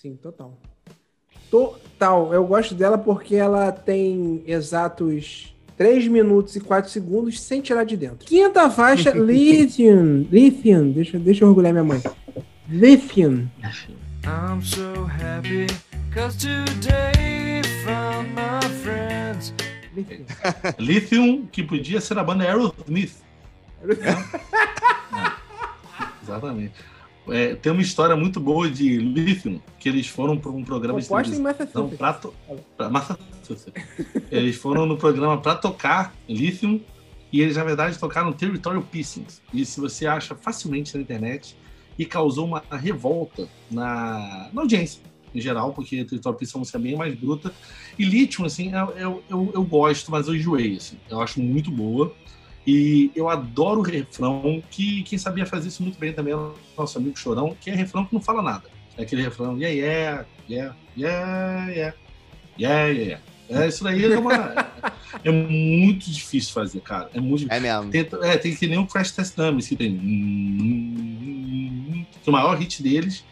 Sim, 0.00 0.16
total. 0.16 0.56
Total. 1.50 2.32
Eu 2.32 2.46
gosto 2.46 2.74
dela 2.74 2.96
porque 2.96 3.34
ela 3.34 3.70
tem 3.70 4.42
exatos 4.46 5.54
3 5.76 6.08
minutos 6.08 6.56
e 6.56 6.60
4 6.60 6.90
segundos 6.90 7.38
sem 7.38 7.60
tirar 7.60 7.84
de 7.84 7.98
dentro. 7.98 8.26
Quinta 8.26 8.70
faixa, 8.70 9.10
Lithium. 9.12 10.26
Lithium. 10.32 10.90
Deixa, 10.92 11.18
deixa 11.18 11.44
eu 11.44 11.48
orgulhar 11.48 11.74
minha 11.74 11.84
mãe. 11.84 12.02
Lithium. 12.66 13.50
I'm 14.24 14.62
so 14.62 15.04
happy 15.04 15.66
cause 16.14 16.38
today 16.38 17.60
found 17.84 18.30
my 18.30 18.66
friends. 18.82 19.52
Lithium. 19.94 20.24
Lithium, 20.80 21.46
que 21.52 21.62
podia 21.62 22.00
ser 22.00 22.16
a 22.18 22.24
banda 22.24 22.44
Aerosmith. 22.44 23.16
é. 23.84 24.16
Exatamente. 26.22 26.72
É, 27.28 27.54
tem 27.54 27.70
uma 27.70 27.82
história 27.82 28.16
muito 28.16 28.40
boa 28.40 28.68
de 28.68 28.96
Lithium, 28.96 29.60
que 29.78 29.88
eles 29.88 30.06
foram 30.06 30.36
para 30.36 30.50
um 30.50 30.64
programa 30.64 31.00
Composta 31.00 31.30
de 31.30 31.42
televisão. 31.42 31.86
Em 31.86 31.96
Massachusetts. 31.96 32.64
Pra, 32.76 32.90
Massachusetts. 32.90 33.72
eles 34.30 34.56
foram 34.56 34.86
no 34.86 34.96
programa 34.96 35.38
para 35.38 35.54
tocar 35.54 36.14
Lithium 36.28 36.80
e 37.32 37.40
eles, 37.40 37.56
na 37.56 37.64
verdade, 37.64 37.98
tocaram 37.98 38.32
Territorial 38.32 38.82
Pissings. 38.82 39.40
E 39.52 39.64
se 39.64 39.80
você 39.80 40.06
acha 40.06 40.34
facilmente 40.34 40.96
na 40.96 41.02
internet, 41.02 41.56
e 42.00 42.06
causou 42.06 42.46
uma 42.46 42.62
revolta 42.70 43.46
na, 43.70 44.48
na 44.54 44.62
audiência 44.62 45.02
em 45.34 45.40
geral, 45.40 45.72
porque 45.74 46.02
Território 46.04 46.38
Pissing 46.38 46.52
é 46.52 46.56
uma 46.56 46.60
música 46.60 46.78
bem 46.78 46.96
mais 46.96 47.14
bruta. 47.14 47.52
E 47.98 48.04
Lithium, 48.04 48.46
assim, 48.46 48.72
eu, 48.72 48.88
eu, 48.96 49.22
eu, 49.28 49.50
eu, 49.54 49.62
gosto, 49.62 50.10
mas 50.10 50.26
eu 50.26 50.34
enjoei, 50.34 50.76
assim. 50.76 50.96
Eu 51.08 51.20
acho 51.20 51.40
muito 51.40 51.70
boa. 51.70 52.12
E 52.70 53.10
eu 53.16 53.28
adoro 53.28 53.80
o 53.80 53.82
refrão, 53.82 54.62
que 54.70 55.02
quem 55.02 55.18
sabia 55.18 55.44
fazer 55.44 55.66
isso 55.66 55.82
muito 55.82 55.98
bem 55.98 56.12
também 56.12 56.32
é 56.32 56.36
o 56.36 56.54
nosso 56.78 56.98
amigo 56.98 57.18
Chorão, 57.18 57.56
que 57.60 57.68
é 57.68 57.74
refrão 57.74 58.04
que 58.04 58.14
não 58.14 58.20
fala 58.20 58.40
nada. 58.40 58.70
É 58.96 59.02
aquele 59.02 59.22
refrão, 59.22 59.58
yeah, 59.58 59.74
yeah, 59.74 60.24
yeah, 60.48 60.76
yeah, 60.96 61.68
yeah, 61.68 61.96
yeah, 62.56 62.88
yeah. 62.88 63.22
É, 63.48 63.66
isso 63.66 63.82
daí 63.82 64.04
é, 64.04 64.16
uma, 64.16 64.54
é 65.24 65.32
muito 65.32 66.08
difícil 66.08 66.52
fazer, 66.52 66.80
cara. 66.80 67.10
É 67.12 67.18
muito 67.18 67.50
É 67.50 67.58
mesmo. 67.58 67.90
Tem, 67.90 68.06
é, 68.22 68.36
tem 68.36 68.54
que 68.54 68.68
nem 68.68 68.78
o 68.78 68.86
Crash 68.86 69.10
Test 69.10 69.34
Dummies, 69.34 69.66
que 69.66 69.74
tem 69.74 69.98
que 72.22 72.28
o 72.28 72.32
maior 72.32 72.56
hit 72.56 72.80
deles, 72.84 73.24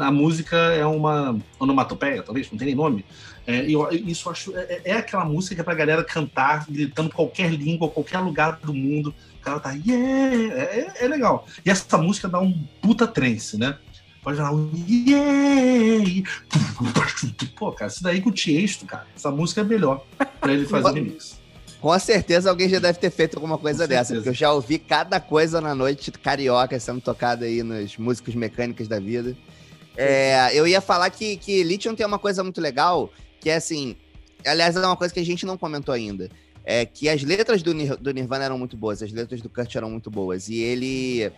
a 0.00 0.10
música 0.10 0.56
é 0.56 0.84
uma 0.86 1.38
onomatopeia, 1.58 2.22
talvez, 2.22 2.50
não 2.50 2.58
tem 2.58 2.66
nem 2.66 2.74
nome. 2.74 3.04
É, 3.46 3.70
eu, 3.70 3.88
isso 3.90 4.28
eu 4.28 4.32
acho. 4.32 4.56
É, 4.56 4.80
é, 4.84 4.92
aquela 4.94 5.24
música 5.24 5.54
que 5.54 5.60
é 5.60 5.64
pra 5.64 5.74
galera 5.74 6.02
cantar, 6.02 6.66
gritando 6.68 7.10
qualquer 7.10 7.50
língua, 7.50 7.90
qualquer 7.90 8.18
lugar 8.18 8.58
do 8.62 8.72
mundo. 8.72 9.14
O 9.38 9.44
cara 9.44 9.60
tá, 9.60 9.72
yeah! 9.72 10.54
É, 10.54 11.04
é 11.04 11.08
legal. 11.08 11.46
E 11.64 11.70
essa 11.70 11.98
música 11.98 12.28
dá 12.28 12.40
um 12.40 12.52
puta 12.80 13.06
trance, 13.06 13.58
né? 13.58 13.76
Pode 14.22 14.38
dar 14.38 14.52
um 14.54 14.70
yeah! 14.88 16.30
Pô, 17.56 17.70
cara, 17.72 17.90
isso 17.90 18.02
daí 18.02 18.22
com 18.22 18.30
o 18.30 18.32
Tiesto, 18.32 18.86
cara, 18.86 19.06
essa 19.14 19.30
música 19.30 19.60
é 19.60 19.64
melhor 19.64 20.02
pra 20.40 20.52
ele 20.52 20.66
fazer 20.66 20.94
remix. 20.94 21.44
Com 21.78 21.98
certeza 21.98 22.48
alguém 22.48 22.66
já 22.66 22.78
deve 22.78 22.98
ter 22.98 23.10
feito 23.10 23.36
alguma 23.36 23.58
coisa 23.58 23.86
dessa, 23.86 24.14
porque 24.14 24.30
eu 24.30 24.34
já 24.34 24.50
ouvi 24.50 24.78
cada 24.78 25.20
coisa 25.20 25.60
na 25.60 25.74
noite 25.74 26.10
carioca 26.10 26.80
sendo 26.80 27.02
tocada 27.02 27.44
aí 27.44 27.62
nos 27.62 27.98
músicos 27.98 28.34
mecânicos 28.34 28.88
da 28.88 28.98
vida. 28.98 29.36
É, 29.96 30.50
eu 30.52 30.66
ia 30.66 30.80
falar 30.80 31.10
que, 31.10 31.36
que 31.36 31.62
Lithium 31.62 31.94
tem 31.94 32.04
uma 32.04 32.18
coisa 32.18 32.42
muito 32.42 32.60
legal, 32.60 33.10
que 33.40 33.50
é 33.50 33.56
assim, 33.56 33.96
aliás, 34.44 34.76
é 34.76 34.80
uma 34.80 34.96
coisa 34.96 35.12
que 35.12 35.20
a 35.20 35.24
gente 35.24 35.46
não 35.46 35.56
comentou 35.56 35.94
ainda, 35.94 36.28
é 36.64 36.84
que 36.84 37.08
as 37.08 37.22
letras 37.22 37.62
do, 37.62 37.72
do 37.96 38.10
Nirvana 38.12 38.44
eram 38.44 38.58
muito 38.58 38.76
boas, 38.76 39.02
as 39.02 39.12
letras 39.12 39.40
do 39.40 39.48
Kurt 39.48 39.74
eram 39.74 39.90
muito 39.90 40.10
boas, 40.10 40.48
e 40.48 40.58
ele 40.58 41.32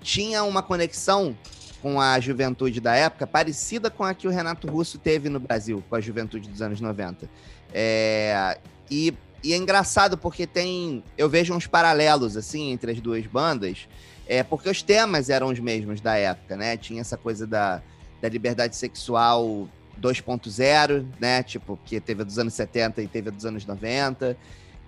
tinha 0.00 0.44
uma 0.44 0.62
conexão 0.62 1.36
com 1.82 2.00
a 2.00 2.20
juventude 2.20 2.80
da 2.80 2.94
época 2.94 3.26
parecida 3.26 3.90
com 3.90 4.04
a 4.04 4.14
que 4.14 4.28
o 4.28 4.30
Renato 4.30 4.68
Russo 4.68 4.98
teve 4.98 5.28
no 5.28 5.40
Brasil, 5.40 5.82
com 5.88 5.96
a 5.96 6.00
juventude 6.00 6.48
dos 6.48 6.60
anos 6.60 6.80
90. 6.80 7.28
É, 7.72 8.58
e 8.90 9.14
e 9.42 9.52
é 9.52 9.56
engraçado 9.56 10.18
porque 10.18 10.46
tem. 10.46 11.02
Eu 11.16 11.28
vejo 11.28 11.54
uns 11.54 11.66
paralelos, 11.66 12.36
assim, 12.36 12.70
entre 12.70 12.92
as 12.92 13.00
duas 13.00 13.26
bandas, 13.26 13.88
é, 14.30 14.44
porque 14.44 14.70
os 14.70 14.80
temas 14.80 15.28
eram 15.28 15.48
os 15.48 15.58
mesmos 15.58 16.00
da 16.00 16.14
época, 16.14 16.56
né? 16.56 16.76
Tinha 16.76 17.00
essa 17.00 17.16
coisa 17.16 17.48
da, 17.48 17.82
da 18.22 18.28
liberdade 18.28 18.76
sexual 18.76 19.68
2.0, 20.00 21.04
né? 21.18 21.42
Tipo, 21.42 21.76
que 21.84 22.00
teve 22.00 22.22
a 22.22 22.24
dos 22.24 22.38
anos 22.38 22.54
70 22.54 23.02
e 23.02 23.08
teve 23.08 23.28
a 23.28 23.32
dos 23.32 23.44
anos 23.44 23.66
90. 23.66 24.36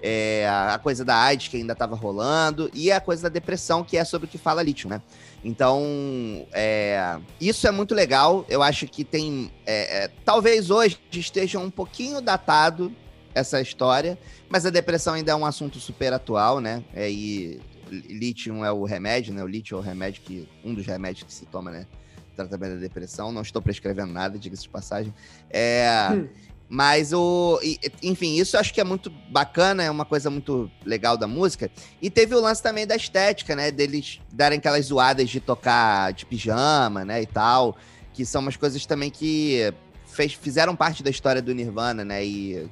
É, 0.01 0.49
a 0.49 0.79
coisa 0.81 1.05
da 1.05 1.17
AIDS 1.17 1.49
que 1.49 1.57
ainda 1.57 1.73
estava 1.73 1.97
rolando, 1.97 2.71
e 2.73 2.93
a 2.93 3.01
coisa 3.01 3.25
da 3.25 3.29
depressão, 3.29 3.83
que 3.83 3.97
é 3.97 4.05
sobre 4.05 4.29
o 4.29 4.31
que 4.31 4.39
fala 4.39 4.63
Lítio, 4.63 4.89
né? 4.89 5.03
Então, 5.45 6.47
é, 6.53 7.19
isso 7.41 7.67
é 7.67 7.73
muito 7.73 7.97
legal. 7.97 8.47
Eu 8.49 8.63
acho 8.63 8.87
que 8.87 9.03
tem. 9.03 9.51
É, 9.67 10.05
é 10.05 10.11
talvez 10.25 10.71
hoje 10.71 11.01
esteja 11.11 11.59
um 11.59 11.71
pouquinho 11.71 12.21
datado 12.21 12.93
essa 13.35 13.61
história, 13.61 14.17
mas 14.49 14.65
a 14.65 14.71
depressão 14.71 15.15
ainda 15.15 15.33
é 15.33 15.35
um 15.35 15.45
assunto 15.45 15.81
super 15.81 16.13
atual, 16.13 16.61
né? 16.61 16.85
É, 16.95 17.11
e 17.11 17.61
lítio 17.93 18.65
é 18.65 18.73
o 18.73 18.85
remédio, 18.85 19.35
né? 19.35 19.43
O 19.43 19.47
lítio 19.47 19.77
é 19.77 19.79
o 19.79 19.83
remédio 19.83 20.23
que 20.23 20.49
um 20.65 20.75
dos 20.75 20.87
remédios 20.87 21.25
que 21.25 21.33
se 21.33 21.47
toma, 21.47 21.71
né? 21.71 21.87
Tratamento 22.35 22.75
da 22.75 22.81
depressão. 22.81 23.31
Não 23.31 23.43
estou 23.43 23.61
prescrevendo 23.61 24.13
nada, 24.13 24.39
diga-se 24.39 24.63
de 24.63 24.69
passagem. 24.69 25.13
É, 25.51 26.09
hum. 26.13 26.29
Mas 26.75 27.13
o. 27.13 27.61
Enfim, 28.03 28.39
isso 28.39 28.57
eu 28.57 28.61
acho 28.61 28.73
que 28.73 28.81
é 28.81 28.85
muito 28.85 29.11
bacana, 29.31 29.83
é 29.83 29.91
uma 29.91 30.07
coisa 30.07 30.31
muito 30.31 30.71
legal 30.87 31.19
da 31.19 31.27
música. 31.27 31.71
E 32.01 32.09
teve 32.09 32.35
o 32.35 32.41
lance 32.41 32.63
também 32.63 32.87
da 32.87 32.97
estética, 32.97 33.55
né? 33.55 33.71
Deles 33.71 34.21
darem 34.33 34.59
aquelas 34.59 34.87
zoadas 34.87 35.29
de 35.29 35.39
tocar 35.39 36.15
de 36.15 36.25
pijama, 36.25 37.05
né? 37.05 37.21
E 37.21 37.27
tal. 37.27 37.77
Que 38.15 38.25
são 38.25 38.41
umas 38.41 38.57
coisas 38.57 38.87
também 38.87 39.11
que 39.11 39.71
fez, 40.07 40.33
fizeram 40.33 40.75
parte 40.75 41.03
da 41.03 41.11
história 41.11 41.43
do 41.43 41.55
Nirvana, 41.55 42.07
né? 42.07 42.25
E 42.25 42.67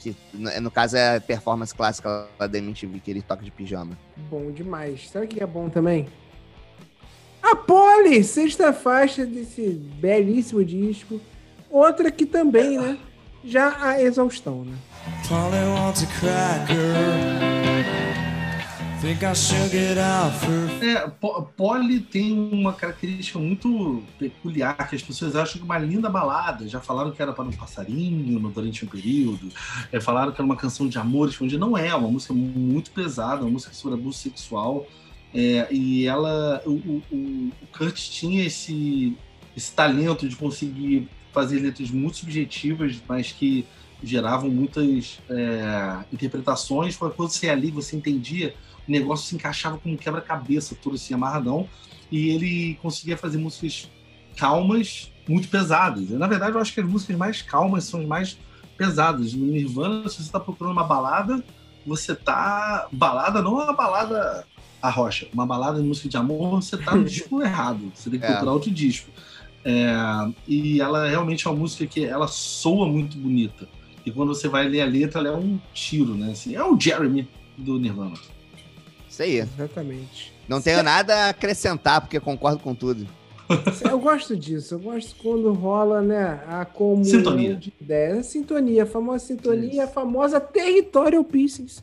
que 0.00 0.16
no 0.60 0.70
caso 0.70 0.96
é 0.96 1.16
a 1.16 1.20
performance 1.20 1.74
clássica 1.74 2.26
lá 2.38 2.46
da 2.46 2.58
MTV, 2.58 3.00
que 3.00 3.10
ele 3.10 3.22
toca 3.22 3.44
de 3.44 3.50
pijama. 3.50 3.96
Bom 4.30 4.50
demais. 4.50 5.08
Sabe 5.10 5.26
o 5.26 5.28
que 5.28 5.42
é 5.42 5.46
bom 5.46 5.68
também? 5.68 6.08
A 7.42 7.54
Polly, 7.56 8.22
sexta 8.24 8.72
faixa 8.72 9.24
desse 9.26 9.62
belíssimo 10.00 10.64
disco. 10.64 11.20
Outra 11.70 12.10
que 12.10 12.26
também, 12.26 12.78
né? 12.78 12.98
Já 13.44 13.76
a 13.80 14.02
exaustão, 14.02 14.64
né? 14.64 14.76
Polly 15.28 15.64
wants 15.64 16.02
a 16.02 16.06
cracker. 16.18 17.49
É, 20.82 21.08
Polly 21.56 22.00
tem 22.00 22.32
uma 22.32 22.74
característica 22.74 23.38
muito 23.38 24.02
peculiar, 24.18 24.76
que 24.86 24.94
as 24.94 25.02
pessoas 25.02 25.34
acham 25.34 25.54
que 25.54 25.62
é 25.62 25.64
uma 25.64 25.78
linda 25.78 26.10
balada. 26.10 26.68
Já 26.68 26.80
falaram 26.80 27.10
que 27.10 27.22
era 27.22 27.32
para 27.32 27.44
um 27.44 27.50
passarinho 27.50 28.38
durante 28.50 28.84
um 28.84 28.88
período, 28.88 29.48
é, 29.90 29.98
falaram 30.00 30.32
que 30.32 30.36
era 30.38 30.44
uma 30.44 30.54
canção 30.54 30.86
de 30.86 30.98
amor 30.98 31.30
escondido. 31.30 31.58
Não 31.58 31.78
é, 31.78 31.94
uma 31.94 32.10
música 32.10 32.34
muito 32.34 32.90
pesada, 32.90 33.40
uma 33.40 33.52
música 33.52 33.72
sobre 33.72 33.98
abuso 33.98 34.18
sexual. 34.18 34.86
É, 35.32 35.66
e 35.70 36.06
ela, 36.06 36.62
o, 36.66 36.72
o, 36.72 37.02
o 37.10 37.66
Kurt 37.72 37.96
tinha 37.96 38.44
esse, 38.44 39.16
esse 39.56 39.72
talento 39.72 40.28
de 40.28 40.36
conseguir 40.36 41.08
fazer 41.32 41.58
letras 41.60 41.90
muito 41.90 42.18
subjetivas, 42.18 43.00
mas 43.08 43.32
que 43.32 43.64
geravam 44.02 44.50
muitas 44.50 45.20
é, 45.30 46.04
interpretações. 46.12 46.96
Quando 46.98 47.14
você 47.16 47.46
ia 47.46 47.52
ali, 47.52 47.70
você 47.70 47.96
entendia 47.96 48.54
o 48.88 48.90
negócio 48.90 49.26
se 49.26 49.34
encaixava 49.34 49.78
como 49.78 49.94
um 49.94 49.96
quebra-cabeça, 49.96 50.74
todo 50.74 50.96
assim, 50.96 51.14
amarradão, 51.14 51.68
e 52.10 52.30
ele 52.30 52.78
conseguia 52.82 53.16
fazer 53.16 53.38
músicas 53.38 53.88
calmas, 54.36 55.12
muito 55.28 55.48
pesadas. 55.48 56.10
Na 56.10 56.26
verdade, 56.26 56.52
eu 56.52 56.60
acho 56.60 56.72
que 56.72 56.80
as 56.80 56.86
músicas 56.86 57.16
mais 57.16 57.42
calmas 57.42 57.84
são 57.84 58.00
as 58.00 58.06
mais 58.06 58.38
pesadas. 58.76 59.34
No 59.34 59.46
Nirvana, 59.46 60.08
se 60.08 60.16
você 60.16 60.22
está 60.22 60.40
procurando 60.40 60.72
uma 60.72 60.84
balada, 60.84 61.44
você 61.86 62.14
tá. 62.14 62.88
Balada 62.90 63.42
não 63.42 63.60
é 63.60 63.64
uma 63.64 63.72
balada 63.72 64.44
A 64.82 64.90
Rocha, 64.90 65.28
uma 65.32 65.46
balada 65.46 65.80
de 65.80 65.86
música 65.86 66.08
de 66.08 66.16
amor, 66.16 66.62
você 66.62 66.76
tá 66.76 66.94
no 66.94 67.04
disco 67.06 67.42
errado. 67.42 67.92
Você 67.94 68.10
tem 68.10 68.18
que 68.18 68.26
é. 68.26 68.30
procurar 68.30 68.52
outro 68.52 68.70
disco. 68.70 69.10
É, 69.64 69.94
e 70.48 70.80
ela 70.80 71.06
realmente 71.06 71.46
é 71.46 71.50
uma 71.50 71.58
música 71.58 71.86
que 71.86 72.04
ela 72.04 72.26
soa 72.26 72.88
muito 72.88 73.16
bonita. 73.18 73.68
E 74.04 74.10
quando 74.10 74.34
você 74.34 74.48
vai 74.48 74.66
ler 74.66 74.80
a 74.80 74.86
letra, 74.86 75.20
ela 75.20 75.28
é 75.28 75.36
um 75.36 75.60
tiro, 75.74 76.14
né? 76.14 76.32
Assim, 76.32 76.54
é 76.54 76.64
o 76.64 76.78
Jeremy 76.80 77.28
do 77.56 77.78
Nirvana. 77.78 78.16
Isso 79.20 79.22
aí. 79.22 79.38
Exatamente. 79.38 80.32
Não 80.48 80.60
tenho 80.60 80.82
nada 80.82 81.26
a 81.26 81.28
acrescentar, 81.30 82.00
porque 82.00 82.18
concordo 82.18 82.58
com 82.60 82.74
tudo. 82.74 83.06
Eu 83.88 83.98
gosto 83.98 84.36
disso, 84.36 84.74
eu 84.74 84.78
gosto 84.78 85.16
quando 85.16 85.52
rola, 85.52 86.00
né, 86.00 86.40
a 86.46 86.64
comunhão 86.64 87.04
sintonia. 87.04 87.56
de 87.56 87.72
ideias. 87.80 88.18
A 88.18 88.22
sintonia, 88.22 88.84
a 88.84 88.86
famosa 88.86 89.26
sintonia, 89.26 89.84
a 89.84 89.88
famosa 89.88 90.40
Territorial 90.40 91.24
Pieces. 91.24 91.82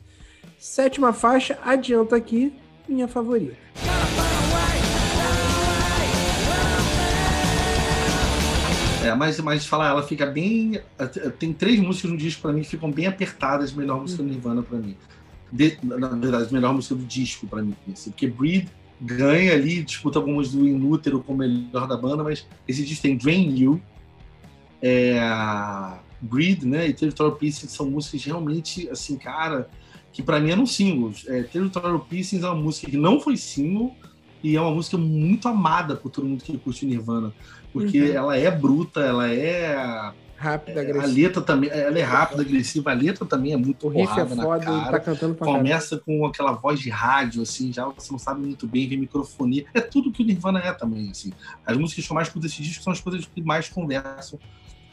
Sétima 0.58 1.12
faixa, 1.12 1.58
adianta 1.62 2.16
aqui, 2.16 2.52
minha 2.88 3.06
favorita. 3.06 3.56
É, 9.04 9.14
mas, 9.14 9.38
mas 9.40 9.64
falar, 9.64 9.90
ela 9.90 10.02
fica 10.02 10.26
bem. 10.26 10.80
Tem 11.38 11.52
três 11.52 11.78
músicas 11.78 12.10
no 12.10 12.16
disco 12.16 12.42
para 12.42 12.52
mim 12.52 12.62
que 12.62 12.68
ficam 12.68 12.90
bem 12.90 13.06
apertadas, 13.06 13.72
melhor 13.72 14.00
música 14.00 14.22
do 14.22 14.28
Nirvana 14.28 14.62
para 14.62 14.78
mim. 14.78 14.96
De, 15.50 15.78
na 15.82 16.08
verdade, 16.08 16.52
melhor 16.52 16.74
música 16.74 16.94
do 16.94 17.04
disco 17.04 17.46
para 17.46 17.62
mim. 17.62 17.74
Assim, 17.92 18.10
porque 18.10 18.26
Breed 18.26 18.68
ganha 19.00 19.52
ali, 19.52 19.82
disputa 19.82 20.18
algumas 20.18 20.50
do 20.52 20.66
Inútero 20.66 21.22
como 21.22 21.38
melhor 21.38 21.86
da 21.86 21.96
banda, 21.96 22.22
mas 22.24 22.46
esse 22.66 22.84
disco 22.84 23.02
tem 23.02 23.16
Drain 23.16 23.56
You, 23.56 23.80
é, 24.82 25.20
Breed, 26.20 26.64
né, 26.64 26.88
e 26.88 26.92
Territorial 26.92 27.36
Pieces 27.36 27.70
são 27.70 27.90
músicas 27.90 28.24
realmente, 28.24 28.88
assim, 28.90 29.16
cara, 29.16 29.68
que 30.12 30.22
para 30.22 30.40
mim 30.40 30.50
eram 30.50 30.66
singles. 30.66 31.24
É, 31.28 31.42
Territorial 31.44 32.00
Pieces 32.00 32.42
é 32.42 32.46
uma 32.46 32.60
música 32.60 32.90
que 32.90 32.96
não 32.96 33.20
foi 33.20 33.36
single 33.36 33.94
e 34.42 34.56
é 34.56 34.60
uma 34.60 34.74
música 34.74 34.96
muito 34.96 35.48
amada 35.48 35.96
por 35.96 36.10
todo 36.10 36.26
mundo 36.26 36.42
que 36.42 36.56
curte 36.58 36.86
Nirvana, 36.86 37.32
porque 37.72 38.00
uhum. 38.00 38.12
ela 38.12 38.36
é 38.36 38.50
bruta, 38.50 39.00
ela 39.00 39.32
é 39.32 40.12
Rápida, 40.38 40.80
é, 40.80 40.82
agressiva. 40.82 41.04
A 41.04 41.06
letra 41.08 41.42
também, 41.42 41.68
ela 41.68 41.98
é 41.98 42.02
rápida, 42.02 42.42
agressiva. 42.42 42.90
A 42.92 42.94
letra 42.94 43.26
também 43.26 43.52
é 43.52 43.56
muito 43.56 43.88
o 43.88 43.90
riff 43.90 44.20
é 44.20 44.24
foda, 44.24 44.64
cara. 44.64 44.90
Tá 44.92 45.00
cantando 45.00 45.34
pra 45.34 45.46
Começa 45.46 45.96
cara. 45.96 46.02
com 46.06 46.24
aquela 46.24 46.52
voz 46.52 46.78
de 46.78 46.88
rádio, 46.88 47.42
assim, 47.42 47.72
já 47.72 47.84
você 47.86 48.12
não 48.12 48.20
sabe 48.20 48.40
muito 48.40 48.64
bem, 48.64 48.88
vem 48.88 48.98
microfonia. 48.98 49.66
É 49.74 49.80
tudo 49.80 50.12
que 50.12 50.22
o 50.22 50.26
Nirvana 50.26 50.60
é 50.60 50.72
também, 50.72 51.10
assim. 51.10 51.32
As 51.66 51.76
músicas 51.76 52.06
que 52.06 52.12
eu 52.12 52.14
mais 52.14 52.28
curto 52.28 52.46
desse 52.46 52.62
disco 52.62 52.84
são 52.84 52.92
as 52.92 53.00
coisas 53.00 53.26
que 53.26 53.42
mais 53.42 53.68
conversam 53.68 54.38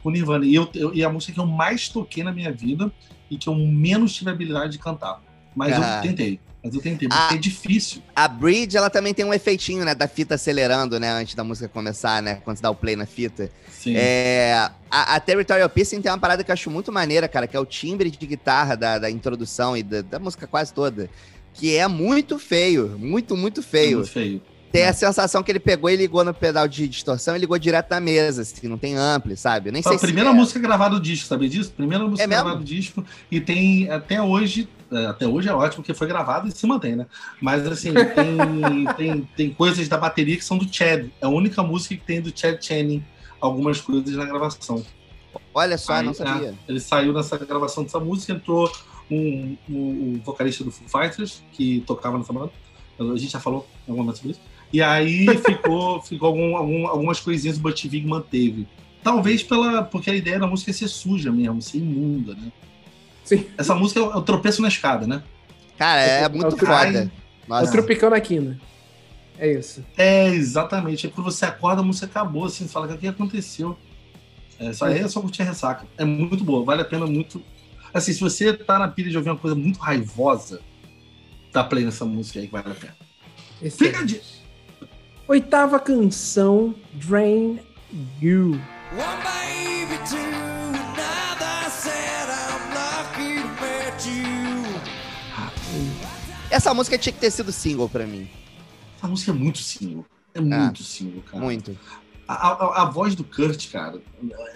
com 0.01 0.09
o 0.09 0.11
Nirvana. 0.11 0.45
E, 0.45 0.55
eu, 0.55 0.67
eu, 0.73 0.95
e 0.95 1.03
a 1.03 1.09
música 1.09 1.33
que 1.33 1.39
eu 1.39 1.45
mais 1.45 1.89
toquei 1.89 2.23
na 2.23 2.31
minha 2.31 2.51
vida 2.51 2.91
e 3.29 3.37
que 3.37 3.47
eu 3.47 3.53
menos 3.53 4.15
tive 4.15 4.31
habilidade 4.31 4.71
de 4.71 4.79
cantar. 4.79 5.21
Mas 5.55 5.73
ah. 5.73 5.97
eu 5.97 6.09
tentei. 6.09 6.39
Mas 6.65 6.73
eu 6.73 6.81
tentei, 6.81 7.07
porque 7.07 7.33
a, 7.35 7.37
é 7.37 7.37
difícil. 7.37 8.01
A 8.15 8.27
Bridge, 8.27 8.75
ela 8.75 8.89
também 8.89 9.13
tem 9.13 9.23
um 9.23 9.31
efeitinho, 9.31 9.85
né? 9.85 9.93
Da 9.93 10.07
fita 10.07 10.33
acelerando, 10.33 10.99
né? 10.99 11.11
Antes 11.11 11.35
da 11.35 11.43
música 11.43 11.69
começar, 11.69 12.23
né? 12.23 12.41
Quando 12.43 12.57
você 12.57 12.63
dá 12.63 12.71
o 12.71 12.75
play 12.75 12.95
na 12.95 13.05
fita. 13.05 13.51
Sim. 13.69 13.93
É, 13.95 14.71
a, 14.89 15.15
a 15.15 15.19
Territorial 15.19 15.69
Piercing 15.69 16.01
tem 16.01 16.11
uma 16.11 16.17
parada 16.17 16.43
que 16.43 16.49
eu 16.49 16.53
acho 16.53 16.71
muito 16.71 16.91
maneira, 16.91 17.27
cara, 17.27 17.45
que 17.45 17.55
é 17.55 17.59
o 17.59 17.65
timbre 17.67 18.09
de 18.09 18.25
guitarra 18.25 18.75
da, 18.75 18.97
da 18.97 19.11
introdução 19.11 19.77
e 19.77 19.83
da, 19.83 20.01
da 20.01 20.17
música 20.17 20.47
quase 20.47 20.73
toda. 20.73 21.07
Que 21.53 21.75
é 21.75 21.87
muito 21.87 22.39
feio. 22.39 22.97
Muito, 22.97 23.37
muito 23.37 23.61
feio. 23.61 23.91
É 23.91 23.95
muito 23.97 24.11
feio. 24.11 24.41
Tem 24.71 24.85
a 24.85 24.93
sensação 24.93 25.43
que 25.43 25.51
ele 25.51 25.59
pegou 25.59 25.89
e 25.89 25.95
ligou 25.95 26.23
no 26.23 26.33
pedal 26.33 26.67
de 26.67 26.87
distorção 26.87 27.35
e 27.35 27.39
ligou 27.39 27.57
direto 27.57 27.91
na 27.91 28.01
mesa, 28.01 28.41
assim, 28.41 28.67
não 28.67 28.77
tem 28.77 28.97
ampli, 28.97 29.37
sabe? 29.37 29.71
nem 29.71 29.81
sei 29.81 29.95
a 29.95 29.99
primeira 29.99 30.31
se 30.31 30.35
é. 30.35 30.37
música 30.37 30.59
gravada 30.59 30.95
do 30.95 31.01
disco, 31.01 31.27
sabia 31.27 31.47
disso? 31.47 31.71
Primeira 31.71 32.03
música 32.03 32.23
é 32.23 32.27
gravada 32.27 32.57
do 32.57 32.63
disco. 32.63 33.05
E 33.31 33.39
tem, 33.39 33.89
até 33.89 34.21
hoje, 34.21 34.67
é, 34.67 34.74
até 35.09 35.27
hoje 35.27 35.49
é 35.49 35.53
ótimo, 35.53 35.83
porque 35.83 35.93
foi 35.93 36.07
gravado 36.07 36.47
e 36.47 36.51
se 36.51 36.65
mantém, 36.67 36.95
né? 36.95 37.05
Mas, 37.41 37.65
assim, 37.65 37.93
tem, 37.93 38.85
tem, 38.95 39.29
tem 39.35 39.53
coisas 39.53 39.87
da 39.87 39.97
bateria 39.97 40.37
que 40.37 40.43
são 40.43 40.57
do 40.57 40.71
Chad. 40.71 41.09
É 41.21 41.25
a 41.25 41.29
única 41.29 41.63
música 41.63 41.95
que 41.95 42.01
tem 42.01 42.21
do 42.21 42.37
Chad 42.37 42.61
Channing 42.61 43.03
algumas 43.39 43.81
coisas 43.81 44.15
na 44.15 44.25
gravação. 44.25 44.85
Olha 45.53 45.77
só, 45.77 45.93
Aí, 45.93 46.05
não 46.05 46.13
sabia. 46.13 46.49
É, 46.49 46.53
ele 46.67 46.79
saiu 46.79 47.13
nessa 47.13 47.37
gravação 47.37 47.83
dessa 47.83 47.99
música, 47.99 48.33
entrou 48.33 48.71
um, 49.09 49.57
um, 49.69 49.77
um, 49.77 50.21
vocalista 50.23 50.63
do 50.63 50.71
Foo 50.71 50.87
Fighters, 50.87 51.43
que 51.51 51.81
tocava 51.81 52.17
nessa 52.17 52.33
banda. 52.33 52.51
A 52.99 53.17
gente 53.17 53.31
já 53.31 53.39
falou 53.39 53.67
em 53.87 53.91
algum 53.91 54.01
momento 54.01 54.17
sobre 54.17 54.31
isso. 54.31 54.41
E 54.71 54.81
aí 54.81 55.27
ficou, 55.37 56.01
ficou 56.03 56.27
algum, 56.27 56.55
algum, 56.55 56.87
algumas 56.87 57.19
coisinhas 57.19 57.57
o 57.57 57.61
Butch 57.61 57.85
Vig 57.85 58.07
manteve. 58.07 58.67
Talvez 59.03 59.43
pela, 59.43 59.83
porque 59.83 60.09
a 60.09 60.15
ideia 60.15 60.39
da 60.39 60.47
música 60.47 60.71
é 60.71 60.73
ser 60.73 60.87
suja 60.87 61.31
mesmo, 61.31 61.61
ser 61.61 61.77
imunda, 61.77 62.33
né? 62.33 62.51
Sim. 63.25 63.45
Essa 63.57 63.75
música 63.75 63.99
é 63.99 64.03
o, 64.03 64.11
é 64.11 64.15
o 64.15 64.21
tropeço 64.21 64.61
na 64.61 64.69
escada, 64.69 65.05
né? 65.05 65.21
Cara, 65.77 66.01
é, 66.01 66.23
é 66.23 66.29
muito 66.29 66.55
é 66.55 66.59
foda. 66.59 67.11
É 67.49 67.63
o 67.63 67.71
tropicão 67.71 68.09
na 68.09 68.21
quina. 68.21 68.57
É 69.37 69.51
isso. 69.51 69.83
É, 69.97 70.27
exatamente. 70.27 71.07
É 71.07 71.09
quando 71.09 71.25
você 71.25 71.45
acorda, 71.45 71.81
a 71.81 71.83
música 71.83 72.05
acabou, 72.05 72.45
assim, 72.45 72.67
fala, 72.67 72.93
o 72.93 72.97
que 72.97 73.07
aconteceu? 73.07 73.77
É, 74.57 74.71
só 74.71 74.85
aí 74.85 74.99
é 74.99 75.07
só 75.07 75.19
curtir 75.19 75.41
a 75.41 75.45
ressaca. 75.45 75.85
É 75.97 76.05
muito 76.05 76.43
boa, 76.43 76.63
vale 76.63 76.81
a 76.81 76.85
pena 76.85 77.05
muito. 77.05 77.41
Assim, 77.93 78.13
se 78.13 78.21
você 78.21 78.53
tá 78.53 78.79
na 78.79 78.87
pilha 78.87 79.09
de 79.09 79.17
ouvir 79.17 79.29
uma 79.29 79.37
coisa 79.37 79.55
muito 79.55 79.79
raivosa, 79.79 80.61
dá 81.51 81.63
play 81.63 81.83
nessa 81.83 82.05
música 82.05 82.39
aí 82.39 82.45
que 82.45 82.51
vale 82.51 82.71
a 82.71 82.75
pena. 82.75 82.95
Fica 83.71 84.05
de... 84.05 84.21
Oitava 85.27 85.79
canção, 85.79 86.75
Drain 86.93 87.59
You. 88.21 88.61
One 88.93 89.24
Essa 96.55 96.73
música 96.73 96.97
tinha 96.97 97.11
que 97.11 97.19
ter 97.19 97.29
sido 97.31 97.51
single 97.51 97.89
pra 97.89 98.07
mim. 98.07 98.29
Essa 98.97 99.09
música 99.09 99.31
é 99.31 99.33
muito 99.33 99.57
single. 99.57 100.05
É 100.33 100.39
muito 100.39 100.81
ah, 100.81 100.85
single, 100.85 101.21
cara. 101.23 101.43
Muito. 101.43 101.77
A, 102.25 102.33
a, 102.33 102.81
a, 102.83 102.85
voz 102.85 103.13
do 103.13 103.25
Kurt, 103.25 103.69
cara, 103.69 104.01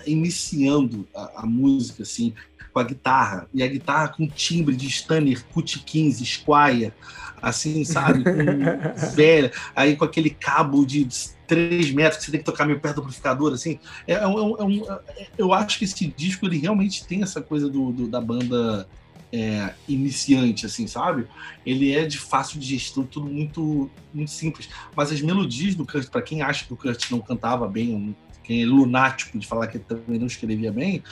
iniciando 0.08 1.06
a, 1.14 1.42
a, 1.42 1.46
música, 1.46 2.04
assim, 2.04 2.34
com 2.72 2.80
a 2.80 2.84
guitarra, 2.86 3.50
e 3.54 3.62
a 3.62 3.68
guitarra 3.68 4.08
com 4.08 4.26
timbre 4.30 4.78
de 4.78 4.88
Stanley, 4.88 5.36
Cut 5.54 5.78
15, 5.80 6.26
Squire, 6.26 6.94
assim, 7.42 7.84
sabe? 7.84 8.24
Com 8.24 8.32
velha, 9.14 9.52
aí 9.76 9.98
com 9.98 10.06
aquele 10.06 10.30
cabo 10.30 10.86
de 10.86 11.06
3 11.48 11.92
metros 11.92 12.20
que 12.20 12.24
você 12.24 12.32
tem 12.32 12.40
que 12.40 12.46
tocar 12.46 12.66
meio 12.66 12.80
perto 12.80 12.96
do 12.96 13.02
amplificador, 13.02 13.54
assim. 13.54 13.78
É, 14.08 14.14
é, 14.14 14.24
é, 14.24 14.26
um, 14.26 14.86
é, 14.90 15.28
eu 15.38 15.52
acho 15.52 15.78
que 15.78 15.84
esse 15.84 16.08
disco, 16.16 16.46
ele 16.46 16.60
realmente 16.60 17.06
tem 17.06 17.24
essa 17.24 17.42
coisa 17.42 17.70
do, 17.70 17.92
do 17.92 18.08
da 18.08 18.22
banda 18.22 18.88
é, 19.32 19.74
iniciante, 19.88 20.66
assim, 20.66 20.88
sabe? 20.88 21.28
Ele 21.66 21.94
é 21.96 22.06
de 22.06 22.18
fácil 22.18 22.60
digestão, 22.60 23.04
tudo 23.04 23.28
muito, 23.28 23.90
muito 24.14 24.32
simples. 24.32 24.70
Mas 24.96 25.12
as 25.12 25.22
melodias 25.22 25.76
do 25.76 25.86
Kurt, 25.86 26.10
para 26.10 26.22
quem 26.22 26.42
acha 26.42 26.66
que 26.66 26.74
o 26.74 26.78
Kurt 26.78 27.12
não 27.12 27.20
cantava 27.20 27.68
bem, 27.68 28.16
quem 28.44 28.64
é 28.64 28.66
lunático 28.66 29.38
de 29.38 29.46
falar 29.46 29.68
que 29.68 29.78
também 29.78 30.20
não 30.20 30.28
escrevia 30.28 30.72
bem, 30.72 31.04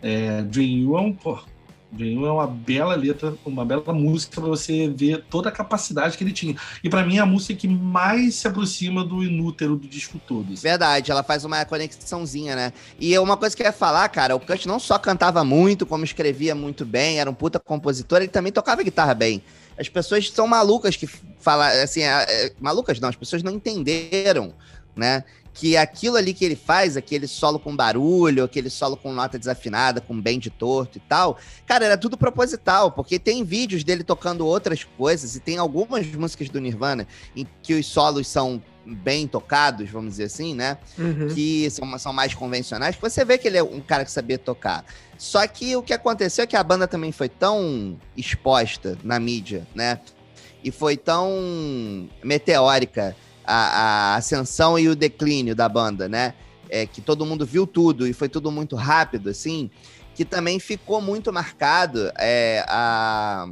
é, 0.00 0.42
Dream 0.42 0.78
You 0.78 0.96
é 0.96 1.00
um, 1.00 1.12
pô, 1.12 1.38
Dream 1.90 2.26
é 2.26 2.30
uma 2.30 2.46
bela 2.46 2.94
letra, 2.94 3.34
uma 3.44 3.64
bela 3.64 3.92
música 3.92 4.40
para 4.40 4.48
você 4.48 4.88
ver 4.88 5.24
toda 5.30 5.48
a 5.48 5.52
capacidade 5.52 6.18
que 6.18 6.24
ele 6.24 6.32
tinha. 6.32 6.56
E 6.82 6.90
para 6.90 7.04
mim 7.04 7.18
é 7.18 7.20
a 7.20 7.26
música 7.26 7.54
que 7.54 7.68
mais 7.68 8.34
se 8.34 8.48
aproxima 8.48 9.04
do 9.04 9.22
inútero 9.22 9.76
do 9.76 9.86
disco 9.86 10.20
todo. 10.26 10.54
Verdade, 10.56 11.10
ela 11.10 11.22
faz 11.22 11.44
uma 11.44 11.64
conexãozinha, 11.64 12.56
né? 12.56 12.72
E 12.98 13.16
uma 13.18 13.36
coisa 13.36 13.56
que 13.56 13.62
eu 13.62 13.66
ia 13.66 13.72
falar, 13.72 14.08
cara, 14.08 14.34
o 14.34 14.40
Kurt 14.40 14.66
não 14.66 14.78
só 14.78 14.98
cantava 14.98 15.44
muito, 15.44 15.86
como 15.86 16.04
escrevia 16.04 16.54
muito 16.54 16.84
bem, 16.84 17.20
era 17.20 17.30
um 17.30 17.34
puta 17.34 17.58
compositor, 17.58 18.18
ele 18.18 18.28
também 18.28 18.52
tocava 18.52 18.82
guitarra 18.82 19.14
bem. 19.14 19.42
As 19.78 19.88
pessoas 19.88 20.30
são 20.30 20.46
malucas 20.46 20.96
que 20.96 21.06
falam, 21.38 21.66
assim, 21.82 22.02
é, 22.02 22.24
é, 22.28 22.52
malucas 22.58 22.98
não, 22.98 23.08
as 23.08 23.16
pessoas 23.16 23.42
não 23.42 23.52
entenderam, 23.52 24.54
né? 24.94 25.22
Que 25.56 25.74
aquilo 25.74 26.16
ali 26.16 26.34
que 26.34 26.44
ele 26.44 26.54
faz, 26.54 26.98
aquele 26.98 27.26
solo 27.26 27.58
com 27.58 27.74
barulho, 27.74 28.44
aquele 28.44 28.68
solo 28.68 28.94
com 28.94 29.12
nota 29.12 29.38
desafinada, 29.38 30.02
com 30.02 30.20
bend 30.20 30.50
torto 30.50 30.98
e 30.98 31.00
tal, 31.00 31.38
cara, 31.64 31.86
era 31.86 31.96
tudo 31.96 32.16
proposital, 32.16 32.92
porque 32.92 33.18
tem 33.18 33.42
vídeos 33.42 33.82
dele 33.82 34.04
tocando 34.04 34.46
outras 34.46 34.84
coisas 34.84 35.34
e 35.34 35.40
tem 35.40 35.56
algumas 35.56 36.06
músicas 36.08 36.50
do 36.50 36.60
Nirvana 36.60 37.08
em 37.34 37.46
que 37.62 37.72
os 37.72 37.86
solos 37.86 38.28
são 38.28 38.62
bem 38.84 39.26
tocados, 39.26 39.88
vamos 39.88 40.10
dizer 40.10 40.24
assim, 40.24 40.54
né? 40.54 40.76
Uhum. 40.98 41.28
Que 41.34 41.68
são, 41.70 41.98
são 41.98 42.12
mais 42.12 42.34
convencionais, 42.34 42.94
você 42.94 43.24
vê 43.24 43.38
que 43.38 43.48
ele 43.48 43.56
é 43.56 43.62
um 43.62 43.80
cara 43.80 44.04
que 44.04 44.12
sabia 44.12 44.38
tocar. 44.38 44.84
Só 45.16 45.44
que 45.46 45.74
o 45.74 45.82
que 45.82 45.94
aconteceu 45.94 46.44
é 46.44 46.46
que 46.46 46.56
a 46.56 46.62
banda 46.62 46.86
também 46.86 47.12
foi 47.12 47.30
tão 47.30 47.98
exposta 48.14 48.98
na 49.02 49.18
mídia, 49.18 49.66
né? 49.74 50.00
E 50.62 50.70
foi 50.70 50.98
tão 50.98 52.08
meteórica 52.22 53.16
a, 53.46 54.12
a 54.12 54.16
ascensão 54.16 54.78
e 54.78 54.88
o 54.88 54.96
declínio 54.96 55.54
da 55.54 55.68
banda, 55.68 56.08
né? 56.08 56.34
É, 56.68 56.84
que 56.84 57.00
todo 57.00 57.24
mundo 57.24 57.46
viu 57.46 57.66
tudo 57.66 58.08
e 58.08 58.12
foi 58.12 58.28
tudo 58.28 58.50
muito 58.50 58.74
rápido, 58.74 59.30
assim, 59.30 59.70
que 60.14 60.24
também 60.24 60.58
ficou 60.58 61.00
muito 61.00 61.32
marcado 61.32 62.10
é, 62.18 62.64
a, 62.68 63.46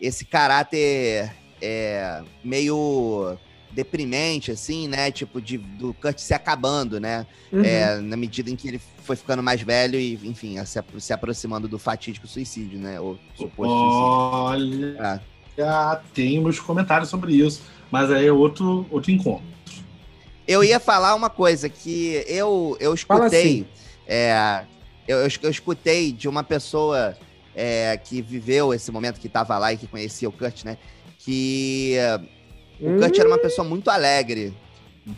esse 0.00 0.24
caráter 0.24 1.32
é, 1.62 2.22
meio 2.42 3.38
deprimente, 3.70 4.50
assim, 4.50 4.88
né? 4.88 5.10
Tipo, 5.12 5.40
de, 5.40 5.58
do 5.58 5.94
Kurt 5.94 6.18
se 6.18 6.34
acabando, 6.34 6.98
né? 6.98 7.26
Uhum. 7.52 7.62
É, 7.62 8.00
na 8.00 8.16
medida 8.16 8.50
em 8.50 8.56
que 8.56 8.66
ele 8.66 8.80
foi 9.04 9.14
ficando 9.14 9.42
mais 9.42 9.60
velho 9.60 10.00
e, 10.00 10.14
enfim, 10.24 10.56
se, 10.64 10.82
se 10.98 11.12
aproximando 11.12 11.68
do 11.68 11.78
fatídico 11.78 12.26
suicídio, 12.26 12.78
né? 12.78 12.98
Ou 12.98 13.18
suposto 13.36 13.72
Olha, 13.72 14.64
suicídio. 14.64 14.96
Ah. 14.98 15.20
já 15.56 16.02
tem 16.12 16.40
meus 16.40 16.58
comentários 16.58 17.10
sobre 17.10 17.34
isso 17.34 17.62
Mas 17.90 18.10
aí 18.10 18.26
é 18.26 18.32
outro, 18.32 18.86
outro 18.90 19.10
encontro. 19.10 19.44
Eu 20.46 20.62
ia 20.62 20.78
falar 20.78 21.14
uma 21.14 21.30
coisa 21.30 21.68
que 21.68 22.24
eu, 22.26 22.76
eu 22.78 22.94
escutei. 22.94 23.66
É, 24.06 24.64
eu, 25.06 25.18
eu, 25.18 25.28
eu, 25.42 25.50
escutei 25.50 26.12
de 26.12 26.28
uma 26.28 26.44
pessoa 26.44 27.16
é, 27.54 27.96
que 27.96 28.22
viveu 28.22 28.72
esse 28.72 28.92
momento, 28.92 29.18
que 29.18 29.26
estava 29.26 29.58
lá 29.58 29.72
e 29.72 29.76
que 29.76 29.86
conhecia 29.86 30.28
o 30.28 30.32
Kurt, 30.32 30.64
né? 30.64 30.78
Que 31.18 31.96
o 32.80 33.00
Kurt 33.00 33.18
era 33.18 33.28
uma 33.28 33.38
pessoa 33.38 33.66
muito 33.66 33.90
alegre. 33.90 34.54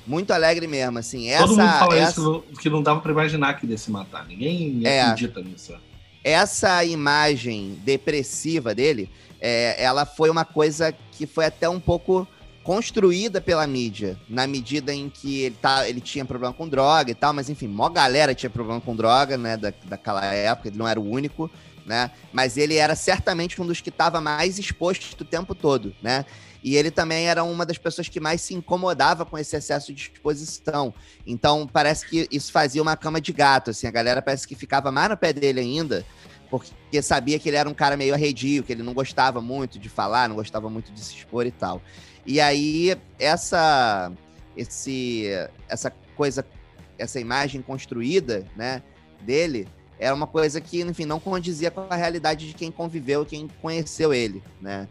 Muito 0.06 0.32
alegre 0.32 0.66
mesmo, 0.66 0.98
assim. 0.98 1.30
Essa, 1.30 1.46
Todo 1.46 1.56
mundo 1.58 1.78
fala 1.78 1.96
essa... 1.96 2.20
isso 2.20 2.44
que 2.60 2.68
não 2.68 2.82
dava 2.82 3.00
para 3.00 3.10
imaginar 3.10 3.54
que 3.54 3.64
ele 3.64 3.72
ia 3.72 3.78
se 3.78 3.90
matar. 3.90 4.26
Ninguém 4.26 4.82
é, 4.84 5.02
acredita 5.02 5.40
nisso. 5.40 5.74
Essa 6.22 6.84
imagem 6.84 7.78
depressiva 7.84 8.74
dele, 8.74 9.10
é, 9.40 9.82
ela 9.82 10.04
foi 10.04 10.28
uma 10.28 10.44
coisa 10.44 10.94
que 11.12 11.26
foi 11.26 11.46
até 11.46 11.68
um 11.68 11.80
pouco 11.80 12.28
construída 12.68 13.40
pela 13.40 13.66
mídia, 13.66 14.14
na 14.28 14.46
medida 14.46 14.92
em 14.92 15.08
que 15.08 15.40
ele, 15.40 15.54
tá, 15.54 15.88
ele 15.88 16.02
tinha 16.02 16.22
problema 16.22 16.52
com 16.52 16.68
droga 16.68 17.10
e 17.10 17.14
tal, 17.14 17.32
mas 17.32 17.48
enfim, 17.48 17.66
mó 17.66 17.88
galera 17.88 18.34
tinha 18.34 18.50
problema 18.50 18.78
com 18.78 18.94
droga, 18.94 19.38
né, 19.38 19.56
da, 19.56 19.72
daquela 19.86 20.22
época, 20.26 20.68
ele 20.68 20.76
não 20.76 20.86
era 20.86 21.00
o 21.00 21.10
único, 21.10 21.50
né, 21.86 22.10
mas 22.30 22.58
ele 22.58 22.74
era 22.74 22.94
certamente 22.94 23.58
um 23.62 23.66
dos 23.66 23.80
que 23.80 23.88
estava 23.88 24.20
mais 24.20 24.58
exposto 24.58 25.18
o 25.18 25.24
tempo 25.24 25.54
todo, 25.54 25.94
né, 26.02 26.26
e 26.62 26.76
ele 26.76 26.90
também 26.90 27.26
era 27.26 27.42
uma 27.42 27.64
das 27.64 27.78
pessoas 27.78 28.06
que 28.06 28.20
mais 28.20 28.42
se 28.42 28.52
incomodava 28.52 29.24
com 29.24 29.38
esse 29.38 29.56
excesso 29.56 29.90
de 29.90 30.10
exposição. 30.12 30.92
Então, 31.26 31.66
parece 31.66 32.04
que 32.04 32.28
isso 32.30 32.52
fazia 32.52 32.82
uma 32.82 32.98
cama 32.98 33.18
de 33.18 33.32
gato, 33.32 33.70
assim, 33.70 33.86
a 33.86 33.90
galera 33.90 34.20
parece 34.20 34.46
que 34.46 34.54
ficava 34.54 34.92
mais 34.92 35.08
no 35.08 35.16
pé 35.16 35.32
dele 35.32 35.60
ainda, 35.60 36.04
porque 36.50 37.00
sabia 37.00 37.38
que 37.38 37.48
ele 37.48 37.56
era 37.56 37.68
um 37.68 37.74
cara 37.74 37.96
meio 37.96 38.12
arredio, 38.12 38.62
que 38.62 38.72
ele 38.72 38.82
não 38.82 38.92
gostava 38.92 39.40
muito 39.40 39.78
de 39.78 39.88
falar, 39.88 40.28
não 40.28 40.36
gostava 40.36 40.68
muito 40.68 40.92
de 40.92 41.00
se 41.00 41.14
expor 41.14 41.46
e 41.46 41.50
tal. 41.50 41.80
E 42.28 42.42
aí, 42.42 42.94
essa, 43.18 44.12
esse, 44.54 45.24
essa 45.66 45.90
coisa, 46.14 46.44
essa 46.98 47.18
imagem 47.18 47.62
construída, 47.62 48.44
né, 48.54 48.82
dele, 49.22 49.66
era 49.98 50.14
uma 50.14 50.26
coisa 50.26 50.60
que, 50.60 50.82
enfim, 50.82 51.06
não 51.06 51.18
condizia 51.18 51.70
com 51.70 51.86
a 51.88 51.96
realidade 51.96 52.46
de 52.46 52.52
quem 52.52 52.70
conviveu, 52.70 53.24
quem 53.24 53.48
conheceu 53.62 54.12
ele, 54.12 54.42
né? 54.60 54.86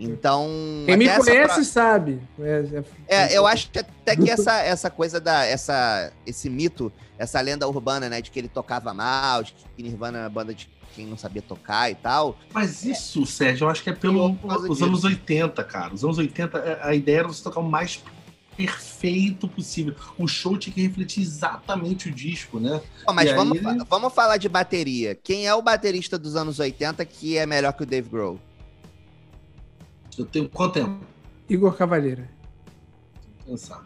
Então. 0.00 0.48
Quem 0.84 0.96
me 0.96 1.08
conhece 1.08 1.54
pra... 1.54 1.62
sabe. 1.62 2.20
É, 2.40 2.64
é, 3.06 3.34
é, 3.34 3.38
eu 3.38 3.46
acho 3.46 3.70
que 3.70 3.78
até 3.78 4.16
que 4.16 4.28
essa, 4.28 4.60
essa 4.60 4.90
coisa 4.90 5.20
da. 5.20 5.44
Essa, 5.44 6.12
esse 6.26 6.50
mito, 6.50 6.90
essa 7.16 7.40
lenda 7.40 7.68
urbana, 7.68 8.08
né? 8.08 8.20
De 8.20 8.32
que 8.32 8.38
ele 8.38 8.48
tocava 8.48 8.92
mal, 8.92 9.44
de 9.44 9.54
que 9.54 9.82
Nirvana 9.82 10.20
era 10.20 10.28
banda 10.28 10.52
de 10.52 10.68
quem 10.94 11.06
não 11.06 11.16
sabia 11.16 11.42
tocar 11.42 11.90
e 11.90 11.94
tal. 11.94 12.38
Mas 12.52 12.84
isso, 12.84 13.22
é, 13.22 13.26
Sérgio, 13.26 13.64
eu 13.64 13.70
acho 13.70 13.82
que 13.82 13.90
é 13.90 13.92
pelos 13.92 14.82
anos 14.82 15.04
80, 15.04 15.62
cara. 15.64 15.94
Os 15.94 16.04
anos 16.04 16.18
80, 16.18 16.58
é, 16.58 16.80
a 16.82 16.94
ideia 16.94 17.18
era 17.18 17.28
você 17.28 17.42
tocar 17.42 17.60
o 17.60 17.68
mais 17.68 18.02
perfeito 18.56 19.48
possível. 19.48 19.94
O 20.18 20.28
show 20.28 20.56
tinha 20.58 20.74
que 20.74 20.82
refletir 20.82 21.22
exatamente 21.22 22.08
o 22.08 22.12
disco, 22.12 22.60
né? 22.60 22.80
Oh, 23.06 23.12
mas 23.12 23.32
vamos, 23.32 23.64
aí... 23.64 23.78
vamos 23.88 24.12
falar 24.12 24.36
de 24.36 24.48
bateria. 24.48 25.14
Quem 25.14 25.46
é 25.46 25.54
o 25.54 25.62
baterista 25.62 26.18
dos 26.18 26.36
anos 26.36 26.58
80 26.58 27.04
que 27.06 27.38
é 27.38 27.46
melhor 27.46 27.72
que 27.72 27.82
o 27.82 27.86
Dave 27.86 28.08
Grohl? 28.08 28.38
Eu 30.18 30.26
tenho 30.26 30.48
quanto 30.48 30.74
tempo? 30.74 31.00
Igor 31.48 31.74
Cavalheira. 31.74 32.28
Pensar. 33.46 33.82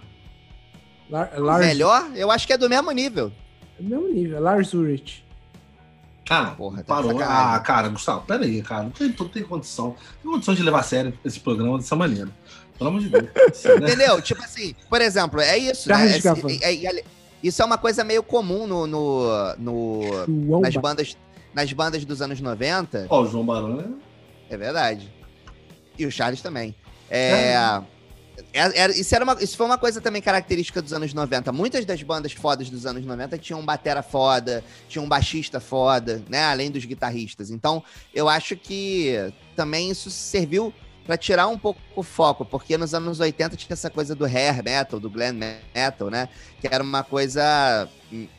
Lars... 1.08 1.64
Melhor? 1.64 2.10
Eu 2.16 2.30
acho 2.30 2.46
que 2.46 2.52
é 2.52 2.58
do 2.58 2.68
mesmo 2.68 2.90
nível. 2.90 3.32
É 3.78 3.82
do 3.82 3.88
mesmo 3.88 4.08
nível. 4.08 4.40
Lars 4.40 4.74
Ulrich. 4.74 5.24
Cara, 6.24 6.50
Porra, 6.52 6.82
tá 6.82 6.94
parou. 6.94 7.20
Ah, 7.22 7.58
cara, 7.60 7.88
Gustavo, 7.88 8.24
pera 8.26 8.44
aí, 8.44 8.62
cara. 8.62 8.84
Não 8.84 8.90
tem, 8.90 9.14
não 9.18 9.28
tem 9.28 9.42
condição. 9.42 9.88
Não 9.88 9.94
tem 10.22 10.32
condição 10.32 10.54
de 10.54 10.62
levar 10.62 10.80
a 10.80 10.82
sério 10.82 11.12
esse 11.24 11.38
programa 11.38 11.78
dessa 11.78 11.94
maneira. 11.94 12.30
Pelo 12.78 12.90
amor 12.90 13.00
de 13.00 13.08
Deus. 13.08 13.28
Assim, 13.50 13.68
né? 13.68 13.86
Entendeu? 13.86 14.20
Tipo 14.22 14.42
assim, 14.42 14.74
por 14.88 15.00
exemplo, 15.00 15.40
é 15.40 15.56
isso. 15.56 15.88
Né? 15.88 16.18
É, 16.60 16.74
é, 16.74 16.86
é, 16.86 17.04
isso 17.42 17.62
é 17.62 17.64
uma 17.64 17.78
coisa 17.78 18.02
meio 18.02 18.22
comum 18.22 18.66
no, 18.66 18.86
no, 18.86 19.54
no 19.58 20.60
nas, 20.60 20.74
bandas, 20.74 21.16
nas 21.54 21.72
bandas 21.72 22.04
dos 22.04 22.22
anos 22.22 22.40
90. 22.40 23.06
Ó, 23.10 23.22
o 23.22 23.26
João 23.26 23.44
Barão 23.44 23.76
né? 23.76 23.84
É 24.48 24.56
verdade. 24.56 25.12
E 25.98 26.06
o 26.06 26.10
Charles 26.10 26.40
também. 26.40 26.74
É. 27.08 27.52
é. 27.52 27.82
É, 28.52 28.80
era, 28.80 28.92
isso, 28.92 29.14
era 29.14 29.24
uma, 29.24 29.42
isso 29.42 29.56
foi 29.56 29.66
uma 29.66 29.78
coisa 29.78 30.00
também 30.00 30.22
característica 30.22 30.80
dos 30.80 30.92
anos 30.92 31.12
90. 31.12 31.52
Muitas 31.52 31.84
das 31.84 32.02
bandas 32.02 32.32
fodas 32.32 32.70
dos 32.70 32.86
anos 32.86 33.04
90 33.04 33.38
tinham 33.38 33.60
um 33.60 33.64
batera 33.64 34.02
foda, 34.02 34.64
tinham 34.88 35.04
um 35.04 35.08
baixista 35.08 35.60
foda, 35.60 36.22
né? 36.28 36.44
Além 36.44 36.70
dos 36.70 36.84
guitarristas. 36.84 37.50
Então, 37.50 37.82
eu 38.14 38.28
acho 38.28 38.56
que 38.56 39.32
também 39.56 39.90
isso 39.90 40.10
serviu 40.10 40.72
para 41.04 41.16
tirar 41.16 41.48
um 41.48 41.58
pouco 41.58 41.80
o 41.94 42.02
foco, 42.02 42.44
porque 42.44 42.78
nos 42.78 42.94
anos 42.94 43.20
80 43.20 43.56
tinha 43.56 43.74
essa 43.74 43.90
coisa 43.90 44.14
do 44.14 44.24
hair 44.24 44.62
metal, 44.64 44.98
do 44.98 45.10
glam 45.10 45.34
metal, 45.74 46.08
né? 46.08 46.28
Que 46.60 46.66
era 46.66 46.82
uma 46.82 47.02
coisa 47.02 47.88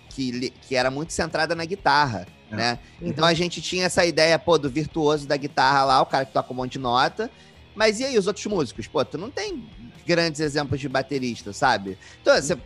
que, 0.09 0.49
que 0.61 0.75
era 0.75 0.89
muito 0.89 1.13
centrada 1.13 1.53
na 1.53 1.65
guitarra, 1.65 2.25
é. 2.51 2.55
né? 2.55 2.79
Uhum. 2.99 3.09
Então 3.09 3.25
a 3.25 3.33
gente 3.33 3.61
tinha 3.61 3.85
essa 3.85 4.05
ideia, 4.05 4.39
pô, 4.39 4.57
do 4.57 4.69
virtuoso 4.69 5.27
da 5.27 5.37
guitarra 5.37 5.83
lá, 5.83 6.01
o 6.01 6.05
cara 6.05 6.25
que 6.25 6.33
toca 6.33 6.51
um 6.51 6.55
monte 6.55 6.73
de 6.73 6.79
nota, 6.79 7.29
mas 7.76 7.99
e 7.99 8.05
aí 8.05 8.17
os 8.17 8.28
outros 8.28 8.45
músicos? 8.45 8.88
Pô, 8.88 9.03
tu 9.03 9.17
não 9.17 9.30
tem 9.30 9.67
grandes 10.05 10.39
exemplos 10.39 10.80
de 10.80 10.88
baterista, 10.88 11.51
sabe? 11.51 11.97
Então, 12.21 12.36
você, 12.36 12.57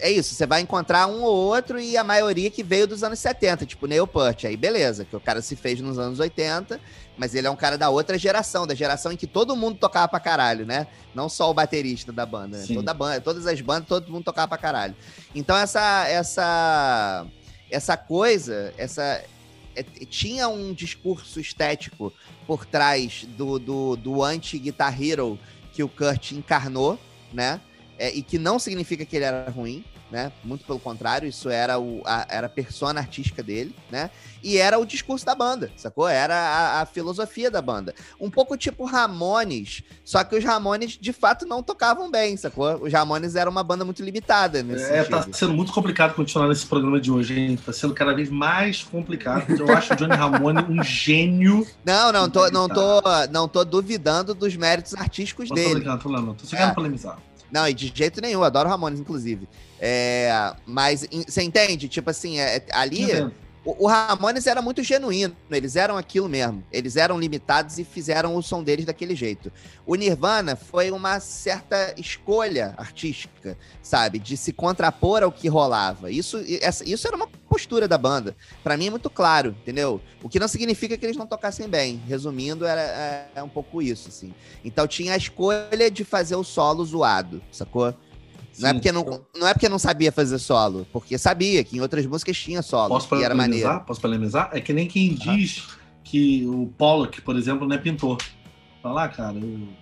é 0.00 0.10
isso, 0.10 0.34
você 0.34 0.46
vai 0.46 0.62
encontrar 0.62 1.06
um 1.06 1.22
ou 1.22 1.36
outro 1.36 1.78
e 1.78 1.96
a 1.96 2.02
maioria 2.02 2.50
que 2.50 2.62
veio 2.62 2.86
dos 2.86 3.04
anos 3.04 3.18
70, 3.18 3.66
tipo 3.66 3.86
Neil 3.86 4.06
Peart. 4.06 4.44
Aí 4.44 4.56
beleza, 4.56 5.04
que 5.04 5.14
o 5.14 5.20
cara 5.20 5.42
se 5.42 5.54
fez 5.54 5.80
nos 5.80 5.98
anos 5.98 6.18
80, 6.18 6.80
mas 7.16 7.34
ele 7.34 7.46
é 7.46 7.50
um 7.50 7.56
cara 7.56 7.76
da 7.76 7.90
outra 7.90 8.18
geração, 8.18 8.66
da 8.66 8.74
geração 8.74 9.12
em 9.12 9.16
que 9.16 9.26
todo 9.26 9.54
mundo 9.54 9.78
tocava 9.78 10.08
pra 10.08 10.20
caralho, 10.20 10.64
né? 10.64 10.86
Não 11.14 11.28
só 11.28 11.50
o 11.50 11.54
baterista 11.54 12.12
da 12.12 12.24
banda, 12.24 12.58
né? 12.58 12.64
Toda 12.66 12.94
banda, 12.94 13.20
todas 13.20 13.46
as 13.46 13.60
bandas, 13.60 13.88
todo 13.88 14.10
mundo 14.10 14.24
tocava 14.24 14.48
pra 14.48 14.58
caralho. 14.58 14.96
Então 15.34 15.56
essa 15.56 16.06
essa 16.08 17.26
essa 17.70 17.96
coisa, 17.96 18.72
essa 18.78 19.22
tinha 19.82 20.48
um 20.48 20.72
discurso 20.72 21.40
estético 21.40 22.12
por 22.46 22.64
trás 22.64 23.26
do, 23.36 23.58
do, 23.58 23.96
do 23.96 24.22
anti-Guitar 24.22 25.00
Hero 25.00 25.38
que 25.72 25.82
o 25.82 25.88
Kurt 25.88 26.32
encarnou, 26.32 26.98
né? 27.32 27.60
É, 27.98 28.14
e 28.14 28.22
que 28.22 28.38
não 28.38 28.58
significa 28.58 29.04
que 29.04 29.16
ele 29.16 29.24
era 29.24 29.50
ruim, 29.50 29.84
né? 30.10 30.32
Muito 30.44 30.64
pelo 30.64 30.78
contrário, 30.78 31.28
isso 31.28 31.48
era, 31.48 31.78
o, 31.78 32.02
a, 32.04 32.26
era 32.28 32.46
a 32.46 32.50
persona 32.50 33.00
artística 33.00 33.42
dele, 33.42 33.74
né? 33.90 34.10
E 34.42 34.58
era 34.58 34.78
o 34.78 34.86
discurso 34.86 35.26
da 35.26 35.34
banda, 35.34 35.72
sacou? 35.76 36.08
Era 36.08 36.34
a, 36.34 36.82
a, 36.82 36.86
filosofia 36.86 37.50
da 37.50 37.60
banda. 37.60 37.94
Um 38.20 38.30
pouco 38.30 38.56
tipo 38.56 38.84
Ramones, 38.84 39.82
só 40.04 40.22
que 40.22 40.36
os 40.36 40.44
Ramones 40.44 40.96
de 41.00 41.12
fato 41.12 41.44
não 41.44 41.62
tocavam 41.62 42.10
bem, 42.10 42.36
sacou? 42.36 42.82
Os 42.82 42.92
Ramones 42.92 43.34
eram 43.34 43.50
uma 43.50 43.64
banda 43.64 43.84
muito 43.84 44.02
limitada 44.02 44.62
nesse 44.62 44.84
É, 44.84 45.02
tá 45.02 45.16
sentido. 45.16 45.32
tá 45.32 45.38
sendo 45.38 45.54
muito 45.54 45.72
complicado 45.72 46.14
continuar 46.14 46.48
nesse 46.48 46.66
programa 46.66 47.00
de 47.00 47.10
hoje, 47.10 47.38
hein? 47.38 47.58
Tá 47.64 47.72
sendo 47.72 47.94
cada 47.94 48.14
vez 48.14 48.30
mais 48.30 48.84
complicado. 48.84 49.50
Eu 49.50 49.74
acho 49.74 49.92
o 49.92 49.96
Johnny 49.96 50.14
Ramone 50.14 50.62
um 50.68 50.82
gênio. 50.82 51.66
Não, 51.84 52.12
não 52.12 52.30
tô, 52.30 52.48
não 52.50 52.68
tô, 52.68 53.02
não 53.30 53.48
tô 53.48 53.64
duvidando 53.64 54.34
dos 54.34 54.54
méritos 54.54 54.94
artísticos 54.94 55.48
não 55.48 55.56
dele. 55.56 55.80
Tô, 55.80 55.98
tô, 55.98 56.08
tô, 56.08 56.34
tô 56.34 56.46
só 56.46 56.56
querendo 56.56 56.70
é. 56.70 56.74
polemizar. 56.74 57.18
Não, 57.50 57.68
e 57.68 57.74
de 57.74 57.92
jeito 57.94 58.20
nenhum, 58.20 58.42
adoro 58.42 58.68
Ramones, 58.68 59.00
inclusive. 59.00 59.48
É, 59.80 60.54
mas 60.66 61.06
você 61.26 61.42
entende? 61.42 61.88
Tipo 61.88 62.10
assim, 62.10 62.38
é, 62.38 62.56
é 62.56 62.64
ali. 62.72 63.06
O, 63.66 63.84
o 63.84 63.86
Ramones 63.88 64.46
era 64.46 64.62
muito 64.62 64.80
genuíno, 64.84 65.36
eles 65.50 65.74
eram 65.74 65.96
aquilo 65.96 66.28
mesmo. 66.28 66.64
Eles 66.70 66.96
eram 66.96 67.18
limitados 67.18 67.80
e 67.80 67.84
fizeram 67.84 68.36
o 68.36 68.42
som 68.42 68.62
deles 68.62 68.86
daquele 68.86 69.16
jeito. 69.16 69.52
O 69.84 69.96
Nirvana 69.96 70.54
foi 70.54 70.92
uma 70.92 71.18
certa 71.18 71.92
escolha 71.96 72.74
artística, 72.76 73.58
sabe? 73.82 74.20
De 74.20 74.36
se 74.36 74.52
contrapor 74.52 75.24
ao 75.24 75.32
que 75.32 75.48
rolava. 75.48 76.12
Isso, 76.12 76.40
essa, 76.60 76.88
isso 76.88 77.08
era 77.08 77.16
uma 77.16 77.26
postura 77.26 77.88
da 77.88 77.98
banda. 77.98 78.36
para 78.62 78.76
mim 78.76 78.86
é 78.86 78.90
muito 78.90 79.10
claro, 79.10 79.56
entendeu? 79.62 80.00
O 80.22 80.28
que 80.28 80.38
não 80.38 80.46
significa 80.46 80.96
que 80.96 81.04
eles 81.04 81.16
não 81.16 81.26
tocassem 81.26 81.68
bem. 81.68 82.00
Resumindo, 82.06 82.64
era, 82.64 82.80
é, 82.80 83.28
é 83.34 83.42
um 83.42 83.48
pouco 83.48 83.82
isso, 83.82 84.08
assim. 84.08 84.32
Então 84.64 84.86
tinha 84.86 85.14
a 85.14 85.16
escolha 85.16 85.90
de 85.90 86.04
fazer 86.04 86.36
o 86.36 86.44
solo 86.44 86.84
zoado, 86.84 87.42
sacou? 87.50 87.92
Não 88.58 88.68
é, 88.68 88.72
porque 88.74 88.92
não, 88.92 89.22
não 89.38 89.46
é 89.46 89.52
porque 89.52 89.68
não 89.68 89.78
sabia 89.78 90.10
fazer 90.10 90.38
solo, 90.38 90.86
porque 90.92 91.18
sabia 91.18 91.62
que 91.62 91.76
em 91.76 91.80
outras 91.80 92.06
músicas 92.06 92.36
tinha 92.38 92.62
solo. 92.62 92.88
Posso 92.88 93.14
e 93.14 93.22
era 93.22 93.34
maneiro. 93.34 93.80
Posso 93.80 94.00
polemizar? 94.00 94.50
É 94.52 94.60
que 94.60 94.72
nem 94.72 94.86
quem 94.86 95.14
diz 95.14 95.66
que 96.02 96.46
o 96.46 96.66
Pollock, 96.78 97.20
por 97.20 97.36
exemplo, 97.36 97.66
não 97.66 97.74
é 97.74 97.78
pintor. 97.78 98.18
Falar, 98.82 99.08
cara, 99.08 99.36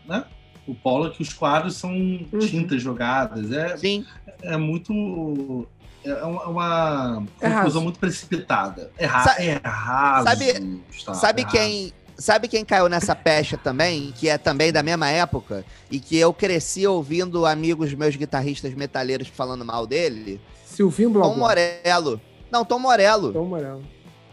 né? 0.06 0.24
O 0.66 0.74
Pollock, 0.74 1.20
os 1.20 1.32
quadros 1.32 1.76
são 1.76 1.90
uhum. 1.90 2.38
tintas 2.40 2.82
jogadas. 2.82 3.52
É, 3.52 3.76
Sim. 3.76 4.04
é 4.42 4.56
muito. 4.56 5.66
É 6.04 6.24
uma 6.24 7.24
é 7.40 7.50
conclusão 7.50 7.82
muito 7.82 7.98
precipitada. 7.98 8.90
É, 8.98 9.06
ra 9.06 9.20
Sa 9.22 9.42
é 9.42 9.60
raso. 9.62 10.28
Sabe, 10.28 10.84
sabe 11.14 11.42
é 11.42 11.44
quem 11.44 11.92
Sabe 12.16 12.46
quem 12.48 12.64
caiu 12.64 12.88
nessa 12.88 13.14
pecha 13.16 13.56
também, 13.58 14.12
que 14.16 14.28
é 14.28 14.38
também 14.38 14.72
da 14.72 14.82
mesma 14.82 15.10
época, 15.10 15.64
e 15.90 15.98
que 15.98 16.16
eu 16.16 16.32
cresci 16.32 16.86
ouvindo 16.86 17.44
amigos 17.44 17.92
meus 17.94 18.14
guitarristas 18.14 18.72
metaleiros 18.74 19.26
falando 19.28 19.64
mal 19.64 19.86
dele? 19.86 20.40
Silvinho 20.64 21.10
Blá 21.10 21.22
Tom 21.24 21.36
Morello. 21.36 22.20
Não, 22.50 22.64
Tom 22.64 22.78
Morello. 22.78 23.32
Tom 23.32 23.46
Morello. 23.46 23.82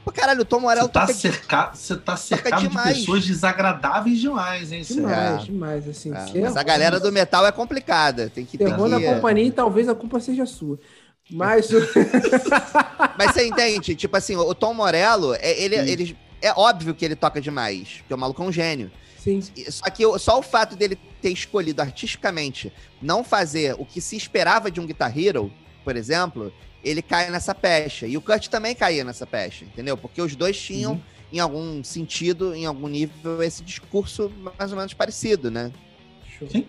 Pô, 0.06 0.12
caralho, 0.12 0.42
o 0.42 0.46
Tom 0.46 0.60
Morello 0.60 0.88
Você 0.88 0.92
tá, 0.94 1.02
toca- 1.02 1.14
cerca... 1.14 1.72
você 1.74 1.96
tá 1.96 2.18
cercado 2.18 2.68
de 2.68 2.70
pessoas 2.76 3.26
desagradáveis 3.26 4.20
demais, 4.20 4.72
hein? 4.72 4.82
Demais, 4.84 5.42
É. 5.42 5.46
demais, 5.46 5.88
assim. 5.88 6.12
Ah, 6.14 6.26
se 6.28 6.40
mas 6.40 6.56
é- 6.56 6.60
a 6.60 6.64
galera 6.64 7.00
do 7.00 7.12
metal 7.12 7.46
é 7.46 7.52
complicada. 7.52 8.30
Tem 8.30 8.44
que 8.46 8.58
ter. 8.58 8.66
Terror 8.66 8.88
na 8.88 9.00
que- 9.00 9.06
companhia 9.06 9.46
e 9.46 9.52
talvez 9.52 9.88
a 9.90 9.94
culpa 9.96 10.20
seja 10.20 10.46
sua. 10.46 10.80
Mas 11.30 11.70
Mas 13.18 13.32
você 13.34 13.48
entende? 13.48 13.96
Tipo 13.96 14.18
assim, 14.18 14.36
o 14.36 14.54
Tom 14.56 14.74
Morello, 14.74 15.34
é, 15.36 15.60
ele, 15.62 15.78
Sim. 15.78 15.90
ele, 15.90 16.18
é 16.42 16.52
óbvio 16.52 16.94
que 16.96 17.06
ele 17.06 17.16
toca 17.16 17.40
demais, 17.42 17.98
porque 18.00 18.14
o 18.14 18.18
maluco 18.18 18.42
é 18.42 18.46
um 18.46 18.52
gênio. 18.52 18.92
sim, 19.18 19.40
Só 19.70 19.86
que 19.90 20.06
o- 20.06 20.18
só 20.18 20.40
o 20.40 20.42
fato 20.42 20.76
dele 20.76 20.98
ter 21.22 21.30
escolhido 21.30 21.82
artisticamente 21.82 22.74
não 23.02 23.24
fazer 23.24 23.76
o 23.78 23.86
que 23.86 24.02
se 24.02 24.16
esperava 24.18 24.72
de 24.72 24.80
um 24.80 24.86
Guitar 24.88 25.16
Hero, 25.18 25.54
por 25.84 25.96
exemplo, 25.96 26.52
ele 26.84 27.02
cai 27.04 27.30
nessa 27.30 27.54
pecha. 27.54 28.08
E 28.08 28.18
o 28.18 28.22
Kurt 28.22 28.48
também 28.48 28.74
caía 28.74 29.04
nessa 29.04 29.28
pecha, 29.28 29.64
entendeu? 29.66 29.96
Porque 29.96 30.22
os 30.22 30.36
dois 30.36 30.60
tinham, 30.60 30.94
Uhum. 30.94 31.02
em 31.34 31.40
algum 31.40 31.84
sentido, 31.84 32.56
em 32.56 32.66
algum 32.66 32.88
nível, 32.88 33.42
esse 33.44 33.64
discurso 33.64 34.32
mais 34.58 34.72
ou 34.72 34.78
menos 34.78 34.94
parecido, 34.96 35.52
né? 35.52 35.72
show. 36.40 36.50
Sim. 36.50 36.66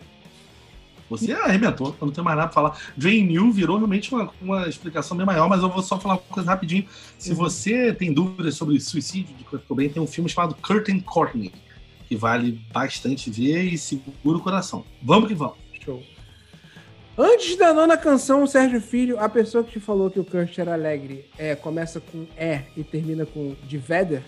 Você 1.19 1.33
arrebentou, 1.33 1.95
eu 2.01 2.07
não 2.07 2.13
tenho 2.13 2.25
mais 2.25 2.37
nada 2.37 2.49
pra 2.49 2.55
falar. 2.55 2.79
Drain 2.97 3.25
New 3.27 3.53
virou 3.53 3.77
realmente 3.77 4.13
uma, 4.15 4.31
uma 4.41 4.69
explicação 4.69 5.17
bem 5.17 5.27
maior, 5.27 5.49
mas 5.49 5.63
eu 5.63 5.69
vou 5.69 5.83
só 5.83 5.99
falar 6.01 6.15
uma 6.15 6.21
coisa 6.21 6.51
rapidinho. 6.51 6.87
Se 7.19 7.31
Uhum. 7.31 7.37
você 7.37 7.93
tem 7.93 8.13
dúvidas 8.13 8.55
sobre 8.55 8.79
suicídio 8.81 9.35
de 9.37 9.45
Kurt 9.45 9.63
Cobain, 9.69 9.89
tem 9.89 10.03
um 10.03 10.07
filme 10.07 10.29
chamado 10.31 10.55
Curtain 10.57 11.01
Courtney, 11.01 11.53
que 12.09 12.17
vale 12.17 12.61
bastante 12.73 13.31
ver 13.31 13.63
e 13.65 13.77
segura 13.79 14.39
o 14.39 14.41
coração. 14.41 14.85
Vamos 15.03 15.29
que 15.29 15.35
vamos. 15.35 15.57
Show. 15.85 16.03
Antes 17.19 17.57
da 17.59 17.75
nona 17.75 17.99
canção, 17.99 18.47
Sérgio 18.47 18.81
Filho, 18.81 19.19
a 19.19 19.29
pessoa 19.29 19.63
que 19.63 19.73
te 19.73 19.81
falou 19.81 20.11
que 20.11 20.19
o 20.19 20.25
Kurt 20.25 20.57
era 20.59 20.73
alegre 20.73 21.27
é, 21.37 21.55
começa 21.55 22.01
com 22.01 22.25
E 22.39 22.61
e 22.75 22.83
termina 22.83 23.27
com 23.27 23.55
de 23.69 23.77
Vedder. 23.77 24.23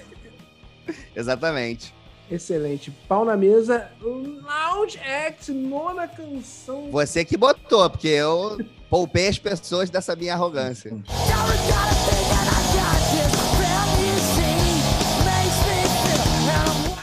Exatamente. 1.15 1.93
Excelente. 2.31 2.91
Pau 3.07 3.25
na 3.25 3.37
mesa. 3.37 3.89
Lounge 4.01 4.99
Act, 4.99 5.53
nona 5.53 6.09
canção. 6.09 6.91
Você 6.91 7.25
que 7.25 7.37
botou, 7.37 7.89
porque 7.91 8.09
eu 8.09 8.59
poupei 8.89 9.29
as 9.29 9.39
pessoas 9.39 9.91
dessa 9.91 10.17
minha 10.17 10.35
arrogância. 10.35 10.97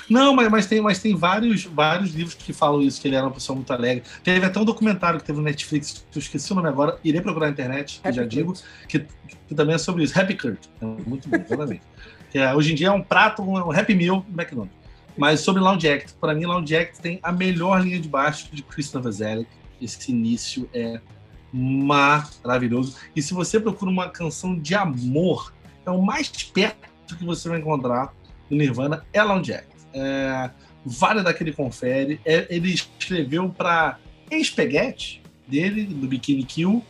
Não, 0.09 0.35
mas, 0.35 0.49
mas 0.49 0.65
tem, 0.65 0.81
mas 0.81 0.99
tem 0.99 1.15
vários, 1.15 1.63
vários 1.63 2.13
livros 2.13 2.33
que 2.33 2.51
falam 2.51 2.81
isso, 2.81 2.99
que 2.99 3.07
ele 3.07 3.15
era 3.15 3.25
uma 3.25 3.31
pessoa 3.31 3.55
muito 3.55 3.71
alegre. 3.71 4.03
Teve 4.21 4.45
até 4.45 4.59
um 4.59 4.65
documentário 4.65 5.17
que 5.17 5.25
teve 5.25 5.39
no 5.39 5.45
Netflix, 5.45 6.03
que 6.11 6.17
eu 6.17 6.21
esqueci 6.21 6.51
o 6.51 6.55
nome 6.55 6.67
agora, 6.67 6.99
irei 7.01 7.21
procurar 7.21 7.45
na 7.45 7.53
internet, 7.53 8.01
já 8.03 8.11
Kurt. 8.11 8.27
digo, 8.27 8.53
que, 8.89 9.05
que 9.47 9.55
também 9.55 9.75
é 9.75 9.77
sobre 9.77 10.03
isso. 10.03 10.19
Happy 10.19 10.35
Kurt. 10.35 10.65
É 10.81 10.85
muito 10.85 11.29
bom, 11.29 11.37
exatamente. 11.47 11.81
Que 12.29 12.39
é, 12.39 12.53
hoje 12.53 12.73
em 12.73 12.75
dia 12.75 12.87
é 12.87 12.91
um 12.91 13.01
prato, 13.01 13.41
um, 13.41 13.53
um 13.53 13.71
Happy 13.71 13.95
Meal 13.95 14.25
do 14.27 14.41
McDonald's. 14.41 14.80
Mas 15.17 15.41
sobre 15.41 15.61
Lounge 15.61 15.87
Act, 15.87 16.13
para 16.13 16.33
mim, 16.33 16.45
Lounge 16.45 16.75
Act 16.75 17.01
tem 17.01 17.19
a 17.21 17.31
melhor 17.31 17.81
linha 17.83 17.99
de 17.99 18.07
baixo 18.07 18.49
de 18.51 18.61
Chris 18.63 18.91
Novoselic. 18.93 19.49
Esse 19.81 20.11
início 20.11 20.69
é 20.73 20.99
maravilhoso. 21.51 22.95
E 23.15 23.21
se 23.21 23.33
você 23.33 23.59
procura 23.59 23.91
uma 23.91 24.09
canção 24.09 24.57
de 24.57 24.73
amor, 24.73 25.53
é 25.85 25.91
o 25.91 26.01
mais 26.01 26.29
perto 26.29 27.17
que 27.17 27.25
você 27.25 27.49
vai 27.49 27.59
encontrar 27.59 28.13
do 28.49 28.55
Nirvana, 28.55 29.05
é 29.11 29.21
Lounge 29.21 29.53
Act. 29.53 29.67
É, 29.93 30.49
vale 30.85 31.21
daquele 31.23 31.51
confere. 31.51 32.21
É, 32.25 32.47
ele 32.49 32.73
escreveu 32.73 33.49
para 33.49 33.97
ex-peguete 34.29 35.21
dele, 35.47 35.83
do 35.83 36.07
Bikini 36.07 36.43
Kill, 36.43 36.83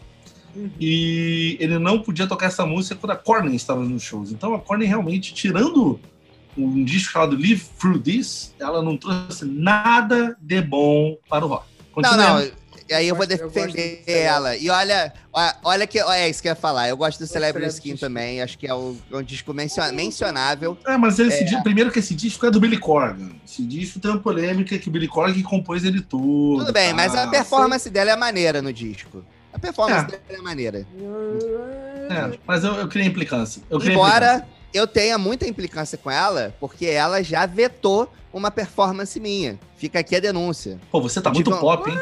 Uhum. 0.56 0.70
e 0.80 1.56
ele 1.60 1.80
não 1.80 2.02
podia 2.02 2.28
tocar 2.28 2.48
essa 2.48 2.66
música 2.66 2.96
quando 2.96 3.12
a 3.12 3.16
Cornyn 3.16 3.56
estava 3.56 3.84
nos 3.84 4.04
shows. 4.04 4.32
Então 4.32 4.54
a 4.54 4.60
Cornyn 4.60 4.86
realmente, 4.86 5.34
tirando 5.34 5.98
um 6.58 6.84
disco 6.84 7.14
chamado 7.14 7.36
Live 7.36 7.64
Through 7.80 8.00
This, 8.00 8.54
ela 8.60 8.82
não 8.82 8.98
trouxe 8.98 9.46
nada 9.46 10.36
de 10.42 10.62
bom 10.62 11.18
para 11.30 11.46
o 11.46 11.48
rock. 11.50 11.66
Não, 11.80 12.04
Continuemos. 12.04 12.46
não. 12.46 12.62
E 12.90 12.94
aí 12.94 13.08
eu, 13.08 13.12
Eu 13.12 13.16
vou 13.16 13.24
eu 13.24 13.28
defender 13.28 14.04
do 14.06 14.12
ela. 14.12 14.58
E 14.58 14.70
olha, 14.70 15.14
olha 15.64 15.88
que 15.88 16.02
ó, 16.02 16.12
é 16.12 16.28
isso 16.30 16.42
que 16.42 16.50
eu 16.50 16.52
ia 16.52 16.56
falar. 16.58 16.90
Eu 16.90 16.98
gosto 16.98 17.20
do 17.20 17.26
Celebrity 17.26 17.72
Celebrity 17.72 17.76
Skin 17.78 17.94
Skin. 17.94 18.06
também. 18.06 18.42
Acho 18.42 18.58
que 18.58 18.68
é 18.68 18.76
um, 18.76 18.98
um 19.14 19.24
disco 19.24 19.54
mencio- 19.54 19.94
mencionável. 19.94 20.78
É, 20.86 20.98
mas 20.98 21.18
esse 21.18 21.46
di- 21.46 21.62
primeiro 21.64 21.90
que 21.90 22.00
esse 22.00 22.14
disco 22.14 22.46
é 22.46 22.52
do 22.52 22.60
Billy 22.60 22.78
Corgan. 22.78 23.30
Esse 23.48 23.64
disco 23.64 23.98
tem 23.98 24.12
uma 24.12 24.20
polêmica 24.20 24.78
que 24.78 24.90
o 24.90 24.92
Billy 24.92 25.08
Corgan 25.08 25.42
compôs 25.42 25.86
ele 25.86 26.02
tudo. 26.02 26.60
Tudo 26.66 26.74
bem, 26.74 26.92
mas 26.94 27.16
a 27.16 27.24
tá? 27.24 27.30
performance 27.32 27.90
dela 27.90 28.12
é 28.12 28.16
maneira 28.18 28.62
no 28.62 28.74
disco. 28.74 29.24
A 29.54 29.60
performance 29.60 30.14
É. 30.14 30.18
dela 30.28 30.40
é 30.40 30.42
maneira. 30.42 30.86
É, 32.10 32.38
mas 32.46 32.66
eu, 32.66 32.74
eu 32.76 32.88
criei 32.90 33.08
implicância. 33.08 33.62
Eu 33.70 33.80
criei 33.80 33.96
Embora 33.96 34.46
eu 34.74 34.88
tenha 34.88 35.18
muita 35.18 35.48
implicância 35.48 35.98
com 35.98 36.10
ela, 36.10 36.56
porque 36.60 36.86
ela 36.86 37.22
já 37.24 37.46
vetou 37.46 38.12
uma 38.34 38.50
performance 38.52 39.20
minha. 39.20 39.60
Fica 39.76 40.00
aqui 40.00 40.16
a 40.16 40.20
denúncia. 40.20 40.80
Pô, 40.92 41.02
você 41.02 41.20
tá 41.22 41.30
Eu 41.30 41.34
muito 41.34 41.54
um- 41.54 41.60
pop, 41.60 41.90
hein? 41.90 41.98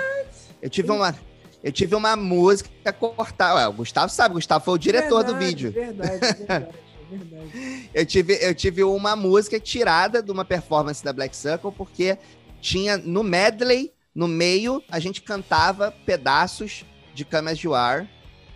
Eu 0.61 0.69
tive 0.69 0.91
uma. 0.91 1.15
Eu 1.63 1.71
tive 1.71 1.95
uma 1.95 2.15
música 2.15 2.93
cortar. 2.93 3.55
Ué, 3.55 3.67
o 3.67 3.73
Gustavo 3.73 4.11
sabe, 4.11 4.33
o 4.33 4.35
Gustavo 4.35 4.63
foi 4.63 4.73
o 4.75 4.77
diretor 4.77 5.23
do 5.23 5.33
Verdade, 5.33 5.45
vídeo. 5.45 5.71
Verdade, 5.71 6.19
verdade, 6.37 6.67
verdade. 7.09 7.89
Eu 7.93 8.05
tive, 8.05 8.33
eu 8.41 8.55
tive 8.55 8.83
uma 8.83 9.15
música 9.15 9.59
tirada 9.59 10.21
de 10.23 10.31
uma 10.31 10.45
performance 10.45 11.03
da 11.03 11.11
Black 11.11 11.35
Circle, 11.35 11.71
porque 11.71 12.17
tinha 12.61 12.97
no 12.97 13.23
medley, 13.23 13.91
no 14.15 14.27
meio, 14.27 14.81
a 14.89 14.99
gente 14.99 15.21
cantava 15.21 15.91
pedaços 16.05 16.85
de 17.13 17.25
Come 17.25 17.51
As 17.51 17.59
You 17.59 17.73
Are 17.73 18.07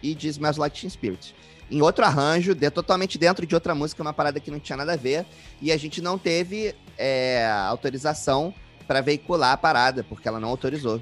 e 0.01 0.13
de 0.15 0.27
Smells 0.29 0.59
Like 0.59 0.79
Teen 0.79 0.89
Spirit. 0.89 1.35
Em 1.73 1.81
outro 1.81 2.05
arranjo, 2.05 2.53
de- 2.53 2.69
totalmente 2.69 3.17
dentro 3.17 3.47
de 3.47 3.55
outra 3.55 3.73
música, 3.73 4.01
uma 4.03 4.13
parada 4.13 4.39
que 4.39 4.51
não 4.51 4.59
tinha 4.59 4.77
nada 4.77 4.93
a 4.93 4.95
ver. 4.95 5.25
E 5.59 5.71
a 5.71 5.77
gente 5.77 6.01
não 6.01 6.19
teve 6.19 6.75
é, 6.97 7.49
autorização 7.67 8.53
para 8.87 9.01
veicular 9.01 9.53
a 9.53 9.57
parada, 9.57 10.03
porque 10.03 10.27
ela 10.27 10.39
não 10.39 10.49
autorizou. 10.49 11.01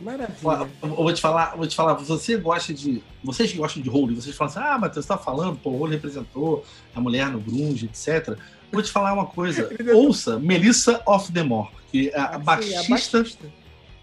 Maravilha. 0.00 0.68
Eu 0.82 0.88
vou 0.96 1.12
te 1.12 1.20
falar, 1.20 1.56
vou 1.56 1.66
te 1.66 1.76
falar, 1.76 1.94
você 1.94 2.36
gosta 2.36 2.74
de. 2.74 3.02
Vocês 3.22 3.50
que 3.52 3.58
gostam 3.58 3.80
de 3.82 3.88
Hole, 3.90 4.14
vocês 4.14 4.34
falam 4.34 4.52
assim, 4.52 4.60
ah, 4.62 4.78
Matheus, 4.78 5.04
você 5.04 5.12
tá 5.12 5.18
falando, 5.18 5.56
pô, 5.56 5.70
o 5.70 5.80
Hole 5.80 5.92
representou 5.94 6.64
a 6.94 7.00
mulher 7.00 7.28
no 7.28 7.40
grunge, 7.40 7.86
etc. 7.86 8.36
Vou 8.72 8.82
te 8.82 8.90
falar 8.90 9.12
uma 9.12 9.26
coisa. 9.26 9.68
Ouça 9.94 10.38
Melissa 10.40 11.00
of 11.06 11.32
the 11.32 11.42
More, 11.42 11.68
que 11.90 12.08
é 12.10 12.18
a, 12.18 12.36
Ah, 12.46 12.62
sim, 12.62 12.74
a 12.76 12.82
baixista 12.88 13.26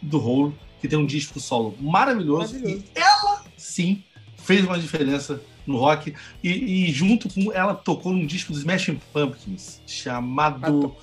do 0.02 0.26
Hole, 0.26 0.54
que 0.82 0.88
tem 0.88 0.98
um 1.00 1.06
disco 1.06 1.40
solo 1.40 1.76
maravilhoso. 1.80 2.54
Maravilhoso. 2.56 2.84
E 2.96 3.00
ela, 3.00 3.44
sim, 3.58 4.04
fez 4.38 4.64
uma 4.66 4.78
diferença 4.78 5.42
no 5.66 5.78
rock. 5.78 6.14
E, 6.44 6.88
e 6.88 6.92
junto 6.92 7.30
com 7.30 7.52
ela 7.52 7.74
tocou 7.74 8.12
num 8.14 8.26
disco 8.26 8.52
dos 8.52 8.60
Smashing 8.62 9.00
Pumpkins, 9.14 9.82
chamado 9.88 10.96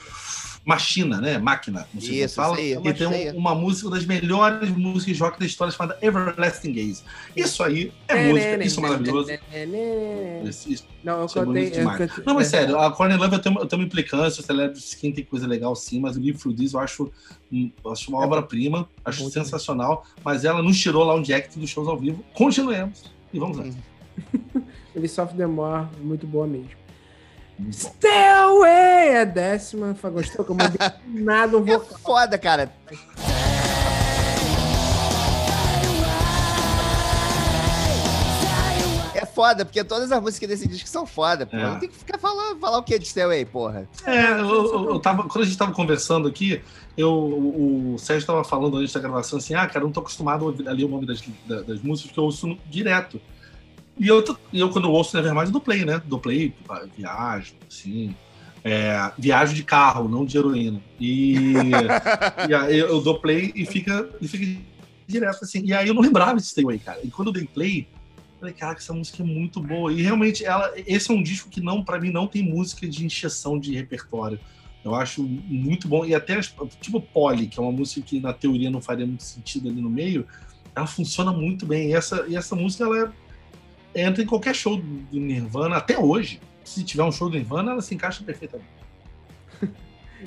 Machina, 0.65 1.21
né? 1.21 1.39
Máquina, 1.39 1.89
não 1.93 2.01
sei 2.01 2.23
Isso, 2.23 2.37
fala. 2.37 2.61
isso 2.61 2.79
aí. 2.79 2.89
E 2.89 2.95
tem 2.95 3.33
um- 3.33 3.37
uma 3.39 3.53
música 3.53 3.89
uma 3.89 3.97
das 3.97 4.07
melhores 4.07 4.71
músicas 4.71 5.17
de 5.17 5.21
rock 5.23 5.41
da 5.41 5.45
história 5.45 5.73
chamada 5.73 5.99
Everlasting 6.01 6.73
Gaze. 6.73 7.03
Isso 7.37 7.65
aí 7.65 7.93
é 8.07 8.29
música, 8.29 8.65
isso 8.65 8.79
é 8.79 8.83
maravilhoso. 8.83 9.31
Isso- 10.49 10.71
isso- 10.71 10.85
Não, 11.03 11.19
eu 11.19 11.27
Isso 11.27 11.37
é 11.41 11.45
cantei. 11.45 11.63
bonito 11.71 11.79
eu 12.19 12.25
Não, 12.25 12.35
mas 12.35 12.47
é. 12.47 12.51
sério, 12.51 12.79
a 12.79 12.93
Corner 12.93 13.19
Love 13.19 13.35
eu 13.35 13.39
tenho, 13.41 13.59
eu 13.59 13.67
tenho 13.67 13.83
uma 13.83 13.87
implicância, 13.87 14.41
o 14.41 14.45
Celebrity 14.47 14.79
Skin 14.87 15.11
tem 15.11 15.25
coisa 15.25 15.49
legal 15.49 15.75
sim, 15.75 15.99
mas 15.99 16.17
o 16.17 16.21
Live 16.21 16.39
Through 16.39 16.55
This 16.55 16.75
eu 16.75 16.79
acho, 16.81 17.11
acho 17.91 18.11
uma 18.11 18.23
É 18.23 18.25
obra-prima, 18.25 18.89
acho 19.05 19.29
sensacional, 19.31 20.07
mas 20.25 20.45
ela 20.45 20.63
nos 20.63 20.79
tirou 20.79 21.03
lá 21.03 21.17
um 21.17 21.23
jack 21.23 21.59
dos 21.59 21.69
shows 21.69 21.89
ao 21.89 21.99
vivo. 21.99 22.25
Continuemos 22.35 23.03
e 23.35 23.39
vamos 23.41 23.57
lá. 23.59 23.65
Ele 24.95 25.09
sofre 25.09 25.37
demora, 25.37 25.89
muito 26.01 26.27
boa 26.27 26.47
mesmo. 26.47 26.69
Muito 27.59 27.77
bom. 27.83 27.91
Stairway! 27.91 29.09
É 29.17 29.25
décima. 29.27 29.95
Gostou? 30.13 30.45
Que 30.45 30.51
eu 30.51 30.55
mandei 30.57 30.79
nada 31.07 31.57
um 31.57 31.67
É 31.67 31.73
vocal. 31.79 31.99
foda, 31.99 32.39
cara. 32.39 32.71
É 39.15 39.27
foda, 39.27 39.65
porque 39.65 39.85
todas 39.85 40.11
as 40.11 40.21
músicas 40.23 40.49
desse 40.49 40.67
disco 40.67 40.89
são 40.89 41.07
foda. 41.07 41.47
É. 41.53 41.63
Não 41.63 41.79
tem 41.79 41.89
que 41.89 41.97
ficar 41.97 42.19
falando, 42.19 42.59
falar 42.59 42.79
o 42.79 42.83
que 42.83 42.99
de 42.99 43.07
Stairway, 43.07 43.45
porra. 43.45 43.87
É, 44.07 44.31
eu, 44.33 44.39
eu- 44.49 44.91
eu 44.91 44.99
tava, 45.01 45.25
quando 45.29 45.43
a 45.45 45.47
gente 45.47 45.57
tava 45.57 45.73
conversando 45.73 46.27
aqui, 46.29 46.63
eu, 46.97 47.11
o, 47.13 47.95
o 47.95 47.99
Sérgio 47.99 48.27
tava 48.27 48.43
falando 48.43 48.79
antes 48.79 48.93
da 48.93 49.01
gravação 49.01 49.39
assim, 49.39 49.55
ah, 49.55 49.67
cara, 49.67 49.81
eu 49.81 49.85
não 49.85 49.93
tô 49.93 50.01
acostumado 50.01 50.49
a 50.67 50.73
ler 50.73 50.85
o 50.85 50.89
nome 50.89 51.07
das, 51.07 51.23
da- 51.47 51.61
das 51.63 51.81
músicas 51.83 52.13
que 52.13 52.19
eu 52.19 52.25
ouço 52.25 52.57
direto. 52.69 53.21
E 53.99 54.09
eu, 54.09 54.25
e 54.53 54.61
eu, 54.61 54.71
quando 54.71 54.87
eu 54.87 54.93
ouço 54.93 55.17
Nevermind, 55.17 55.47
eu 55.47 55.53
dou 55.53 55.61
play, 55.61 55.85
né? 55.85 56.03
Dou 56.07 56.19
play, 56.19 56.55
viajo, 56.97 57.55
assim. 57.69 58.15
É, 58.65 59.11
viajo 59.19 59.55
de 59.55 59.65
carro, 59.65 60.09
não 60.09 60.25
de 60.25 60.39
heroína. 60.39 60.81
E, 60.99 61.35
e 62.49 62.55
aí 62.55 62.79
eu 62.79 63.01
dou 63.01 63.19
play 63.21 63.53
e 63.55 63.67
fica, 63.67 64.09
e 64.21 64.29
fica 64.29 64.61
direto 65.07 65.39
assim. 65.43 65.63
E 65.65 65.75
aí 65.75 65.89
eu 65.89 65.95
não 65.95 66.03
lembrava 66.03 66.37
de 66.37 66.47
Stay 66.47 66.65
Away, 66.65 66.79
cara. 66.79 67.01
E 67.03 67.11
quando 67.11 67.29
eu 67.29 67.35
dei 67.35 67.45
play, 67.45 67.87
eu 68.35 68.39
falei, 68.41 68.55
caraca, 68.55 68.81
essa 68.81 68.93
música 68.93 69.23
é 69.23 69.27
muito 69.27 69.61
boa. 69.61 69.93
E 69.93 70.03
realmente, 70.03 70.45
ela, 70.45 70.73
esse 70.77 71.11
é 71.11 71.15
um 71.15 71.23
disco 71.23 71.51
que 71.51 71.61
não, 71.61 71.85
para 71.85 72.01
mim, 72.01 72.11
não 72.11 72.27
tem 72.27 72.43
música 72.43 72.89
de 72.89 73.05
encheção 73.05 73.59
de 73.59 73.75
repertório. 73.75 74.39
Eu 74.85 74.95
acho 74.95 75.23
muito 75.23 75.87
bom. 75.87 76.05
E 76.05 76.15
até, 76.15 76.41
tipo, 76.81 77.01
Polly, 77.01 77.47
que 77.47 77.59
é 77.59 77.63
uma 77.63 77.71
música 77.71 78.01
que 78.01 78.21
na 78.21 78.33
teoria 78.33 78.71
não 78.71 78.81
faria 78.81 79.07
muito 79.07 79.23
sentido 79.23 79.69
ali 79.69 79.81
no 79.81 79.91
meio, 79.91 80.27
ela 80.75 80.87
funciona 80.87 81.33
muito 81.33 81.67
bem. 81.67 81.91
E 81.91 81.95
essa, 81.95 82.25
e 82.29 82.35
essa 82.35 82.57
música, 82.57 82.85
ela 82.85 82.99
é, 82.99 83.13
entra 83.95 84.23
em 84.23 84.27
qualquer 84.27 84.55
show 84.55 84.77
do 84.77 85.21
Nirvana, 85.21 85.77
até 85.77 85.99
hoje. 85.99 86.41
Se 86.65 86.85
tiver 86.85 87.03
um 87.03 87.13
show 87.13 87.29
do 87.29 87.37
Nirvana, 87.37 87.73
ela 87.73 87.83
se 87.83 87.95
encaixa 87.95 88.23
perfeitamente. 88.25 88.69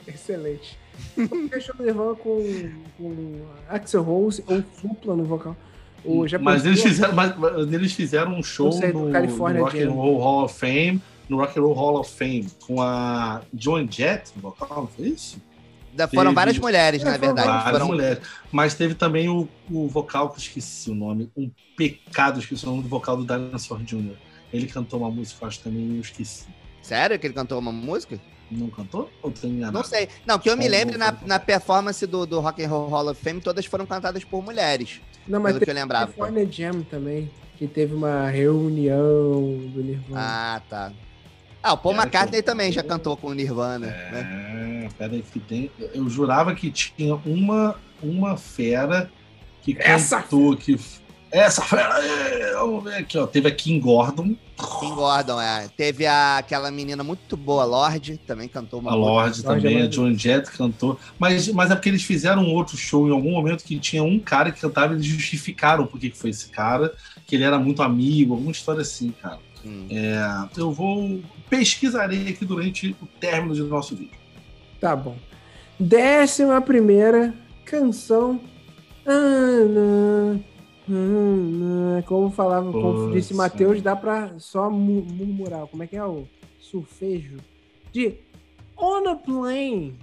Excelente. 0.07 0.78
Show 1.61 1.76
do 1.76 1.84
Nirvana 1.84 2.16
com, 2.16 2.72
com 2.97 3.45
Axel 3.70 4.03
Rose 4.03 4.43
ou 4.47 4.63
Supla 4.80 5.16
no 5.16 5.24
vocal. 5.24 5.55
O, 6.03 6.28
já 6.28 6.38
mas, 6.38 6.66
eles 6.66 6.84
fizeram, 6.84 7.16
mas, 7.16 7.36
mas 7.36 7.74
eles 7.74 7.93
fizeram 7.93 8.38
um 8.38 8.43
show 8.43 8.72
sei, 8.72 8.93
no, 8.93 9.11
California 9.11 9.59
no 9.59 9.66
Rock 9.66 9.82
and. 9.82 9.89
Roll 9.89 10.18
Hall 10.20 10.45
of 10.45 10.59
Fame, 10.59 11.01
no 11.28 11.38
Rock 11.38 11.57
and 11.57 11.63
Roll 11.63 11.74
Hall 11.74 11.99
of 11.99 12.11
Fame, 12.13 12.47
com 12.66 12.82
a 12.82 13.41
Joan 13.53 13.88
Jett 13.89 14.32
no 14.36 14.43
vocal, 14.43 14.82
não 14.82 14.88
foi 14.88 15.07
isso? 15.07 15.41
Foram 16.14 16.32
Teve- 16.32 16.36
várias 16.36 16.60
mulheres, 16.60 17.02
É, 17.02 17.06
na 17.06 17.12
foram 17.14 17.26
verdade. 17.28 17.48
Várias 17.48 17.72
Foram... 17.72 17.88
mulheres. 17.88 18.20
Mas 18.52 18.74
teve 18.76 18.93
também 18.96 19.30
o, 19.30 19.48
o 19.70 19.88
vocal, 19.88 20.30
que 20.30 20.36
eu 20.36 20.39
esqueci 20.39 20.89
o 20.91 20.96
nome, 20.96 21.30
um 21.36 21.50
pecado, 21.78 22.39
esqueci 22.39 22.66
o 22.66 22.70
nome 22.70 22.84
do 22.84 22.89
vocal 22.89 23.18
do 23.18 23.26
Dinosaur 23.26 23.82
Jr. 23.84 24.16
Ele 24.54 24.68
cantou 24.68 25.00
uma 25.00 25.10
música, 25.10 25.43
eu 25.43 25.48
acho 25.48 25.60
também, 25.62 25.96
eu 25.96 26.02
esqueci. 26.02 26.46
Sério 26.82 27.18
que 27.18 27.28
ele 27.28 27.34
cantou 27.34 27.58
uma 27.60 27.72
música? 27.72 28.20
Não 28.52 28.70
cantou? 28.70 29.10
Ou 29.24 29.32
tem 29.32 29.50
enganado? 29.52 29.76
Não 29.78 29.84
sei. 29.84 30.08
Não, 30.26 30.38
que 30.38 30.50
eu 30.50 30.56
me 30.56 30.68
lembro, 30.68 30.98
na, 31.00 31.16
na 31.26 31.39
performance 31.39 32.06
do, 32.06 32.26
do 32.28 32.39
Rock 32.39 32.64
and 32.64 32.70
Roll 32.70 32.89
Hall 32.89 33.10
of 33.10 33.20
Fame, 33.22 33.41
todas 33.41 33.66
foram 33.66 33.86
cantadas 33.88 34.24
por 34.24 34.43
mulheres. 34.43 35.02
Não, 35.28 35.39
mas 35.39 35.54
Pelo 35.54 35.66
que 35.66 35.72
eu 35.72 35.76
lembrava. 35.76 36.14
California 36.14 36.48
Jam 36.52 36.84
também, 36.84 37.32
que 37.58 37.68
teve 37.68 37.96
uma 37.96 38.30
reunião 38.30 39.41
do 39.74 39.82
Nirvana. 39.84 40.20
Ah, 40.22 40.62
tá. 40.70 40.91
Ah, 41.68 41.74
o 41.74 41.78
Paul 41.78 41.95
Era 41.95 42.03
McCartney 42.03 42.41
que- 42.41 42.45
também 42.45 42.72
já 42.72 42.84
cantou 42.84 43.18
com 43.18 43.28
o 43.30 43.34
Nirvana. 43.34 43.88
né? 43.88 44.86
É, 44.86 44.89
peraí, 44.97 45.24
que 45.24 45.39
tem. 45.39 45.72
Eu 45.95 46.07
jurava 46.07 46.53
que 46.53 46.70
tinha 46.70 47.16
uma, 47.26 47.76
uma 48.03 48.38
fera 48.38 49.09
que 49.63 49.76
Essa 49.80 50.22
cantou 50.22 50.55
que. 50.55 50.80
Essa 51.32 51.63
fera! 51.63 51.97
é, 52.05 52.53
Vamos 52.53 52.84
ver 52.84 52.95
aqui, 52.97 53.18
ó. 53.18 53.26
Teve 53.26 53.47
a 53.47 53.51
Kim 53.51 53.80
Gordon, 53.80 54.36
Kim 54.80 54.93
Gordon, 54.95 55.41
é. 55.41 55.68
Teve 55.76 56.05
a, 56.05 56.38
aquela 56.38 56.70
menina 56.70 57.03
muito 57.03 57.36
boa, 57.36 57.66
Lorde, 57.66 58.18
também 58.18 58.47
cantou 58.47 58.80
uma 58.80 58.91
a 58.91 58.95
Lorde 58.95 59.41
Lorde 59.41 59.43
também, 59.43 59.82
é 59.82 59.88
a 59.88 59.91
Joan 59.91 60.16
Jett 60.18 60.49
cantou. 60.51 60.97
Mas, 61.20 61.47
mas 61.49 61.72
é 61.72 61.76
porque 61.76 61.89
eles 61.89 62.03
fizeram 62.03 62.43
um 62.43 62.53
outro 62.53 62.78
show 62.78 63.07
em 63.07 63.11
algum 63.11 63.32
momento 63.32 63.63
que 63.63 63.78
tinha 63.80 64.03
um 64.03 64.20
cara 64.20 64.51
que 64.51 64.61
cantava 64.61 64.93
e 64.93 64.97
eles 64.97 65.05
justificaram 65.05 65.86
por 65.88 65.99
que 65.99 66.11
foi 66.11 66.30
esse 66.30 66.47
cara, 66.49 66.93
que 67.26 67.36
ele 67.36 67.43
era 67.43 67.57
muito 67.59 67.82
amigo, 67.82 68.34
alguma 68.36 68.51
história 68.51 68.82
assim, 68.82 69.11
cara. 69.22 69.39
Hum. 69.66 69.88
É, 69.89 70.47
eu 70.59 70.72
vou. 70.72 71.22
Pesquisarei 71.49 72.30
aqui 72.30 72.43
durante 72.45 72.95
o 73.01 73.05
término 73.20 73.55
do 73.55 73.68
nosso 73.68 73.95
vídeo. 73.95 74.18
Tá 74.80 74.95
bom. 74.95 75.16
Décima 75.80 76.59
primeira 76.61 77.34
canção. 77.66 78.39
Ana, 79.05 80.39
Ana. 80.89 82.03
Como 82.03 82.32
falava, 82.32 82.72
como 82.72 82.93
Poxa. 82.93 83.13
disse 83.13 83.34
Matheus, 83.34 83.82
dá 83.82 83.95
pra 83.95 84.34
só 84.39 84.70
mu- 84.70 85.05
murmurar. 85.05 85.68
Como 85.68 85.84
é 85.84 85.88
que 85.88 85.95
é 85.95 86.03
o 86.05 86.28
surfejo? 86.59 87.38
De 87.91 88.16
On 88.78 89.07
a 89.09 89.16
Plane. 89.16 89.95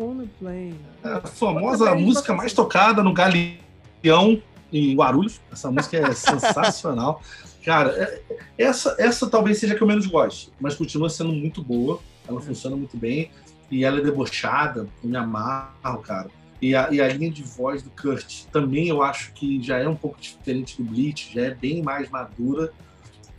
On 0.00 0.22
a 0.22 0.26
Plane. 0.38 0.80
É 1.04 1.08
a 1.08 1.20
famosa 1.20 1.94
música 1.94 2.34
mais 2.34 2.54
tocada 2.54 3.02
no 3.02 3.12
Galeão 3.12 4.42
em 4.72 4.94
Guarulhos. 4.96 5.40
Essa 5.52 5.70
música 5.70 5.98
é 5.98 6.12
sensacional. 6.14 7.22
Cara, 7.64 7.90
é- 7.90 8.22
essa, 8.56 8.96
essa 8.98 9.28
talvez 9.28 9.58
seja 9.58 9.74
a 9.74 9.76
que 9.76 9.82
eu 9.82 9.86
menos 9.86 10.06
gosto, 10.06 10.50
mas 10.58 10.74
continua 10.74 11.10
sendo 11.10 11.32
muito 11.32 11.62
boa. 11.62 12.00
Ela 12.26 12.40
funciona 12.40 12.74
muito 12.74 12.96
bem. 12.96 13.30
E 13.70 13.84
ela 13.84 13.98
é 13.98 14.02
debochada, 14.02 14.88
eu 15.02 15.10
me 15.10 15.16
amarro, 15.16 15.98
cara. 16.02 16.28
E 16.62 16.74
a, 16.74 16.90
e 16.90 17.00
a 17.00 17.08
linha 17.08 17.30
de 17.30 17.42
voz 17.42 17.82
do 17.82 17.90
Kurt 17.90 18.44
também 18.52 18.88
eu 18.88 19.02
acho 19.02 19.32
que 19.32 19.62
já 19.62 19.78
é 19.78 19.88
um 19.88 19.94
pouco 19.94 20.20
diferente 20.20 20.76
do 20.76 20.84
Bleach, 20.84 21.32
já 21.34 21.42
é 21.42 21.54
bem 21.54 21.82
mais 21.82 22.10
madura. 22.10 22.72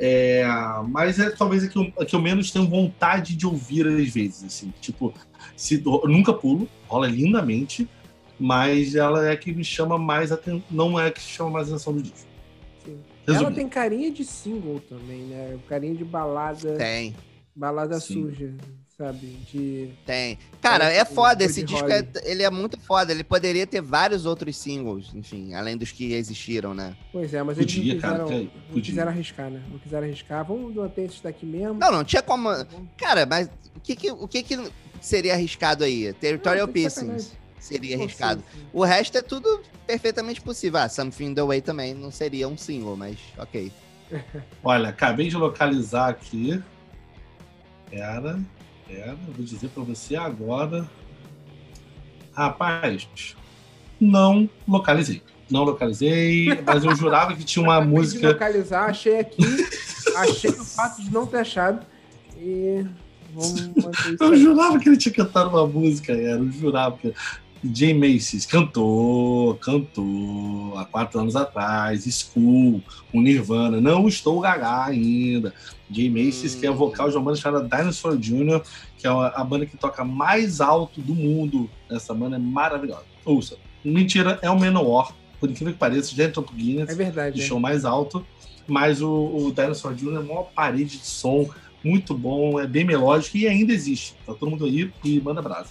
É, 0.03 0.43
mas 0.87 1.19
é 1.19 1.29
talvez 1.29 1.63
a 1.63 1.67
que, 1.67 1.77
eu, 1.77 1.93
a 1.99 2.03
que 2.03 2.15
eu 2.15 2.19
menos 2.19 2.49
tenho 2.49 2.67
vontade 2.67 3.35
de 3.35 3.45
ouvir 3.45 3.85
às 3.85 4.09
vezes. 4.09 4.43
Assim. 4.43 4.73
Tipo, 4.81 5.13
se, 5.55 5.83
nunca 6.05 6.33
pulo, 6.33 6.67
rola 6.87 7.05
lindamente, 7.05 7.87
mas 8.39 8.95
ela 8.95 9.27
é 9.27 9.31
a 9.31 9.37
que 9.37 9.53
me 9.53 9.63
chama 9.63 9.99
mais 9.99 10.31
atenção. 10.31 10.63
Não 10.71 10.99
é 10.99 11.07
a 11.07 11.11
que 11.11 11.21
chama 11.21 11.51
mais 11.51 11.67
atenção 11.69 11.93
do 11.93 12.01
disco. 12.01 12.27
Sim. 12.83 12.99
Ela 13.27 13.51
tem 13.51 13.69
carinha 13.69 14.09
de 14.09 14.25
single 14.25 14.81
também, 14.89 15.21
né? 15.25 15.59
Carinha 15.69 15.93
de 15.93 16.03
balada, 16.03 16.73
Tem, 16.77 17.15
balada 17.55 17.99
Sim. 17.99 18.13
suja, 18.13 18.55
sabe? 19.01 19.27
De 19.51 19.89
tem. 20.05 20.37
Cara, 20.61 20.85
é 20.85 20.97
Parece 20.97 21.15
foda. 21.15 21.43
Esse 21.43 21.63
disco 21.63 21.89
é, 21.89 22.05
ele 22.23 22.43
é 22.43 22.49
muito 22.49 22.79
foda. 22.79 23.11
Ele 23.11 23.23
poderia 23.23 23.65
ter 23.65 23.81
vários 23.81 24.25
outros 24.25 24.55
singles, 24.57 25.11
enfim, 25.15 25.53
além 25.55 25.75
dos 25.75 25.91
que 25.91 26.13
existiram, 26.13 26.73
né? 26.73 26.95
Pois 27.11 27.33
é, 27.33 27.41
mas 27.41 27.57
Podia, 27.57 27.93
eles 27.93 27.93
não 27.95 28.01
cara, 28.01 28.23
quiseram, 28.23 28.45
que- 28.47 28.51
não 28.75 28.81
quiseram 28.81 29.11
arriscar, 29.11 29.49
né? 29.49 29.63
Não 29.71 29.79
quiseram 29.79 30.07
arriscar. 30.07 30.45
Vamos 30.45 30.75
manter 30.75 31.05
isso 31.05 31.23
daqui 31.23 31.45
mesmo. 31.45 31.79
Não, 31.79 31.91
não 31.91 32.03
tinha 32.03 32.21
como. 32.21 32.49
Cara, 32.97 33.25
mas 33.25 33.47
o 33.75 33.79
que 33.79 33.95
que, 33.95 34.11
o 34.11 34.27
que, 34.27 34.43
que 34.43 34.71
seria 35.01 35.33
arriscado 35.33 35.83
aí? 35.83 36.13
Territorial 36.13 36.67
Não, 36.67 36.73
Pieces 36.73 37.31
seria 37.59 37.95
arriscado. 37.95 38.43
sim, 38.53 38.59
sim. 38.59 38.65
O 38.71 38.83
resto 38.83 39.17
é 39.17 39.21
tudo 39.21 39.61
perfeitamente 39.87 40.41
possível. 40.41 40.79
Ah, 40.79 40.87
Something 40.89 41.33
the 41.33 41.43
Way 41.43 41.61
também 41.61 41.93
não 41.95 42.11
seria 42.11 42.47
um 42.47 42.57
single, 42.57 42.95
mas 42.95 43.17
ok. 43.37 43.71
Olha, 44.63 44.89
acabei 44.89 45.27
de 45.29 45.37
localizar 45.37 46.09
aqui. 46.09 46.61
Pera, 47.89 48.39
eu 48.97 49.33
vou 49.33 49.45
dizer 49.45 49.69
pra 49.69 49.83
você 49.83 50.15
agora. 50.15 50.89
Rapaz, 52.33 53.07
não 53.99 54.49
localizei. 54.67 55.21
Não 55.49 55.63
localizei, 55.63 56.47
mas 56.65 56.83
eu 56.83 56.95
jurava 56.95 57.35
que 57.35 57.43
tinha 57.43 57.63
uma 57.63 57.79
de 57.81 57.87
música. 57.87 58.29
localizar, 58.29 58.89
achei 58.89 59.19
aqui, 59.19 59.43
achei 60.15 60.49
o 60.49 60.63
fato 60.63 61.03
de 61.03 61.11
não 61.11 61.27
ter 61.27 61.39
achado. 61.39 61.85
E 62.37 62.85
Eu 64.19 64.35
jurava 64.37 64.79
que 64.79 64.87
ele 64.87 64.97
tinha 64.97 65.13
cantado 65.13 65.49
uma 65.49 65.67
música, 65.67 66.13
era, 66.13 66.39
eu 66.39 66.51
jurava 66.51 66.97
que. 66.97 67.13
Jay 67.63 67.93
Macy's 67.93 68.43
cantou, 68.43 69.53
cantou 69.57 70.75
há 70.79 70.83
quatro 70.83 71.19
anos 71.19 71.35
atrás, 71.35 72.05
School, 72.05 72.81
com 73.11 73.21
Nirvana, 73.21 73.79
não 73.79 74.07
estou 74.07 74.39
gaga 74.39 74.85
ainda. 74.85 75.53
Jay 75.91 76.09
Macy's, 76.09 76.55
que 76.55 76.65
é 76.65 76.71
o 76.71 76.75
vocal 76.75 77.09
de 77.09 77.17
uma 77.17 77.23
banda 77.23 77.37
chamada 77.37 77.77
Dinosaur 77.77 78.17
Jr., 78.17 78.61
que 78.97 79.05
é 79.05 79.09
a 79.09 79.43
banda 79.43 79.65
que 79.65 79.77
toca 79.77 80.03
mais 80.03 80.61
alto 80.61 81.01
do 81.01 81.13
mundo. 81.13 81.69
Essa 81.89 82.13
banda 82.13 82.37
é 82.37 82.39
maravilhosa. 82.39 83.05
Ouça, 83.25 83.57
mentira, 83.83 84.39
é 84.41 84.49
o 84.49 84.59
Menor, 84.59 85.13
por 85.39 85.49
incrível 85.49 85.73
que 85.73 85.79
pareça, 85.79 86.15
já 86.15 86.25
entrou 86.25 86.45
pro 86.45 86.55
Guinness 86.55 86.89
É 86.89 86.95
verdade. 86.95 87.35
de 87.35 87.41
é. 87.43 87.45
show 87.45 87.59
mais 87.59 87.85
alto, 87.85 88.25
mas 88.67 89.01
o, 89.01 89.09
o 89.09 89.51
Dinosaur 89.51 89.93
Jr. 89.93 90.15
é 90.15 90.19
uma 90.19 90.43
parede 90.43 90.97
de 90.97 91.05
som 91.05 91.49
muito 91.83 92.13
bom, 92.13 92.59
é 92.59 92.67
bem 92.67 92.85
melódico 92.85 93.37
e 93.37 93.47
ainda 93.47 93.73
existe. 93.73 94.15
Tá 94.25 94.33
todo 94.33 94.49
mundo 94.49 94.65
aí 94.65 94.91
e 95.03 95.19
manda 95.19 95.41
brasa. 95.41 95.69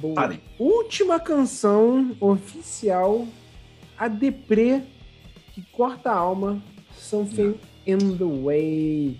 Boa. 0.00 0.14
Parei. 0.14 0.40
Última 0.58 1.20
canção 1.20 2.16
oficial, 2.20 3.26
a 3.98 4.08
Deprê, 4.08 4.82
que 5.52 5.62
corta 5.72 6.10
a 6.10 6.16
alma, 6.16 6.62
Something 6.96 7.56
in 7.86 7.98
the 8.16 8.24
Way. 8.24 9.18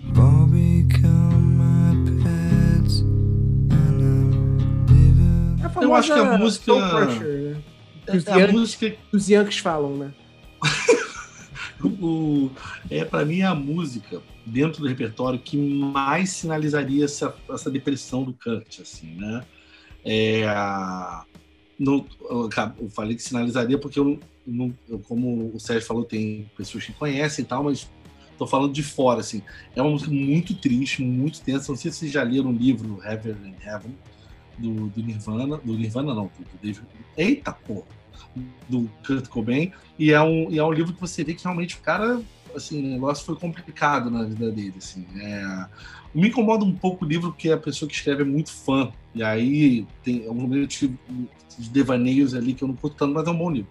Living. 4.89 5.57
É 5.81 5.85
Eu 5.85 5.95
acho 5.95 6.13
que 6.13 6.19
a 6.19 6.25
famosa 6.25 6.39
música- 6.39 6.91
Crusher, 6.91 7.43
né? 7.43 7.63
Os 8.15 8.27
É 8.27 8.33
a 8.33 8.37
Yankees- 8.37 8.53
música 8.61 8.97
Os 9.13 9.29
Yankees 9.29 9.59
falam, 9.59 9.97
né? 9.97 10.13
o, 11.85 12.51
é 12.91 13.05
para 13.05 13.25
mim 13.25 13.41
é 13.41 13.45
a 13.47 13.55
música 13.55 14.21
dentro 14.45 14.81
do 14.83 14.89
repertório 14.89 15.39
que 15.39 15.57
mais 15.57 16.31
sinalizaria 16.31 17.05
essa, 17.05 17.35
essa 17.51 17.71
depressão 17.71 18.25
do 18.25 18.33
Kurt, 18.33 18.81
assim, 18.81 19.15
né? 19.17 19.45
É, 20.05 20.45
a- 20.49 21.25
não, 21.79 22.05
eu 22.29 22.89
falei 22.91 23.17
que 23.17 23.23
sinalizaria 23.23 23.79
porque 23.79 23.99
eu, 23.99 24.19
não, 24.47 24.73
eu, 24.89 24.99
como 25.01 25.51
o 25.55 25.61
Sérgio 25.61 25.87
falou, 25.87 26.05
tem 26.05 26.51
pessoas 26.57 26.85
que 26.85 26.93
conhecem 26.93 27.45
e 27.45 27.49
tal, 27.49 27.65
mas 27.65 27.89
tô 28.45 28.47
falando 28.47 28.73
de 28.73 28.83
fora, 28.83 29.21
assim. 29.21 29.43
É 29.75 29.83
uma 29.83 29.91
música 29.91 30.11
muito 30.11 30.55
triste, 30.55 31.03
muito 31.03 31.41
tensa. 31.41 31.71
Não 31.71 31.77
sei 31.77 31.91
se 31.91 31.99
vocês 31.99 32.13
já 32.13 32.23
leram 32.23 32.51
o 32.51 32.53
livro 32.53 33.01
Heaven 33.05 33.33
and 33.33 33.55
Heaven 33.65 33.95
do, 34.59 34.89
do 34.89 35.03
Nirvana, 35.03 35.57
do 35.59 35.75
Nirvana 35.75 36.15
não, 36.15 36.25
do, 36.25 36.59
David. 36.63 36.87
Eita 37.17 37.53
porra! 37.53 37.87
Do 38.69 38.91
Kurt 39.07 39.29
Cobain. 39.29 39.73
E 39.99 40.13
é 40.13 40.21
um, 40.21 40.51
e 40.51 40.59
é 40.59 40.65
um 40.65 40.73
livro 40.73 40.93
que 40.93 41.01
você 41.01 41.23
vê 41.23 41.35
que 41.35 41.45
realmente 41.45 41.77
o 41.77 41.81
cara, 41.81 42.21
assim, 42.55 42.83
o 42.85 42.89
negócio 42.89 43.25
foi 43.25 43.37
complicado 43.37 44.11
na 44.11 44.25
vida 44.25 44.51
dele, 44.51 44.75
assim. 44.79 45.07
É, 45.21 45.67
me 46.15 46.29
incomoda 46.29 46.65
um 46.65 46.75
pouco 46.75 47.05
o 47.05 47.09
livro 47.09 47.31
porque 47.31 47.51
a 47.51 47.59
pessoa 47.59 47.89
que 47.89 47.95
escreve 47.95 48.23
é 48.23 48.27
muito 48.27 48.51
fã. 48.51 48.91
E 49.15 49.23
aí 49.23 49.87
tem 50.03 50.29
um 50.29 50.35
momento 50.35 50.71
de, 50.71 50.89
de 51.59 51.71
devaneios 51.71 52.35
ali 52.35 52.55
que 52.55 52.65
eu 52.65 52.69
não 52.69 52.75
curto 52.75 52.97
tanto, 52.97 53.13
mas 53.15 53.27
é 53.27 53.31
um 53.31 53.37
bom 53.37 53.51
livro. 53.51 53.71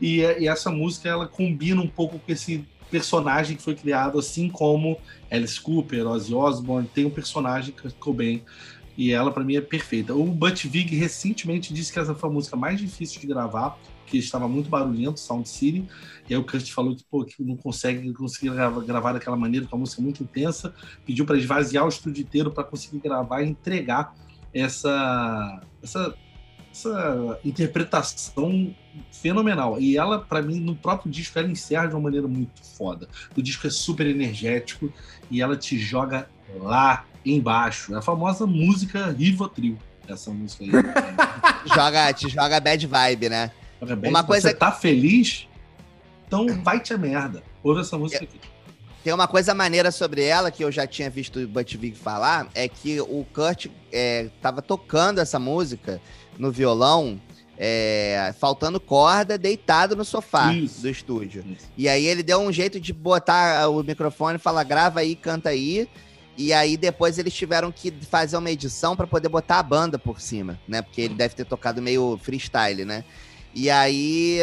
E, 0.00 0.22
é- 0.22 0.42
e 0.42 0.48
essa 0.48 0.70
música, 0.70 1.08
ela 1.08 1.26
combina 1.26 1.80
um 1.80 1.88
pouco 1.88 2.18
com 2.18 2.32
esse 2.32 2.64
personagem 2.90 3.56
que 3.56 3.62
foi 3.62 3.74
criado, 3.74 4.18
assim 4.18 4.48
como 4.48 4.98
Alice 5.30 5.60
Cooper, 5.60 6.06
Ozzy 6.06 6.34
Osbourne, 6.34 6.88
tem 6.92 7.04
um 7.04 7.10
personagem 7.10 7.74
Kurt 7.74 7.94
Cobain 7.96 8.42
e 8.96 9.12
ela 9.12 9.30
para 9.30 9.44
mim 9.44 9.56
é 9.56 9.60
perfeita. 9.60 10.14
O 10.14 10.24
Butch 10.26 10.66
Vig 10.66 10.94
recentemente 10.96 11.74
disse 11.74 11.92
que 11.92 11.98
essa 11.98 12.14
foi 12.14 12.30
a 12.30 12.32
música 12.32 12.56
mais 12.56 12.80
difícil 12.80 13.20
de 13.20 13.26
gravar 13.26 13.78
porque 14.06 14.18
estava 14.18 14.46
muito 14.46 14.70
barulhento, 14.70 15.18
Sound 15.18 15.48
City. 15.48 15.86
E 16.30 16.34
aí 16.34 16.40
o 16.40 16.44
Kurt 16.44 16.70
falou 16.70 16.94
que, 16.94 17.04
pô, 17.04 17.24
que 17.24 17.42
não 17.42 17.56
consegue 17.56 18.12
conseguir 18.12 18.50
gravar, 18.50 18.80
gravar 18.82 19.12
daquela 19.12 19.36
maneira, 19.36 19.66
com 19.66 19.74
a 19.74 19.78
música 19.80 20.00
muito 20.00 20.22
intensa. 20.22 20.72
Pediu 21.04 21.26
para 21.26 21.36
esvaziar 21.36 21.84
o 21.84 21.88
estúdio 21.88 22.22
inteiro 22.22 22.52
para 22.52 22.62
conseguir 22.62 23.00
gravar 23.00 23.42
e 23.42 23.48
entregar 23.48 24.14
essa, 24.54 25.60
essa, 25.82 26.14
essa 26.70 27.40
interpretação 27.44 28.72
fenomenal. 29.12 29.80
E 29.80 29.96
ela, 29.96 30.18
para 30.18 30.42
mim, 30.42 30.60
no 30.60 30.74
próprio 30.74 31.10
disco, 31.10 31.38
ela 31.38 31.48
encerra 31.48 31.86
de 31.86 31.94
uma 31.94 32.00
maneira 32.02 32.26
muito 32.28 32.62
foda. 32.76 33.08
O 33.36 33.42
disco 33.42 33.66
é 33.66 33.70
super 33.70 34.06
energético 34.06 34.92
e 35.30 35.40
ela 35.42 35.56
te 35.56 35.78
joga 35.78 36.28
lá 36.58 37.04
embaixo. 37.24 37.94
É 37.94 37.98
a 37.98 38.02
famosa 38.02 38.46
música 38.46 39.10
Rivotril. 39.12 39.78
Essa 40.08 40.30
música 40.30 40.62
aí. 40.64 40.70
Joga, 41.74 42.12
te 42.12 42.28
joga 42.28 42.60
bad 42.60 42.86
vibe, 42.86 43.28
né? 43.28 43.50
Joga 43.80 43.96
bem. 43.96 44.08
Uma 44.10 44.20
Se 44.20 44.26
coisa- 44.26 44.48
Você 44.50 44.54
tá 44.54 44.70
feliz? 44.70 45.48
Então 46.26 46.46
vai 46.62 46.78
te 46.78 46.94
a 46.94 46.98
merda. 46.98 47.42
Ouve 47.62 47.80
essa 47.80 47.98
música 47.98 48.22
aqui. 48.22 48.38
Tem 49.02 49.12
uma 49.12 49.28
coisa 49.28 49.54
maneira 49.54 49.90
sobre 49.90 50.22
ela 50.22 50.50
que 50.50 50.64
eu 50.64 50.70
já 50.72 50.86
tinha 50.86 51.08
visto 51.08 51.38
o 51.38 51.46
Butch 51.46 51.76
Vig 51.76 51.96
falar, 51.96 52.48
é 52.54 52.68
que 52.68 53.00
o 53.00 53.24
Kurt 53.32 53.66
é, 53.92 54.28
tava 54.42 54.60
tocando 54.60 55.20
essa 55.20 55.38
música 55.38 56.00
no 56.38 56.50
violão, 56.50 57.20
é, 57.58 58.34
faltando 58.38 58.78
corda, 58.78 59.38
deitado 59.38 59.96
no 59.96 60.04
sofá 60.04 60.52
Isso. 60.52 60.82
do 60.82 60.88
estúdio. 60.88 61.44
Isso. 61.46 61.66
E 61.76 61.88
aí 61.88 62.06
ele 62.06 62.22
deu 62.22 62.40
um 62.40 62.52
jeito 62.52 62.78
de 62.78 62.92
botar 62.92 63.68
o 63.68 63.82
microfone 63.82 64.36
e 64.36 64.40
falar, 64.40 64.64
grava 64.64 65.00
aí, 65.00 65.16
canta 65.16 65.48
aí. 65.48 65.88
E 66.36 66.52
aí 66.52 66.76
depois 66.76 67.18
eles 67.18 67.32
tiveram 67.32 67.72
que 67.72 67.90
fazer 67.90 68.36
uma 68.36 68.50
edição 68.50 68.94
para 68.94 69.06
poder 69.06 69.28
botar 69.28 69.58
a 69.58 69.62
banda 69.62 69.98
por 69.98 70.20
cima, 70.20 70.60
né? 70.68 70.82
Porque 70.82 71.00
ele 71.00 71.14
deve 71.14 71.34
ter 71.34 71.46
tocado 71.46 71.80
meio 71.80 72.18
freestyle, 72.22 72.84
né? 72.84 73.04
E 73.54 73.70
aí 73.70 74.40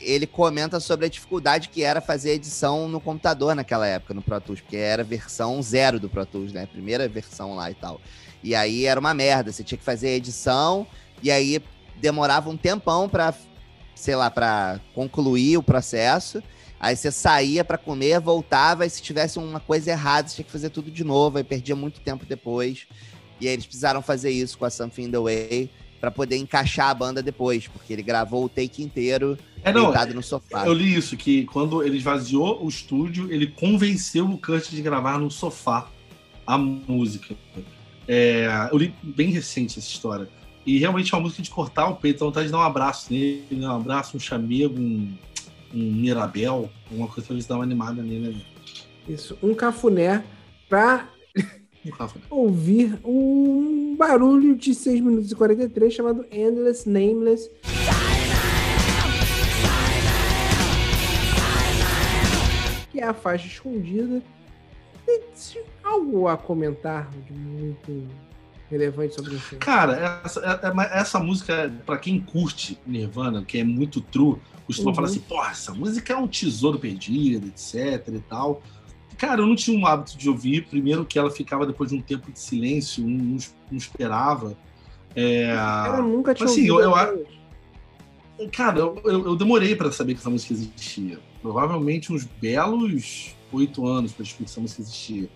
ele 0.00 0.26
comenta 0.26 0.78
sobre 0.78 1.06
a 1.06 1.08
dificuldade 1.08 1.68
que 1.68 1.82
era 1.82 2.00
fazer 2.00 2.32
edição 2.32 2.88
no 2.88 3.00
computador 3.00 3.56
naquela 3.56 3.86
época, 3.86 4.14
no 4.14 4.22
Pro 4.22 4.40
Tools, 4.40 4.60
porque 4.60 4.76
era 4.76 5.02
versão 5.02 5.60
zero 5.62 5.98
do 5.98 6.08
Pro 6.08 6.24
Tools, 6.24 6.52
né? 6.52 6.66
Primeira 6.66 7.08
versão 7.08 7.56
lá 7.56 7.70
e 7.70 7.74
tal. 7.74 8.00
E 8.42 8.54
aí 8.54 8.84
era 8.84 8.98
uma 8.98 9.12
merda, 9.12 9.50
você 9.50 9.64
tinha 9.64 9.78
que 9.78 9.84
fazer 9.84 10.08
a 10.08 10.12
edição 10.12 10.86
e 11.22 11.30
aí 11.30 11.60
demorava 12.00 12.50
um 12.50 12.56
tempão 12.56 13.08
pra, 13.08 13.34
sei 13.94 14.16
lá, 14.16 14.30
pra 14.30 14.80
concluir 14.94 15.56
o 15.56 15.62
processo. 15.62 16.42
Aí 16.80 16.96
você 16.96 17.12
saía 17.12 17.64
pra 17.64 17.78
comer, 17.78 18.20
voltava, 18.20 18.84
e 18.84 18.90
se 18.90 19.00
tivesse 19.00 19.38
uma 19.38 19.60
coisa 19.60 19.92
errada, 19.92 20.28
você 20.28 20.36
tinha 20.36 20.44
que 20.44 20.50
fazer 20.50 20.70
tudo 20.70 20.90
de 20.90 21.04
novo, 21.04 21.38
aí 21.38 21.44
perdia 21.44 21.76
muito 21.76 22.00
tempo 22.00 22.26
depois. 22.26 22.86
E 23.40 23.46
aí 23.46 23.52
eles 23.54 23.66
precisaram 23.66 24.02
fazer 24.02 24.30
isso 24.30 24.58
com 24.58 24.64
a 24.64 24.70
Something 24.70 25.04
in 25.04 25.10
the 25.10 25.18
Way 25.18 25.70
pra 26.00 26.10
poder 26.10 26.36
encaixar 26.36 26.88
a 26.88 26.94
banda 26.94 27.22
depois, 27.22 27.68
porque 27.68 27.92
ele 27.92 28.02
gravou 28.02 28.44
o 28.44 28.48
take 28.48 28.82
inteiro 28.82 29.38
É, 29.62 29.72
não, 29.72 29.84
deitado 29.84 30.12
no 30.12 30.22
sofá. 30.22 30.66
eu 30.66 30.72
li 30.72 30.92
isso, 30.96 31.16
que 31.16 31.44
quando 31.44 31.80
ele 31.84 31.96
esvaziou 31.96 32.60
o 32.64 32.68
estúdio, 32.68 33.32
ele 33.32 33.46
convenceu 33.46 34.28
o 34.28 34.36
Kurt 34.36 34.70
de 34.70 34.82
gravar 34.82 35.18
no 35.20 35.30
sofá 35.30 35.88
a 36.44 36.58
música. 36.58 37.36
É, 38.08 38.68
eu 38.72 38.78
li 38.78 38.92
bem 39.00 39.30
recente 39.30 39.78
essa 39.78 39.88
história. 39.88 40.28
E 40.64 40.78
realmente 40.78 41.12
é 41.12 41.16
uma 41.16 41.24
música 41.24 41.42
de 41.42 41.50
cortar 41.50 41.88
o 41.88 41.96
peito, 41.96 42.20
dá 42.20 42.26
vontade 42.26 42.46
de 42.46 42.52
dar 42.52 42.58
um 42.58 42.62
abraço 42.62 43.12
nele, 43.12 43.44
dar 43.52 43.72
um 43.74 43.76
abraço, 43.76 44.16
um 44.16 44.20
chamego, 44.20 44.78
um, 44.78 45.12
um 45.74 45.92
Mirabel, 45.92 46.70
alguma 46.90 47.08
coisa 47.08 47.26
pra 47.26 47.34
eles 47.34 47.46
dar 47.46 47.56
uma 47.56 47.64
animada 47.64 48.02
nele. 48.02 48.28
né? 48.36 48.42
Isso, 49.08 49.36
um 49.42 49.54
cafuné 49.54 50.24
pra 50.68 51.08
Rafa? 51.98 52.20
ouvir 52.30 52.96
um 53.04 53.96
barulho 53.98 54.54
de 54.54 54.72
6 54.74 55.00
minutos 55.00 55.32
e 55.32 55.34
43 55.34 55.92
chamado 55.92 56.24
Endless 56.30 56.88
Nameless. 56.88 57.50
Que 62.90 63.00
é 63.00 63.04
a 63.04 63.14
faixa 63.14 63.46
escondida. 63.46 64.22
E 65.08 65.22
algo 65.82 66.28
a 66.28 66.36
comentar 66.36 67.10
de 67.10 67.32
muito 67.32 68.06
relevante 68.72 69.14
sobre 69.14 69.34
isso? 69.34 69.56
Cara, 69.56 70.20
essa, 70.24 70.40
é- 70.40 70.66
é- 70.96 70.98
essa 71.00 71.18
música, 71.20 71.72
pra 71.86 71.98
quem 71.98 72.18
curte 72.20 72.78
Nirvana, 72.86 73.44
que 73.44 73.58
é 73.58 73.64
muito 73.64 74.00
true, 74.00 74.36
costuma 74.66 74.90
Uhum. 74.90 74.94
falar 74.94 75.08
assim, 75.08 75.20
porra, 75.20 75.50
essa 75.50 75.72
música 75.74 76.12
é 76.12 76.16
um 76.16 76.26
tesouro 76.26 76.78
perdido, 76.78 77.46
etc 77.48 78.08
e 78.08 78.18
tal. 78.20 78.62
Cara, 79.18 79.42
eu 79.42 79.46
não 79.46 79.54
tinha 79.54 79.78
um 79.78 79.86
hábito 79.86 80.16
de 80.18 80.28
ouvir. 80.28 80.66
Primeiro 80.66 81.04
que 81.04 81.18
ela 81.18 81.30
ficava 81.30 81.64
depois 81.66 81.90
de 81.90 81.96
um 81.96 82.00
tempo 82.02 82.32
de 82.32 82.38
silêncio, 82.40 83.06
não, 83.06 83.36
não- 83.70 83.76
esperava. 83.78 84.56
É, 85.14 85.54
Eu 85.98 86.02
nunca 86.02 86.34
tinha 86.34 86.48
assim, 86.48 86.68
ouvido 86.70 86.90
eu- 86.90 87.26
eu. 88.40 88.48
Cara, 88.50 88.78
eu, 88.80 89.00
eu- 89.04 89.36
demorei 89.36 89.76
pra 89.76 89.92
saber 89.92 90.14
que 90.14 90.20
essa 90.20 90.30
música 90.30 90.52
existia. 90.54 91.20
Provavelmente 91.40 92.12
uns 92.12 92.24
belos 92.24 93.34
oito 93.52 93.86
anos 93.86 94.12
pra 94.12 94.22
descobrir 94.24 94.46
que 94.46 94.50
essa 94.50 94.60
música 94.60 94.82
existia. 94.82 95.28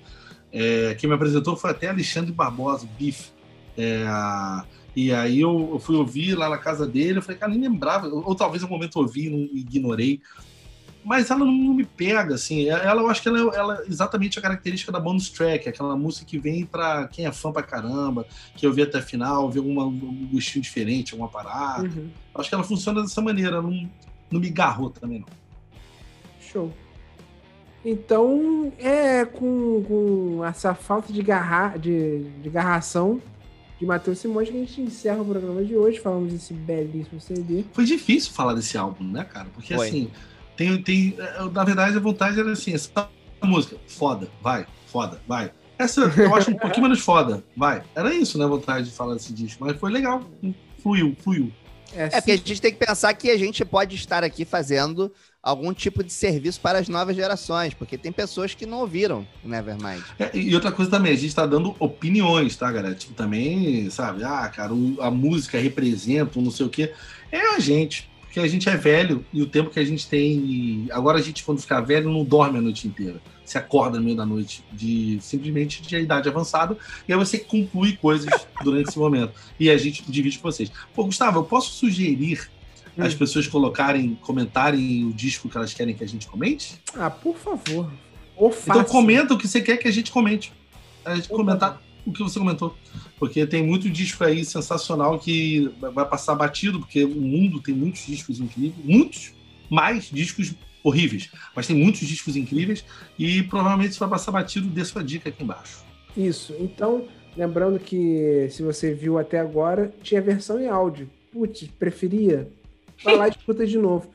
É, 0.53 0.94
quem 0.94 1.09
me 1.09 1.14
apresentou 1.14 1.57
foi 1.57 1.70
até 1.70 1.88
Alexandre 1.88 2.32
Barbosa, 2.32 2.88
Biff. 2.99 3.30
É, 3.76 4.05
e 4.94 5.12
aí 5.12 5.40
eu, 5.40 5.70
eu 5.72 5.78
fui 5.78 5.97
ouvir 5.97 6.34
lá 6.34 6.49
na 6.49 6.57
casa 6.59 6.86
dele, 6.86 7.18
eu 7.18 7.22
falei, 7.22 7.38
cara, 7.38 7.53
nem 7.53 7.61
lembrava. 7.61 8.07
Ou, 8.09 8.28
ou 8.28 8.34
talvez 8.34 8.62
um 8.62 8.68
momento 8.68 8.97
ouvi 8.97 9.26
e 9.26 9.30
não 9.30 9.38
ignorei. 9.59 10.20
Mas 11.05 11.30
ela 11.30 11.44
não, 11.44 11.53
não 11.53 11.74
me 11.74 11.84
pega, 11.84 12.34
assim. 12.34 12.68
Ela, 12.68 13.01
eu 13.01 13.09
acho 13.09 13.22
que 13.22 13.28
ela, 13.28 13.38
é- 13.38 13.57
ela 13.57 13.78
é 13.80 13.86
exatamente 13.86 14.40
a 14.40 14.42
característica 14.42 14.90
da 14.90 14.99
bonus 14.99 15.30
track, 15.30 15.68
aquela 15.68 15.97
música 15.97 16.26
que 16.26 16.36
vem 16.36 16.66
pra 16.66 17.07
quem 17.07 17.26
é 17.26 17.32
fã 17.32 17.53
pra 17.53 17.62
caramba, 17.62 18.26
que 18.57 18.66
eu 18.66 18.72
vi 18.72 18.82
até 18.82 18.99
a 18.99 19.03
final, 19.03 19.49
vê 19.49 19.59
alguma, 19.61 19.84
um 19.84 20.28
gostinho 20.32 20.62
diferente, 20.62 21.12
alguma 21.12 21.28
parada. 21.30 21.84
Uhum. 21.84 22.11
Acho 22.34 22.49
que 22.49 22.55
ela 22.57 22.64
funciona 22.64 23.03
dessa 23.03 23.20
maneira, 23.22 23.62
não, 23.62 23.88
não 24.30 24.40
me 24.40 24.51
garrou 24.51 24.90
também, 24.90 25.20
não. 25.20 25.28
Show. 26.40 26.72
Então, 27.89 28.72
é 28.80 29.24
com, 29.24 29.84
com 29.87 30.45
essa 30.45 30.74
falta 30.74 31.12
de, 31.12 31.22
garra, 31.22 31.76
de, 31.76 32.24
de 32.43 32.51
garração 32.51 33.22
de 33.78 33.87
Matheus 33.87 34.18
Simões 34.18 34.49
que 34.49 34.57
a 34.57 34.59
gente 34.59 34.80
encerra 34.80 35.22
o 35.22 35.24
programa 35.24 35.64
de 35.64 35.76
hoje. 35.76 36.01
Falamos 36.01 36.32
desse 36.32 36.53
belíssimo 36.53 37.20
CD. 37.20 37.64
Foi 37.72 37.84
difícil 37.84 38.32
falar 38.32 38.55
desse 38.55 38.76
álbum, 38.76 39.05
né, 39.05 39.22
cara? 39.22 39.47
Porque 39.55 39.76
Foi. 39.76 39.87
assim, 39.87 40.11
tem, 40.57 40.82
tem. 40.82 41.14
eh, 41.16 41.49
Na 41.53 41.62
verdade, 41.62 41.97
a 41.97 42.01
vontade 42.01 42.41
era 42.41 42.51
assim, 42.51 42.74
essa 42.74 43.09
música, 43.45 43.76
foda, 43.87 44.28
vai, 44.43 44.66
foda, 44.87 45.20
vai. 45.28 45.53
Essa 45.78 46.01
eu 46.16 46.34
acho 46.34 46.51
um 46.51 46.57
pouquinho 46.57 46.82
menos 46.89 46.99
foda, 47.01 47.45
vai. 47.57 47.84
Era 47.95 48.12
isso, 48.12 48.37
né, 48.37 48.45
a 48.45 48.49
vontade 48.49 48.87
de 48.91 48.97
falar 48.97 49.14
desse 49.14 49.32
disco. 49.32 49.64
Mas 49.64 49.76
foi 49.76 49.93
legal, 49.93 50.22
fluiu, 50.82 51.14
fluiu. 51.20 51.53
É 51.95 52.09
porque 52.11 52.32
a 52.32 52.37
gente 52.37 52.61
tem 52.61 52.72
que 52.72 52.84
pensar 52.84 53.12
que 53.14 53.30
a 53.30 53.39
gente 53.39 53.64
pode 53.64 53.95
estar 53.97 54.22
aqui 54.24 54.45
fazendo 54.45 55.12
algum 55.43 55.72
tipo 55.72 56.03
de 56.03 56.12
serviço 56.12 56.61
para 56.61 56.78
as 56.78 56.89
novas 56.89 57.14
gerações, 57.14 57.72
porque 57.72 57.97
tem 57.97 58.11
pessoas 58.11 58.55
que 58.55 58.66
não 58.66 58.80
ouviram 58.80 59.26
o 59.45 59.49
Nevermind. 59.49 60.03
É, 60.18 60.30
e 60.37 60.55
outra 60.55 60.72
coisa 60.72 60.91
também, 60.91 61.12
a 61.12 61.16
gente 61.16 61.34
tá 61.34 61.47
dando 61.47 61.74
opiniões, 61.78 62.57
tá, 62.57 62.70
galera? 62.72 62.95
Tipo, 62.95 63.14
também, 63.14 63.89
sabe, 63.91 64.24
ah, 64.24 64.49
cara, 64.49 64.74
o- 64.74 65.01
a 65.01 65.11
música 65.11 65.59
representa 65.59 66.39
um 66.39 66.43
não 66.43 66.51
sei 66.51 66.66
o 66.66 66.68
quê. 66.68 66.93
É 67.30 67.55
a 67.55 67.61
gente, 67.61 68.11
porque 68.37 68.47
a 68.47 68.51
gente 68.51 68.68
é 68.68 68.76
velho 68.76 69.24
e 69.32 69.41
o 69.41 69.47
tempo 69.47 69.70
que 69.70 69.80
a 69.80 69.84
gente 69.84 70.07
tem. 70.07 70.89
Agora 70.91 71.18
a 71.18 71.22
gente, 71.22 71.43
quando 71.43 71.59
ficar 71.59 71.80
velho, 71.80 72.11
não 72.11 72.22
dorme 72.22 72.59
a 72.59 72.61
noite 72.61 72.87
inteira. 72.87 73.18
Se 73.47 73.57
acorda 73.57 73.97
no 73.99 74.05
meio 74.05 74.16
da 74.16 74.26
noite, 74.26 74.62
de 74.70 75.18
simplesmente 75.22 75.80
de 75.80 75.97
idade 75.97 76.28
avançada, 76.28 76.76
e 77.09 77.12
aí 77.14 77.18
você 77.18 77.39
conclui 77.39 77.97
coisas 77.97 78.28
durante 78.62 78.91
esse 78.91 78.99
momento. 78.99 79.32
E 79.59 79.70
a 79.70 79.78
gente 79.78 80.05
divide 80.07 80.39
com 80.39 80.51
vocês. 80.51 80.70
Pô, 80.95 81.05
Gustavo, 81.05 81.39
eu 81.39 81.45
posso 81.45 81.70
sugerir 81.70 82.51
Hum. 82.99 83.05
as 83.05 83.14
pessoas 83.14 83.47
colocarem, 83.47 84.14
comentarem 84.22 85.05
o 85.05 85.12
disco 85.12 85.51
que 85.51 85.57
elas 85.59 85.74
querem 85.74 85.95
que 85.95 86.03
a 86.03 86.09
gente 86.09 86.26
comente? 86.26 86.80
Ah, 86.95 87.11
por 87.11 87.37
favor. 87.37 87.93
Ou. 88.34 88.55
Então 88.62 88.84
comenta 88.84 89.34
o 89.34 89.39
que 89.39 89.47
você 89.47 89.61
quer 89.61 89.76
que 89.76 89.87
a 89.87 89.93
gente 89.93 90.11
comente. 90.11 90.51
A 91.05 91.14
gente 91.14 91.28
comentar 91.28 91.78
o 92.07 92.13
que 92.13 92.23
você 92.23 92.39
comentou. 92.39 92.75
Porque 93.19 93.47
tem 93.47 93.67
muito 93.67 93.91
disco 93.91 94.23
aí 94.25 94.45
sensacional 94.45 95.19
que 95.19 95.71
vai 95.81 96.09
passar 96.09 96.35
batido, 96.35 96.79
porque 96.79 97.05
o 97.05 97.21
mundo 97.21 97.61
tem 97.61 97.75
muitos 97.75 98.07
discos 98.07 98.39
incríveis, 98.39 98.85
muitos 98.85 99.33
mais 99.69 100.09
discos 100.11 100.55
horríveis, 100.83 101.31
mas 101.55 101.67
tem 101.67 101.75
muitos 101.75 102.07
discos 102.07 102.37
incríveis 102.37 102.85
e 103.19 103.43
provavelmente 103.43 103.91
isso 103.91 103.99
vai 103.99 104.09
passar 104.09 104.31
batido, 104.31 104.69
dê 104.69 104.85
sua 104.85 105.03
dica 105.03 105.29
aqui 105.29 105.43
embaixo. 105.43 105.85
Isso. 106.17 106.55
Então, 106.61 107.09
lembrando 107.37 107.79
que 107.79 108.49
se 108.51 108.63
você 108.63 108.95
viu 108.95 109.19
até 109.19 109.41
agora, 109.41 109.93
tinha 110.03 110.21
versão 110.21 110.61
em 110.61 110.69
áudio. 110.69 111.11
Putz, 111.33 111.67
preferia? 111.79 112.49
Vai 113.03 113.17
lá 113.17 113.27
e 113.27 113.31
escuta 113.31 113.67
de 113.67 113.77
novo. 113.77 114.09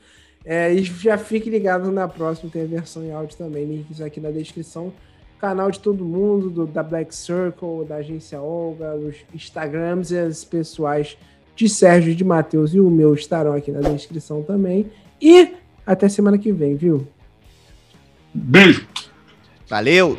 É, 0.44 0.72
e 0.72 0.82
já 0.82 1.16
fique 1.16 1.48
ligado 1.48 1.92
na 1.92 2.08
próxima, 2.08 2.50
tem 2.50 2.62
a 2.62 2.66
versão 2.66 3.04
em 3.04 3.12
áudio 3.12 3.36
também. 3.36 3.64
Links 3.64 4.00
aqui 4.00 4.20
na 4.20 4.30
descrição. 4.30 4.92
Canal 5.42 5.72
de 5.72 5.80
todo 5.80 6.04
mundo, 6.04 6.48
do, 6.48 6.66
da 6.68 6.84
Black 6.84 7.12
Circle, 7.12 7.84
da 7.84 7.96
agência 7.96 8.40
Olga, 8.40 8.94
os 8.94 9.16
Instagrams 9.34 10.12
e 10.12 10.18
as 10.20 10.44
pessoais 10.44 11.18
de 11.56 11.68
Sérgio, 11.68 12.14
de 12.14 12.22
Matheus 12.22 12.72
e 12.72 12.78
o 12.78 12.88
meu 12.88 13.12
estarão 13.12 13.52
aqui 13.52 13.72
na 13.72 13.80
descrição 13.80 14.44
também. 14.44 14.86
E 15.20 15.52
até 15.84 16.08
semana 16.08 16.38
que 16.38 16.52
vem, 16.52 16.76
viu? 16.76 17.08
Beijo! 18.32 18.86
Valeu! 19.68 20.16